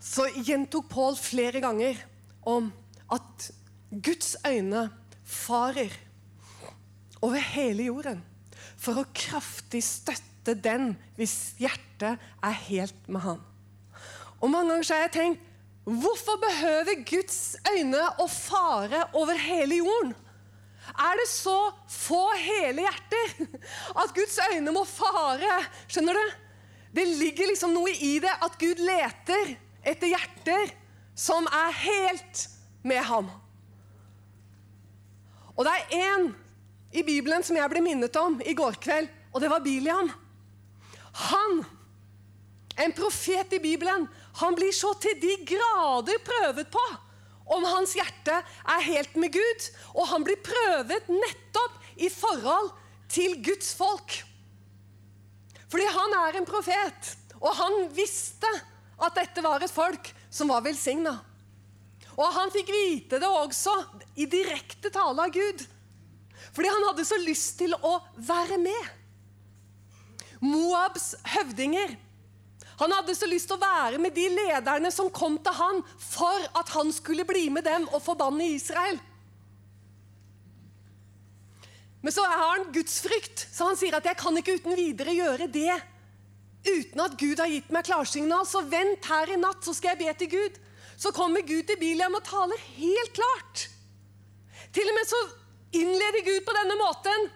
så 0.00 0.24
gjentok 0.32 0.88
Paul 0.88 1.16
flere 1.20 1.60
ganger 1.60 1.98
om 2.48 2.70
at 3.12 3.50
Guds 3.90 4.36
øyne 4.46 4.88
farer 5.26 5.90
over 7.22 7.42
hele 7.42 7.88
jorden 7.90 8.22
for 8.80 9.00
å 9.00 9.08
kraftig 9.14 9.82
støtte 9.84 10.54
den 10.54 10.94
hvis 11.18 11.56
hjertet 11.60 12.20
er 12.42 12.58
helt 12.70 13.08
med 13.10 13.24
han. 13.24 13.40
Og 14.40 14.50
Mange 14.50 14.72
ganger 14.72 14.92
har 14.94 15.02
jeg 15.04 15.14
tenkt 15.18 15.46
hvorfor 15.84 16.38
behøver 16.40 17.02
Guds 17.08 17.56
øyne 17.72 18.02
å 18.22 18.28
fare 18.30 19.02
over 19.18 19.34
hele 19.40 19.80
jorden? 19.80 20.14
Er 20.90 21.18
det 21.20 21.26
så 21.30 21.58
få 21.90 22.22
hele 22.40 22.86
hjerter 22.86 23.58
at 24.00 24.14
Guds 24.14 24.38
øyne 24.50 24.74
må 24.74 24.86
fare? 24.88 25.60
Skjønner 25.90 26.16
du? 26.16 26.38
Det 26.94 27.06
ligger 27.20 27.50
liksom 27.50 27.74
noe 27.74 27.92
i 27.92 28.16
det 28.22 28.32
at 28.42 28.56
Gud 28.58 28.80
leter 28.82 29.54
etter 29.86 30.10
hjerter 30.10 30.72
som 31.14 31.46
er 31.46 31.76
helt 31.84 32.46
med 32.86 33.02
ham. 33.06 33.28
Og 35.60 35.66
det 35.68 35.72
er 35.76 35.98
én 36.00 36.30
i 36.96 37.02
Bibelen 37.04 37.44
som 37.44 37.58
jeg 37.58 37.68
ble 37.68 37.82
minnet 37.84 38.16
om 38.16 38.38
i 38.40 38.54
går 38.56 38.78
kveld, 38.80 39.10
og 39.28 39.42
det 39.44 39.50
var 39.52 39.60
Biliam. 39.60 40.08
Han, 41.28 41.60
en 42.80 42.94
profet 42.96 43.52
i 43.52 43.60
Bibelen, 43.60 44.06
han 44.40 44.56
blir 44.56 44.72
så 44.72 44.94
til 45.02 45.18
de 45.20 45.34
grader 45.44 46.22
prøvet 46.24 46.70
på 46.72 46.86
om 47.50 47.66
hans 47.66 47.92
hjerte 47.98 48.40
er 48.40 48.86
helt 48.86 49.16
med 49.20 49.34
Gud. 49.34 49.68
Og 49.98 50.08
han 50.08 50.24
blir 50.24 50.40
prøvet 50.40 51.12
nettopp 51.12 52.00
i 52.00 52.08
forhold 52.08 52.70
til 53.10 53.36
Guds 53.44 53.74
folk. 53.76 54.20
Fordi 55.70 55.86
han 55.92 56.14
er 56.24 56.38
en 56.38 56.48
profet, 56.48 57.16
og 57.36 57.52
han 57.58 57.82
visste 57.94 58.48
at 59.00 59.18
dette 59.18 59.44
var 59.44 59.60
et 59.60 59.72
folk 59.72 60.08
som 60.32 60.50
var 60.54 60.64
velsigna. 60.64 61.18
Og 62.16 62.32
han 62.36 62.50
fikk 62.54 62.72
vite 62.72 63.20
det 63.20 63.28
også 63.28 63.74
i 64.16 64.26
direkte 64.26 64.90
tale 64.92 65.26
av 65.26 65.34
Gud. 65.34 65.66
Fordi 66.54 66.70
han 66.72 66.86
hadde 66.88 67.06
så 67.06 67.18
lyst 67.20 67.58
til 67.60 67.74
å 67.74 67.98
være 68.16 68.58
med. 68.60 68.94
Moabs 70.40 71.12
høvdinger. 71.34 71.94
Han 72.80 72.94
hadde 72.96 73.14
så 73.14 73.28
lyst 73.28 73.50
til 73.50 73.58
å 73.58 73.62
være 73.62 74.00
med 74.00 74.16
de 74.16 74.24
lederne 74.32 74.90
som 74.94 75.12
kom 75.12 75.36
til 75.44 75.56
han 75.58 75.82
for 76.00 76.48
at 76.56 76.72
han 76.72 76.92
skulle 76.96 77.26
bli 77.28 77.50
med 77.52 77.66
dem 77.68 77.84
og 77.90 78.00
forbanne 78.02 78.48
Israel. 78.54 78.96
Men 82.00 82.16
så 82.16 82.24
har 82.24 82.46
han 82.54 82.70
gudsfrykt, 82.72 83.44
så 83.52 83.68
han 83.68 83.76
sier 83.76 83.94
at 83.98 84.04
'jeg 84.04 84.16
kan 84.16 84.36
ikke 84.36 84.56
uten 84.56 84.76
videre 84.76 85.12
gjøre 85.12 85.52
det' 85.52 85.82
uten 86.64 87.00
at 87.00 87.16
Gud 87.18 87.40
har 87.40 87.48
gitt 87.48 87.70
meg 87.72 87.84
klarsignal. 87.84 88.46
Så 88.46 88.62
vent 88.68 89.04
her 89.04 89.32
i 89.32 89.36
natt, 89.36 89.64
så 89.64 89.74
skal 89.74 89.94
jeg 89.94 89.98
be 89.98 90.14
til 90.18 90.30
Gud. 90.30 90.58
Så 91.00 91.12
kommer 91.16 91.40
Gud 91.40 91.66
til 91.68 91.78
Biliam 91.80 92.14
og 92.14 92.24
taler 92.24 92.58
helt 92.76 93.12
klart. 93.16 93.68
Til 94.74 94.90
og 94.90 94.96
med 94.96 95.08
så 95.10 95.20
innleder 95.80 96.24
Gud 96.26 96.40
på 96.46 96.54
denne 96.56 96.76
måten. 96.78 97.28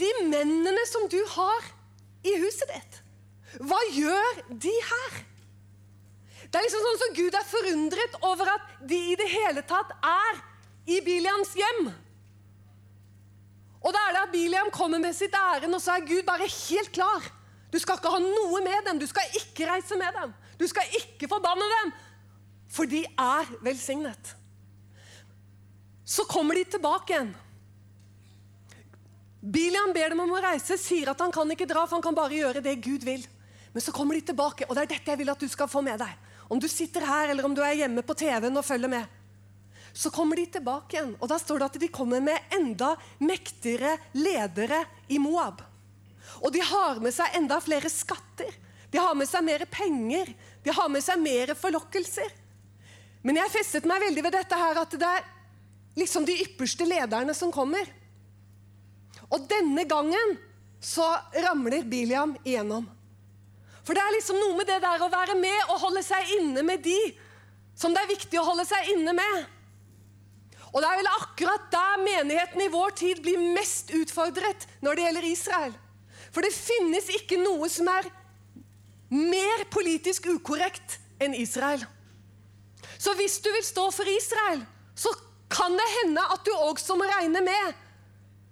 De 0.00 0.10
mennene 0.22 0.84
som 0.88 1.08
du 1.10 1.18
har 1.34 1.66
i 2.24 2.36
huset 2.40 2.68
ditt, 2.70 3.00
hva 3.66 3.80
gjør 3.90 4.44
de 4.62 4.72
her? 4.90 5.16
Det 6.50 6.58
er 6.58 6.66
liksom 6.66 6.84
sånn 6.84 7.00
som 7.00 7.16
Gud 7.16 7.34
er 7.34 7.46
forundret 7.46 8.14
over 8.26 8.52
at 8.52 8.70
de 8.90 8.98
i 9.12 9.16
det 9.18 9.26
hele 9.30 9.62
tatt 9.66 9.90
er 10.06 10.40
i 10.90 11.00
Biliams 11.04 11.52
hjem. 11.58 11.90
Og 13.80 13.94
da 13.96 14.00
er 14.06 14.16
det 14.16 14.22
at 14.26 14.32
Biliam 14.32 14.70
kommer 14.74 15.00
med 15.00 15.16
sitt 15.16 15.34
ærend, 15.34 15.74
og 15.74 15.80
så 15.82 15.96
er 15.96 16.08
Gud 16.08 16.24
bare 16.26 16.48
helt 16.48 16.92
klar. 16.92 17.24
Du 17.72 17.78
skal 17.78 17.98
ikke 17.98 18.12
ha 18.12 18.18
noe 18.22 18.60
med 18.64 18.88
dem, 18.88 18.98
du 19.00 19.06
skal 19.08 19.38
ikke 19.40 19.68
reise 19.70 19.96
med 19.98 20.16
dem. 20.18 20.34
Du 20.60 20.66
skal 20.68 20.98
ikke 20.98 21.30
forbanne 21.30 21.68
dem, 21.78 21.92
for 22.70 22.90
de 22.90 23.04
er 23.06 23.54
velsignet. 23.64 24.34
Så 26.10 26.24
kommer 26.26 26.58
de 26.58 26.64
tilbake 26.64 27.14
igjen. 27.14 27.30
Biliam 29.40 29.92
ber 29.94 30.10
dem 30.10 30.22
om 30.24 30.32
å 30.34 30.40
reise, 30.42 30.74
sier 30.76 31.12
at 31.12 31.22
han 31.22 31.30
kan 31.32 31.54
ikke 31.54 31.68
dra, 31.70 31.84
for 31.86 31.96
han 31.96 32.04
kan 32.04 32.16
bare 32.18 32.34
gjøre 32.34 32.62
det 32.64 32.74
Gud 32.82 33.06
vil. 33.06 33.22
Men 33.70 33.84
så 33.84 33.94
kommer 33.94 34.18
de 34.18 34.24
tilbake, 34.32 34.66
og 34.66 34.74
det 34.74 34.82
er 34.82 34.90
dette 34.96 35.14
jeg 35.14 35.20
vil 35.22 35.30
at 35.30 35.40
du 35.40 35.46
skal 35.48 35.70
få 35.70 35.84
med 35.86 36.02
deg. 36.02 36.28
Om 36.50 36.58
du 36.58 36.66
sitter 36.68 37.06
her, 37.06 37.30
eller 37.30 37.46
om 37.46 37.54
du 37.54 37.62
er 37.62 37.78
hjemme 37.78 38.02
på 38.02 38.18
TV-en 38.18 38.58
og 38.58 38.66
følger 38.66 38.90
med. 38.90 39.06
Så 39.94 40.10
kommer 40.10 40.36
de 40.36 40.48
tilbake 40.58 40.98
igjen, 40.98 41.14
og 41.22 41.30
da 41.30 41.38
står 41.38 41.62
det 41.62 41.70
at 41.70 41.80
de 41.84 41.92
kommer 41.94 42.26
med 42.26 42.52
enda 42.58 42.96
mektigere 43.22 43.94
ledere 44.18 44.82
i 45.06 45.22
Moab. 45.22 45.62
Og 46.42 46.50
de 46.50 46.66
har 46.66 46.98
med 47.02 47.14
seg 47.14 47.38
enda 47.38 47.62
flere 47.62 47.90
skatter. 47.90 48.50
De 48.90 48.98
har 48.98 49.14
med 49.14 49.30
seg 49.30 49.46
mer 49.46 49.62
penger. 49.70 50.34
De 50.66 50.74
har 50.74 50.90
med 50.90 51.06
seg 51.06 51.22
mer 51.22 51.54
forlokkelser. 51.58 52.34
Men 53.22 53.38
jeg 53.38 53.52
festet 53.60 53.86
meg 53.86 54.02
veldig 54.02 54.26
ved 54.26 54.34
dette 54.42 54.58
her, 54.58 54.82
at 54.82 54.98
det 54.98 55.06
er 55.06 55.36
liksom 56.00 56.26
de 56.26 56.38
ypperste 56.44 56.86
lederne 56.88 57.34
som 57.36 57.52
kommer. 57.54 57.86
Og 59.30 59.44
denne 59.50 59.84
gangen 59.88 60.36
så 60.80 61.06
ramler 61.44 61.84
Biliam 61.86 62.34
igjennom. 62.42 62.88
For 63.84 63.96
det 63.96 64.02
er 64.02 64.16
liksom 64.16 64.38
noe 64.40 64.56
med 64.58 64.68
det 64.68 64.80
der 64.82 65.02
å 65.02 65.12
være 65.12 65.36
med 65.38 65.70
og 65.70 65.80
holde 65.84 66.02
seg 66.04 66.34
inne 66.38 66.64
med 66.66 66.82
de 66.84 66.98
som 67.80 67.94
det 67.94 68.02
er 68.02 68.12
viktig 68.12 68.40
å 68.40 68.44
holde 68.44 68.66
seg 68.68 68.90
inne 68.92 69.14
med. 69.16 69.46
Og 70.70 70.82
det 70.82 70.88
er 70.88 70.98
vel 71.00 71.10
akkurat 71.10 71.70
der 71.72 72.02
menigheten 72.04 72.62
i 72.62 72.70
vår 72.70 72.92
tid 72.98 73.22
blir 73.24 73.40
mest 73.56 73.90
utfordret 73.96 74.66
når 74.84 74.96
det 74.96 75.06
gjelder 75.06 75.28
Israel. 75.30 75.72
For 76.30 76.46
det 76.46 76.54
finnes 76.54 77.08
ikke 77.16 77.40
noe 77.40 77.66
som 77.72 77.88
er 77.90 78.06
mer 79.10 79.64
politisk 79.72 80.28
ukorrekt 80.30 81.00
enn 81.22 81.34
Israel. 81.34 81.82
Så 83.00 83.16
hvis 83.18 83.40
du 83.42 83.48
vil 83.50 83.66
stå 83.66 83.88
for 83.94 84.08
Israel, 84.12 84.62
så 84.94 85.10
kan 85.50 85.74
det 85.76 85.88
hende 85.98 86.24
at 86.34 86.46
du 86.46 86.52
også 86.54 86.96
må 86.98 87.08
regne 87.10 87.42
med 87.44 87.76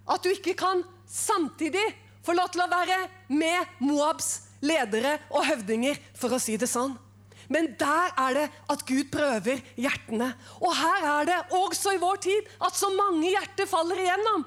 at 0.09 0.23
du 0.23 0.31
ikke 0.33 0.55
kan 0.57 0.83
samtidig 1.09 1.85
få 2.25 2.35
lov 2.37 2.49
til 2.53 2.63
å 2.63 2.71
være 2.71 2.97
med 3.31 3.79
Moabs 3.81 4.49
ledere 4.65 5.15
og 5.31 5.45
høvdinger, 5.47 5.99
for 6.17 6.35
å 6.35 6.41
si 6.41 6.57
det 6.59 6.67
sånn. 6.69 6.97
Men 7.49 7.71
der 7.79 8.13
er 8.19 8.35
det 8.35 8.45
at 8.69 8.83
Gud 8.85 9.07
prøver 9.13 9.61
hjertene. 9.79 10.27
Og 10.61 10.73
her 10.77 11.05
er 11.15 11.29
det 11.29 11.37
også 11.57 11.95
i 11.95 12.01
vår 12.01 12.19
tid 12.21 12.49
at 12.61 12.77
så 12.77 12.91
mange 12.93 13.31
hjerter 13.31 13.69
faller 13.69 14.01
igjennom. 14.03 14.43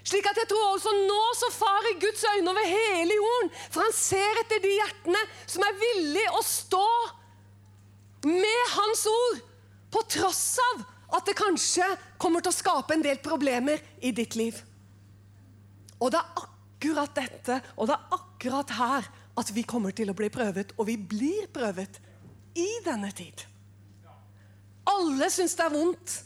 Slik 0.00 0.26
at 0.26 0.38
jeg 0.40 0.48
tror 0.50 0.72
også 0.72 0.90
nå 0.96 1.20
så 1.38 1.50
farer 1.54 1.98
Guds 2.02 2.24
øyne 2.32 2.50
over 2.50 2.66
hele 2.66 3.18
jorden. 3.20 3.52
For 3.70 3.84
han 3.84 3.94
ser 3.94 4.42
etter 4.42 4.62
de 4.64 4.72
hjertene 4.80 5.20
som 5.44 5.66
er 5.66 5.78
villige 5.78 6.32
å 6.34 6.42
stå 6.46 6.88
med 8.26 8.74
Hans 8.74 9.04
ord. 9.12 9.44
På 9.90 10.02
tross 10.10 10.58
av 10.72 10.82
at 11.16 11.26
det 11.26 11.36
kanskje 11.38 11.86
kommer 12.20 12.42
til 12.44 12.52
å 12.52 12.58
skape 12.58 12.94
en 12.94 13.04
del 13.04 13.18
problemer 13.24 13.82
i 14.00 14.12
ditt 14.14 14.36
liv. 14.38 14.56
Og 16.00 16.12
det 16.12 16.20
er 16.20 16.44
akkurat 16.44 17.16
dette, 17.16 17.60
og 17.76 17.90
det 17.90 17.96
er 17.96 18.16
akkurat 18.16 18.76
her 18.78 19.10
at 19.40 19.52
vi 19.54 19.64
kommer 19.68 19.94
til 19.96 20.10
å 20.10 20.16
bli 20.16 20.30
prøvet, 20.32 20.72
og 20.78 20.88
vi 20.88 20.96
blir 20.96 21.48
prøvet 21.52 22.00
i 22.58 22.68
denne 22.84 23.10
tid. 23.16 23.44
Alle 24.90 25.28
syns 25.30 25.54
det 25.58 25.66
er 25.66 25.74
vondt 25.74 26.16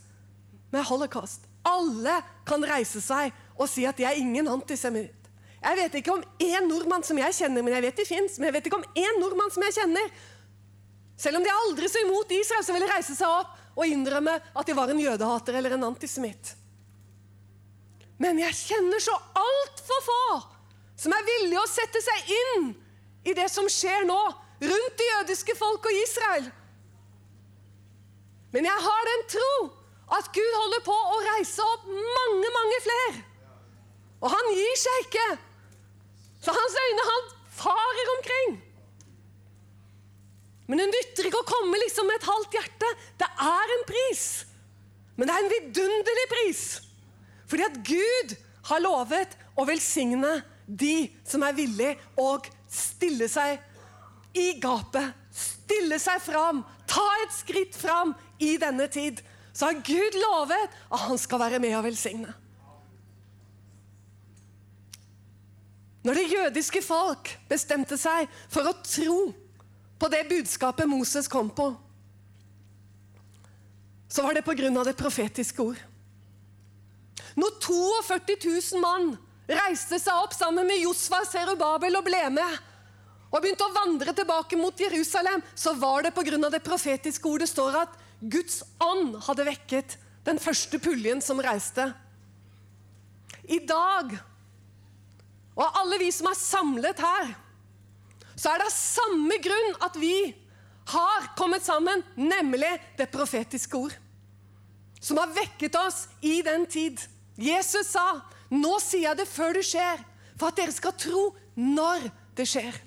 med 0.73 0.87
holocaust. 0.89 1.49
Alle 1.65 2.21
kan 2.47 2.65
reise 2.67 3.01
seg 3.03 3.33
og 3.55 3.69
si 3.71 3.85
at 3.89 3.99
de 3.99 4.07
er 4.09 4.21
ingen 4.21 4.49
antisemitt. 4.51 5.21
Jeg 5.65 5.79
vet 5.79 5.95
ikke 5.97 6.13
om 6.13 6.25
én 6.45 6.67
nordmann 6.69 7.05
som 7.07 7.19
jeg 7.19 7.37
kjenner, 7.39 7.65
men 7.65 7.73
jeg 7.73 7.85
vet 7.87 8.01
de 8.01 8.05
fins. 8.05 8.37
Men 8.37 8.51
jeg 8.51 8.57
vet 8.59 8.67
ikke 8.69 8.81
om 8.83 8.89
én 9.01 9.21
nordmann 9.21 9.53
som 9.55 9.65
jeg 9.65 9.77
kjenner. 9.79 10.11
Selv 11.17 11.39
om 11.39 11.47
de 11.47 11.53
aldri 11.53 11.89
så 11.89 12.03
imot 12.05 12.35
Israel, 12.37 12.65
så 12.67 12.75
vil 12.75 12.85
de 12.85 12.91
reise 12.91 13.17
seg 13.17 13.31
opp 13.31 13.55
og 13.75 13.87
innrømme 13.87 14.37
at 14.39 14.67
de 14.67 14.77
var 14.77 14.91
en 14.91 15.03
jødehater 15.03 15.59
eller 15.59 15.75
en 15.75 15.89
antisemitt. 15.91 16.55
Men 18.23 18.39
jeg 18.39 18.55
kjenner 18.55 19.03
så 19.03 19.15
altfor 19.39 20.05
få 20.07 20.25
som 21.05 21.15
er 21.15 21.27
villige 21.27 21.61
å 21.61 21.71
sette 21.71 22.01
seg 22.05 22.35
inn 22.37 22.69
i 23.27 23.35
det 23.35 23.49
som 23.51 23.67
skjer 23.71 24.07
nå 24.07 24.21
rundt 24.65 24.99
det 25.01 25.09
jødiske 25.11 25.57
folk 25.59 25.89
og 25.89 26.03
Israel. 26.05 26.47
Men 28.55 28.69
jeg 28.69 28.85
har 28.87 29.09
den 29.11 29.25
tro 29.35 29.55
at 30.15 30.29
Gud 30.37 30.57
holder 30.61 30.85
på 30.87 30.95
å 30.95 31.23
reise 31.27 31.65
opp 31.65 31.89
mange, 31.91 32.51
mange 32.55 32.79
flere. 32.85 33.25
Og 34.23 34.31
han 34.31 34.51
gir 34.55 34.77
seg 34.79 35.09
ikke. 35.09 35.27
Så 36.45 36.55
hans 36.55 36.77
øyne 36.85 37.07
han 37.09 37.33
farer 37.57 38.13
omkring. 38.15 38.55
Men 40.67 40.81
det 40.81 40.89
nytter 40.89 41.29
ikke 41.29 41.43
å 41.43 41.49
komme 41.49 41.79
liksom 41.83 42.09
med 42.09 42.19
et 42.21 42.29
halvt 42.29 42.57
hjerte. 42.57 42.91
Det 43.21 43.29
er 43.47 43.73
en 43.77 43.85
pris. 43.89 44.25
Men 45.15 45.29
det 45.29 45.35
er 45.35 45.45
en 45.45 45.53
vidunderlig 45.53 46.27
pris. 46.33 46.63
Fordi 47.51 47.67
at 47.67 47.77
Gud 47.87 48.35
har 48.71 48.83
lovet 48.83 49.37
å 49.61 49.67
velsigne 49.69 50.39
de 50.65 51.11
som 51.29 51.45
er 51.45 51.57
villige 51.57 51.99
å 52.17 52.39
stille 52.73 53.29
seg 53.29 53.61
i 54.41 54.55
gapet. 54.63 55.13
Stille 55.35 56.01
seg 56.03 56.23
fram. 56.25 56.65
Ta 56.89 57.05
et 57.23 57.37
skritt 57.37 57.77
fram 57.77 58.15
i 58.43 58.57
denne 58.61 58.89
tid. 58.89 59.21
Så 59.55 59.69
har 59.69 59.85
Gud 59.85 60.17
lovet 60.19 60.73
at 60.89 61.05
han 61.05 61.21
skal 61.21 61.45
være 61.45 61.61
med 61.63 61.77
og 61.79 61.85
velsigne. 61.87 62.33
Når 66.05 66.19
det 66.19 66.33
jødiske 66.33 66.83
folk 66.85 67.31
bestemte 67.49 67.97
seg 68.01 68.29
for 68.53 68.69
å 68.69 68.75
tro 68.85 69.19
på 70.05 70.11
det 70.13 70.27
budskapet 70.29 70.85
Moses 70.85 71.25
kom 71.33 71.49
på, 71.49 71.71
så 74.13 74.23
var 74.23 74.35
det 74.37 74.45
av 74.77 74.85
det 74.85 74.93
profetiske 74.99 75.63
ord. 75.65 75.79
Når 77.41 77.55
42 78.05 78.51
000 78.77 78.83
mann 78.83 79.15
reiste 79.49 79.97
seg 79.99 80.21
opp 80.21 80.37
sammen 80.37 80.69
med 80.69 80.83
Josfa 80.83 81.23
Serubabel 81.25 81.97
og 81.97 82.05
ble 82.05 82.21
med, 82.37 82.59
og 83.33 83.41
begynte 83.41 83.65
å 83.65 83.73
vandre 83.73 84.13
tilbake 84.13 84.59
mot 84.61 84.79
Jerusalem, 84.79 85.41
så 85.57 85.73
var 85.73 86.05
det 86.05 86.13
av 86.45 86.53
det 86.53 86.61
profetiske 86.63 87.27
ordet 87.27 87.49
står 87.49 87.81
at 87.81 87.97
Guds 88.21 88.61
ånd 88.85 89.17
hadde 89.25 89.49
vekket 89.49 89.97
den 90.29 90.37
første 90.39 90.79
puljen 90.85 91.25
som 91.25 91.41
reiste. 91.41 91.89
I 93.49 93.59
dag, 93.65 94.13
og 95.57 95.81
alle 95.81 95.99
vi 96.05 96.13
som 96.13 96.29
er 96.29 96.39
samlet 96.39 97.01
her, 97.01 97.33
så 98.45 98.53
er 98.53 98.61
det 98.61 98.73
samme 98.77 99.39
grunn 99.41 99.77
at 99.87 99.95
vi 99.97 100.35
har 100.93 101.31
kommet 101.39 101.65
sammen, 101.65 102.03
nemlig 102.13 102.75
det 102.99 103.09
profetiske 103.09 103.79
ord. 103.79 103.95
Som 105.01 105.17
har 105.17 105.33
vekket 105.33 105.77
oss 105.81 106.03
i 106.21 106.43
den 106.45 106.67
tid. 106.69 107.01
Jesus 107.41 107.89
sa, 107.97 108.21
'Nå 108.51 108.79
sier 108.81 109.09
jeg 109.09 109.17
det 109.17 109.29
før 109.29 109.57
det 109.57 109.65
skjer, 109.65 110.05
for 110.37 110.49
at 110.49 110.57
dere 110.57 110.73
skal 110.73 110.93
tro 110.93 111.23
når 111.57 112.11
det 112.37 112.45
skjer'. 112.45 112.81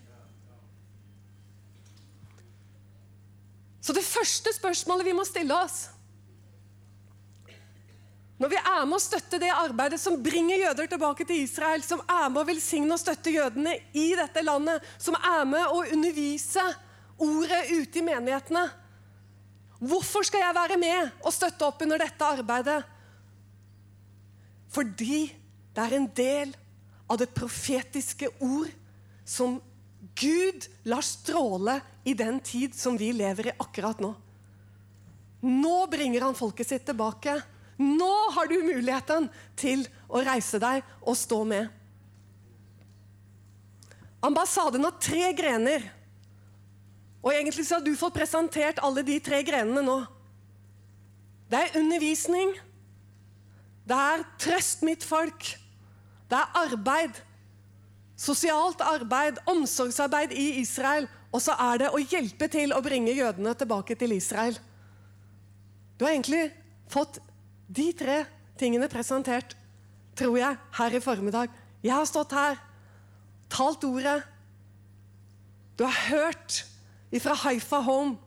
Så 3.81 3.93
det 3.93 4.05
første 4.05 4.53
spørsmålet 4.53 5.05
vi 5.05 5.17
må 5.17 5.25
stille 5.25 5.57
oss 5.57 5.87
når 8.37 8.51
vi 8.53 8.57
er 8.59 8.83
med 8.85 8.97
å 8.99 9.01
støtte 9.01 9.39
det 9.41 9.49
arbeidet 9.49 9.97
som 10.01 10.19
bringer 10.21 10.61
jøder 10.61 10.89
tilbake 10.91 11.25
til 11.25 11.41
Israel, 11.41 11.81
som 11.81 12.03
er 12.05 12.27
med 12.29 12.43
å 12.43 12.47
velsigne 12.47 12.93
og 12.93 13.01
støtte 13.01 13.33
jødene 13.33 13.73
i 13.97 14.11
dette 14.17 14.43
landet, 14.45 14.83
som 15.01 15.17
er 15.17 15.47
med 15.49 15.71
å 15.73 15.81
undervise 15.87 16.65
ordet 17.17 17.63
ute 17.73 17.97
i 17.97 18.05
menighetene 18.05 18.67
Hvorfor 19.77 20.25
skal 20.25 20.41
jeg 20.41 20.57
være 20.57 20.77
med 20.81 21.09
og 21.21 21.33
støtte 21.33 21.65
opp 21.67 21.83
under 21.85 22.01
dette 22.01 22.29
arbeidet? 22.37 22.79
Fordi 24.73 25.27
det 25.75 25.83
er 25.83 25.95
en 25.99 26.07
del 26.17 26.53
av 27.07 27.19
det 27.21 27.29
profetiske 27.35 28.31
ord 28.41 28.71
som 29.27 29.59
Gud 30.17 30.65
lar 30.89 31.05
stråle 31.05 31.77
i 32.09 32.15
den 32.17 32.39
tid 32.41 32.73
som 32.77 32.97
vi 32.97 33.11
lever 33.13 33.51
i 33.51 33.57
akkurat 33.61 34.01
nå. 34.01 34.09
Nå 35.45 35.77
bringer 35.91 36.25
han 36.25 36.37
folket 36.37 36.71
sitt 36.71 36.87
tilbake. 36.87 37.35
Nå 37.77 38.13
har 38.33 38.49
du 38.49 38.57
muligheten 38.65 39.27
til 39.57 39.85
å 40.09 40.23
reise 40.25 40.59
deg 40.61 40.85
og 41.03 41.17
stå 41.17 41.43
med. 41.45 41.67
Ambassaden 44.25 44.83
har 44.87 44.97
tre 45.01 45.29
grener. 45.37 45.85
Og 47.21 47.33
egentlig 47.33 47.67
så 47.67 47.77
har 47.77 47.85
du 47.85 47.93
fått 47.97 48.17
presentert 48.17 48.81
alle 48.83 49.03
de 49.05 49.19
tre 49.21 49.43
grenene 49.45 49.83
nå. 49.85 49.97
Det 51.51 51.59
er 51.59 51.77
undervisning. 51.79 52.55
Det 53.87 53.95
er 53.95 54.25
trøst 54.41 54.83
mitt 54.83 55.05
folk. 55.05 55.53
Det 56.27 56.39
er 56.39 56.59
arbeid. 56.65 57.21
Sosialt 58.17 58.81
arbeid, 58.81 59.37
omsorgsarbeid 59.45 60.33
i 60.33 60.47
Israel. 60.63 61.05
Og 61.31 61.43
så 61.43 61.53
er 61.69 61.83
det 61.83 61.93
å 61.93 62.01
hjelpe 62.01 62.49
til 62.51 62.73
å 62.73 62.81
bringe 62.83 63.13
jødene 63.15 63.53
tilbake 63.59 63.95
til 63.99 64.15
Israel. 64.17 64.57
Du 65.97 66.05
har 66.05 66.15
egentlig 66.15 66.49
fått 66.91 67.19
de 67.67 67.91
tre 67.95 68.23
tingene 68.57 68.89
presentert, 68.91 69.55
tror 70.17 70.37
jeg, 70.39 70.57
her 70.79 70.95
i 70.95 71.01
formiddag. 71.03 71.51
Jeg 71.83 71.93
har 71.93 72.07
stått 72.09 72.33
her, 72.35 72.57
talt 73.53 73.83
ordet. 73.87 74.21
Du 75.77 75.85
har 75.85 75.99
hørt 76.09 76.63
ifra 77.13 77.35
Haifa 77.43 77.81
Home. 77.85 78.17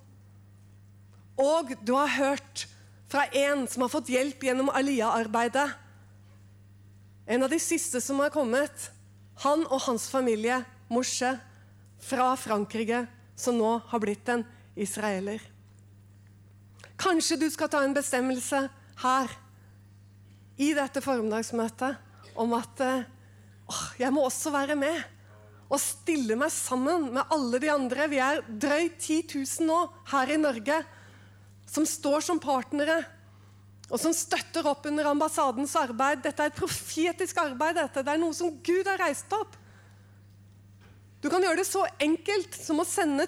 Og 1.40 1.72
du 1.86 1.94
har 1.96 2.12
hørt 2.18 2.66
fra 3.10 3.24
en 3.34 3.66
som 3.68 3.82
har 3.82 3.92
fått 3.92 4.12
hjelp 4.12 4.44
gjennom 4.44 4.70
Aliyah-arbeidet. 4.70 5.66
En 7.26 7.46
av 7.46 7.50
de 7.50 7.58
siste 7.62 8.00
som 8.02 8.20
har 8.22 8.32
kommet. 8.34 8.90
Han 9.42 9.64
og 9.70 9.80
hans 9.86 10.06
familie, 10.12 10.60
Moshe, 10.92 11.32
fra 12.00 12.34
Frankrike, 12.36 13.06
som 13.36 13.56
nå 13.56 13.78
har 13.88 14.02
blitt 14.02 14.28
en 14.28 14.44
israeler. 14.76 15.40
Kanskje 17.00 17.38
du 17.40 17.46
skal 17.52 17.70
ta 17.72 17.80
en 17.84 17.96
bestemmelse 17.96 18.66
her 19.02 19.32
i 20.60 20.72
dette 20.76 21.02
formiddagsmøtet 21.04 22.36
om 22.40 22.52
at 22.58 22.82
åh, 22.84 23.84
jeg 24.00 24.12
må 24.12 24.26
også 24.26 24.52
være 24.54 24.76
med 24.78 25.00
og 25.70 25.78
stille 25.78 26.34
meg 26.38 26.50
sammen 26.52 27.10
med 27.14 27.30
alle 27.30 27.60
de 27.62 27.70
andre. 27.70 28.08
Vi 28.10 28.18
er 28.22 28.42
drøyt 28.48 28.98
10 28.98 29.20
000 29.36 29.68
nå 29.68 29.78
her 30.10 30.34
i 30.34 30.40
Norge 30.40 30.80
som 31.70 31.86
står 31.86 32.24
som 32.26 32.40
partnere 32.42 32.98
og 33.90 33.98
som 33.98 34.14
støtter 34.14 34.66
opp 34.70 34.86
under 34.86 35.08
ambassadens 35.10 35.74
arbeid. 35.78 36.22
Dette 36.22 36.44
er 36.44 36.52
et 36.52 36.58
profetisk 36.58 37.40
arbeid. 37.42 37.74
dette. 37.78 38.04
Det 38.06 38.12
er 38.12 38.22
noe 38.22 38.34
som 38.34 38.52
Gud 38.62 38.86
har 38.86 39.00
reist 39.02 39.32
opp. 39.34 39.56
Du 41.20 41.28
kan 41.28 41.42
gjøre 41.42 41.60
det 41.60 41.68
så 41.68 41.82
enkelt 42.00 42.54
som 42.54 42.80
å 42.80 42.86
sende 42.86 43.26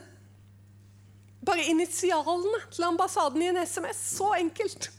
bare 1.42 1.66
initialene 1.66 2.62
til 2.70 2.86
ambassaden 2.86 3.42
i 3.42 3.50
en 3.50 3.58
SMS. 3.66 4.02
Så 4.18 4.30
enkelt. 4.38 4.90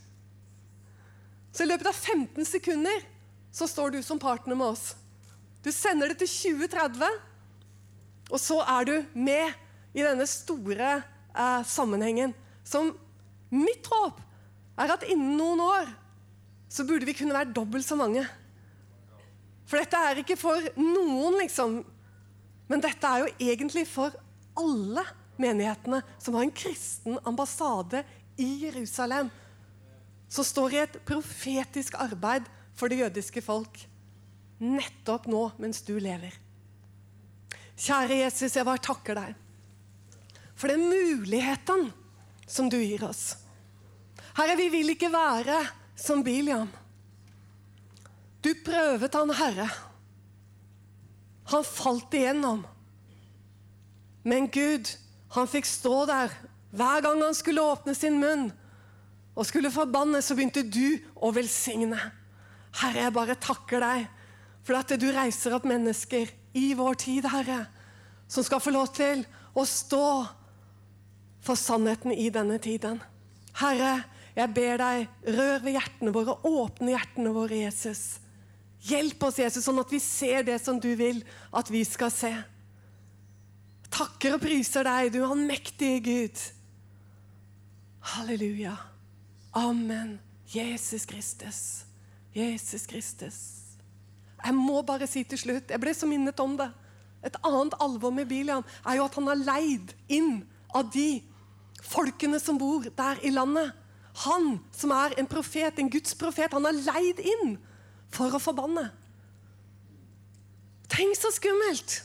Så 1.54 1.64
i 1.64 1.70
løpet 1.70 1.88
av 1.90 1.94
15 1.94 2.48
sekunder 2.50 3.06
så 3.54 3.68
står 3.70 3.94
du 3.94 4.00
som 4.04 4.20
partner 4.20 4.58
med 4.58 4.74
oss. 4.74 4.96
Du 5.64 5.72
sender 5.72 6.10
det 6.10 6.24
til 6.24 6.58
2030, 6.58 7.06
og 8.34 8.40
så 8.42 8.58
er 8.66 8.88
du 8.90 8.96
med 9.14 9.54
i 9.94 10.02
denne 10.02 10.26
store 10.28 10.96
eh, 10.98 11.62
sammenhengen. 11.70 12.34
Som 12.66 12.92
mitt 13.54 13.86
håp 13.92 14.18
er 14.82 14.96
at 14.96 15.06
innen 15.06 15.38
noen 15.38 15.62
år 15.62 15.92
så 16.74 16.86
burde 16.90 17.06
vi 17.06 17.14
kunne 17.14 17.36
være 17.36 17.54
dobbelt 17.54 17.86
så 17.86 17.96
mange. 18.00 18.26
For 19.70 19.78
dette 19.80 20.00
er 20.10 20.24
ikke 20.24 20.40
for 20.40 20.66
noen, 20.80 21.38
liksom. 21.38 21.84
Men 22.70 22.82
dette 22.82 23.10
er 23.10 23.24
jo 23.24 23.52
egentlig 23.52 23.86
for 23.88 24.16
alle 24.58 25.06
menighetene, 25.38 26.02
som 26.18 26.36
har 26.36 26.48
en 26.48 26.56
kristen 26.56 27.20
ambassade 27.30 28.02
i 28.42 28.66
Jerusalem, 28.66 29.30
som 30.34 30.46
står 30.46 30.74
i 30.74 30.82
et 30.82 31.00
profetisk 31.06 31.98
arbeid 32.02 32.48
for 32.74 32.90
det 32.90 33.04
jødiske 33.04 33.44
folk 33.46 33.84
nettopp 34.64 35.28
nå 35.30 35.44
mens 35.62 35.84
du 35.86 35.96
lever. 36.02 36.34
Kjære 37.78 38.22
Jesus, 38.24 38.56
jeg 38.56 38.66
bare 38.66 38.82
takker 38.82 39.18
deg 39.20 39.40
for 40.54 40.72
den 40.72 40.86
muligheten 40.88 41.90
som 42.48 42.70
du 42.72 42.78
gir 42.80 43.04
oss. 43.06 43.34
Herre, 44.38 44.56
vi 44.58 44.70
vil 44.74 44.94
ikke 44.94 45.12
være 45.14 45.58
som 46.00 46.24
Biliam. 46.26 46.70
Du 48.44 48.52
prøvet 48.66 49.14
han, 49.18 49.34
Herre. 49.38 49.68
Han 51.52 51.66
falt 51.68 52.16
igjennom. 52.16 52.64
Men 54.24 54.48
Gud, 54.54 54.90
han 55.36 55.50
fikk 55.52 55.68
stå 55.68 56.04
der 56.10 56.34
hver 56.74 57.04
gang 57.06 57.22
han 57.22 57.38
skulle 57.38 57.66
åpne 57.74 57.94
sin 57.98 58.18
munn 58.22 58.48
og 59.34 59.48
skulle 59.50 59.72
forbanne, 59.74 60.22
så 60.22 60.36
begynte 60.38 60.66
du 60.66 61.00
å 61.16 61.32
velsigne. 61.34 62.00
Herre, 62.82 63.06
jeg 63.08 63.16
bare 63.16 63.40
takker 63.42 63.82
deg 63.82 64.06
for 64.64 64.78
at 64.80 64.94
du 65.00 65.08
reiser 65.14 65.56
opp 65.58 65.66
mennesker 65.68 66.30
i 66.58 66.72
vår 66.78 66.98
tid, 67.02 67.28
Herre, 67.30 67.66
som 68.30 68.46
skal 68.46 68.62
få 68.64 68.74
lov 68.74 68.94
til 68.96 69.26
å 69.58 69.66
stå 69.68 70.08
for 71.44 71.60
sannheten 71.60 72.14
i 72.16 72.30
denne 72.34 72.60
tiden. 72.62 73.02
Herre, 73.60 74.04
jeg 74.34 74.50
ber 74.56 74.80
deg, 74.82 75.10
rør 75.36 75.60
ved 75.66 75.76
hjertene 75.78 76.14
våre, 76.16 76.38
åpne 76.48 76.94
hjertene 76.96 77.34
våre, 77.36 77.60
Jesus. 77.66 78.22
Hjelp 78.84 79.28
oss, 79.28 79.42
Jesus, 79.42 79.66
sånn 79.66 79.82
at 79.82 79.92
vi 79.94 80.00
ser 80.04 80.46
det 80.48 80.58
som 80.62 80.80
du 80.82 80.90
vil 81.00 81.22
at 81.54 81.70
vi 81.72 81.84
skal 81.88 82.12
se. 82.14 82.32
Takker 83.94 84.38
og 84.38 84.42
priser 84.42 84.88
deg, 84.88 85.14
du 85.14 85.22
allmektige 85.26 86.02
Gud. 86.04 86.42
Halleluja. 88.14 88.74
Amen. 89.54 90.20
Jesus 90.48 91.06
Kristus. 91.06 91.86
Jesus 92.34 92.86
Kristus. 92.90 93.38
Jeg 94.44 94.56
må 94.58 94.82
bare 94.82 95.08
si 95.08 95.24
til 95.24 95.40
slutt, 95.40 95.70
jeg 95.72 95.80
ble 95.80 95.94
så 95.96 96.10
minnet 96.10 96.40
om 96.44 96.58
det. 96.60 96.68
Et 97.24 97.36
annet 97.48 97.76
alvor 97.80 98.12
med 98.12 98.28
Bilian 98.28 98.66
er 98.84 98.98
jo 98.98 99.06
at 99.06 99.16
han 99.16 99.30
er 99.32 99.44
leid 99.46 99.94
inn 100.12 100.42
av 100.76 100.90
de 100.92 101.22
folkene 101.84 102.40
som 102.42 102.58
bor 102.60 102.84
der 102.84 103.22
i 103.24 103.32
landet. 103.32 103.72
Han 104.26 104.58
som 104.76 104.92
er 104.94 105.16
en 105.18 105.30
profet, 105.30 105.80
en 105.80 105.90
Guds 105.90 106.18
profet, 106.20 106.52
han 106.52 106.68
er 106.68 106.82
leid 106.82 107.22
inn 107.24 107.56
for 108.14 108.34
å 108.34 108.42
forbanne. 108.42 108.90
Tenk 110.92 111.16
så 111.18 111.32
skummelt! 111.34 112.02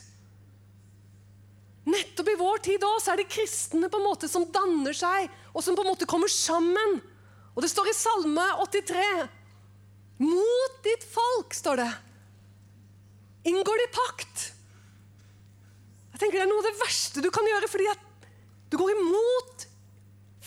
Nettopp 1.89 2.27
i 2.29 2.37
vår 2.37 2.61
tid 2.65 2.83
også, 2.85 3.11
er 3.11 3.21
det 3.21 3.31
kristne 3.33 3.89
på 3.89 3.99
en 3.99 4.05
måte 4.05 4.29
som 4.29 4.45
danner 4.53 4.93
seg, 4.95 5.29
og 5.53 5.63
som 5.65 5.77
på 5.77 5.83
en 5.83 5.89
måte 5.89 6.07
kommer 6.09 6.29
sammen. 6.31 6.99
Og 7.59 7.63
det 7.65 7.73
står 7.73 7.89
i 7.91 7.97
Salme 7.97 8.43
83 8.55 8.99
Mot 10.23 10.77
ditt 10.83 11.03
folk, 11.11 11.51
står 11.51 11.81
det. 11.81 11.89
Inngår 13.51 13.81
de 13.81 13.87
pakt? 13.91 14.43
Jeg 16.13 16.21
tenker 16.21 16.39
Det 16.39 16.45
er 16.45 16.51
noe 16.51 16.63
av 16.63 16.69
det 16.69 16.79
verste 16.79 17.23
du 17.23 17.27
kan 17.35 17.47
gjøre, 17.47 17.67
fordi 17.71 17.89
at 17.91 18.05
du 18.71 18.77
går 18.79 18.93
imot 18.93 19.65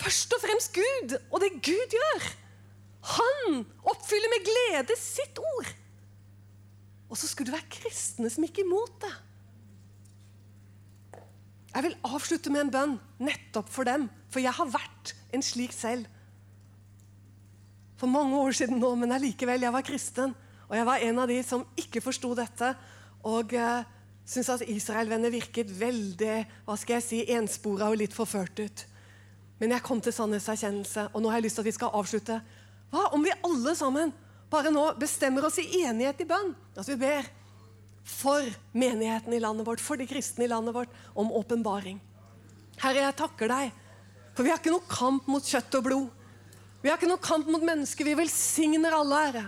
først 0.00 0.32
og 0.32 0.40
fremst 0.40 0.72
Gud 0.72 1.12
og 1.18 1.36
det 1.44 1.50
Gud 1.60 1.96
gjør. 1.98 2.30
Han 3.18 3.60
oppfyller 3.92 4.32
med 4.32 4.48
glede 4.48 4.96
sitt 4.96 5.36
ord. 5.42 5.68
Og 7.12 7.20
så 7.20 7.28
skulle 7.28 7.52
det 7.52 7.58
være 7.58 7.76
kristne 7.76 8.32
som 8.32 8.48
gikk 8.48 8.62
imot 8.64 8.96
det. 9.04 9.12
Jeg 11.72 11.88
vil 11.90 12.00
avslutte 12.08 12.52
med 12.52 12.66
en 12.66 12.72
bønn 12.72 12.98
nettopp 13.28 13.68
for 13.72 13.88
dem, 13.88 14.08
for 14.32 14.40
jeg 14.44 14.56
har 14.56 14.72
vært 14.80 15.12
en 15.36 15.44
slik 15.44 15.76
selv. 15.76 16.08
For 18.02 18.10
mange 18.10 18.34
år 18.34 18.56
siden 18.58 18.80
nå, 18.82 18.88
men 18.98 19.14
allikevel, 19.14 19.62
jeg 19.62 19.70
var 19.70 19.84
kristen. 19.86 20.32
Og 20.66 20.72
jeg 20.74 20.86
var 20.88 21.02
en 21.06 21.18
av 21.22 21.30
de 21.30 21.36
som 21.46 21.60
ikke 21.78 22.00
forsto 22.02 22.32
dette, 22.34 22.72
og 23.22 23.52
uh, 23.54 23.84
syntes 24.26 24.48
at 24.56 24.64
Israelvenner 24.72 25.30
virket 25.30 25.68
veldig 25.70 26.38
hva 26.66 26.74
skal 26.80 26.96
jeg 26.96 27.04
si, 27.06 27.20
enspora 27.30 27.92
og 27.92 28.00
litt 28.00 28.16
forført 28.16 28.58
ut. 28.58 28.82
Men 29.60 29.76
jeg 29.76 29.84
kom 29.86 30.00
til 30.02 30.16
sannhetserkjennelse, 30.16 31.04
og 31.12 31.22
nå 31.22 31.30
har 31.30 31.38
jeg 31.38 31.46
lyst 31.46 31.60
til 31.60 31.62
at 31.62 31.68
vi 31.68 31.74
skal 31.76 31.94
avslutte. 31.94 32.38
Hva 32.90 33.04
om 33.14 33.22
vi 33.22 33.36
alle 33.46 33.74
sammen 33.78 34.10
bare 34.50 34.72
nå 34.74 34.88
bestemmer 34.98 35.46
oss 35.46 35.60
i 35.62 35.84
enighet 35.84 36.24
i 36.24 36.26
bønn? 36.32 36.50
At 36.74 36.90
vi 36.90 36.96
ber 37.04 37.28
for 38.02 38.48
menigheten 38.74 39.36
i 39.36 39.38
landet 39.44 39.68
vårt, 39.68 39.84
for 39.84 40.00
de 40.00 40.08
kristne 40.10 40.48
i 40.48 40.50
landet 40.50 40.74
vårt, 40.74 40.90
om 41.14 41.30
åpenbaring. 41.38 42.02
Herre, 42.82 43.06
jeg 43.06 43.18
takker 43.22 43.54
deg, 43.54 43.70
for 44.34 44.42
vi 44.42 44.50
har 44.50 44.58
ikke 44.58 44.74
noe 44.74 44.90
kamp 44.90 45.30
mot 45.30 45.46
kjøtt 45.46 45.78
og 45.78 45.86
blod. 45.86 46.10
Vi 46.82 46.90
har 46.90 46.98
ikke 46.98 47.10
noe 47.10 47.22
kamp 47.22 47.46
mot 47.50 47.62
mennesker. 47.62 48.06
Vi 48.06 48.18
velsigner 48.18 48.94
alle, 48.96 49.20
Herre. 49.26 49.44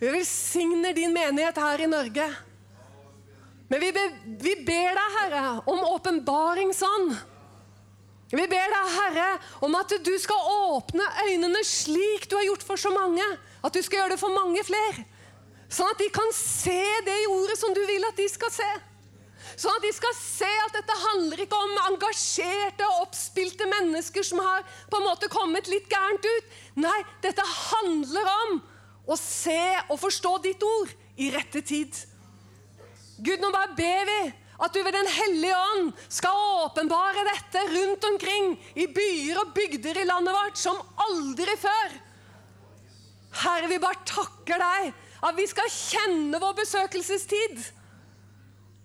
Vi 0.00 0.10
velsigner 0.10 0.96
din 0.96 1.12
menighet 1.14 1.60
her 1.60 1.84
i 1.84 1.90
Norge. 1.90 2.28
Men 3.68 3.80
vi, 3.80 3.92
be, 3.94 4.06
vi 4.40 4.54
ber 4.66 4.96
deg, 4.98 5.18
Herre, 5.18 5.44
om 5.68 5.84
åpenbaringsånd. 5.92 7.12
Vi 8.32 8.46
ber 8.48 8.72
deg, 8.72 8.90
Herre, 8.96 9.28
om 9.64 9.76
at 9.76 9.92
du 10.04 10.12
skal 10.20 10.48
åpne 10.72 11.04
øynene 11.26 11.60
slik 11.68 12.24
du 12.30 12.38
har 12.38 12.48
gjort 12.48 12.64
for 12.64 12.80
så 12.80 12.92
mange. 12.94 13.24
At 13.62 13.76
du 13.76 13.82
skal 13.84 14.02
gjøre 14.02 14.14
det 14.14 14.22
for 14.22 14.34
mange 14.34 14.64
flere. 14.64 15.04
Sånn 15.72 15.92
at 15.92 16.00
de 16.00 16.08
kan 16.12 16.32
se 16.36 16.80
det 17.04 17.18
i 17.22 17.28
ordet 17.32 17.58
som 17.60 17.72
du 17.76 17.80
vil 17.88 18.08
at 18.08 18.16
de 18.16 18.28
skal 18.32 18.52
se. 18.52 18.70
Sånn 19.56 19.76
at 19.76 19.84
de 19.84 19.92
skal 19.94 20.14
se 20.16 20.48
at 20.66 20.76
dette 20.76 20.98
handler 21.04 21.42
ikke 21.44 21.58
om 21.58 21.72
engasjerte, 21.90 22.86
og 22.88 23.06
oppspilte 23.06 23.68
mennesker 23.68 24.26
som 24.26 24.40
har 24.42 24.64
på 24.90 25.00
en 25.00 25.08
måte 25.08 25.30
kommet 25.32 25.70
litt 25.70 25.88
gærent 25.92 26.24
ut. 26.24 26.52
Nei, 26.82 26.98
dette 27.24 27.44
handler 27.46 28.30
om 28.36 28.60
å 29.12 29.18
se 29.18 29.60
og 29.88 29.98
forstå 30.00 30.36
ditt 30.46 30.62
ord 30.64 30.92
i 31.20 31.30
rette 31.34 31.62
tid. 31.66 31.96
Gud, 33.22 33.42
nå 33.42 33.50
bare 33.54 33.76
ber 33.76 34.08
vi 34.08 34.20
at 34.62 34.74
du 34.74 34.78
ved 34.82 34.94
Den 34.94 35.08
hellige 35.10 35.58
ånd 35.58 35.92
skal 36.12 36.38
åpenbare 36.62 37.24
dette 37.26 37.64
rundt 37.72 38.04
omkring 38.06 38.52
i 38.78 38.86
byer 38.86 39.40
og 39.42 39.54
bygder 39.56 39.98
i 40.02 40.06
landet 40.06 40.36
vårt 40.36 40.60
som 40.60 40.78
aldri 41.08 41.56
før. 41.58 41.96
Herre, 43.42 43.68
vi 43.70 43.80
bare 43.82 44.06
takker 44.06 44.60
deg 44.62 44.92
at 45.22 45.38
vi 45.38 45.46
skal 45.50 45.70
kjenne 45.72 46.40
vår 46.42 46.58
besøkelsestid. 46.62 47.62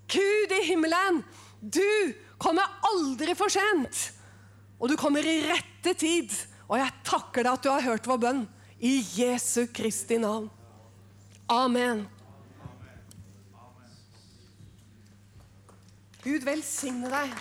Gud 0.08 0.54
i 0.56 0.62
himmelen, 0.70 1.24
du 1.62 2.14
kommer 2.40 2.80
aldri 2.92 3.36
for 3.36 3.52
sent. 3.52 4.12
Og 4.80 4.92
du 4.92 4.96
kommer 5.00 5.26
i 5.26 5.40
rette 5.50 5.94
tid. 5.98 6.34
Og 6.68 6.78
jeg 6.80 6.94
takker 7.08 7.44
deg 7.44 7.54
at 7.54 7.66
du 7.66 7.72
har 7.72 7.86
hørt 7.86 8.08
vår 8.08 8.22
bønn. 8.22 8.46
I 8.78 9.00
Jesu 9.18 9.66
Kristi 9.74 10.20
navn. 10.22 10.52
Amen. 11.50 12.06
Gud 16.22 16.44
velsigne 16.46 17.10
deg. 17.10 17.34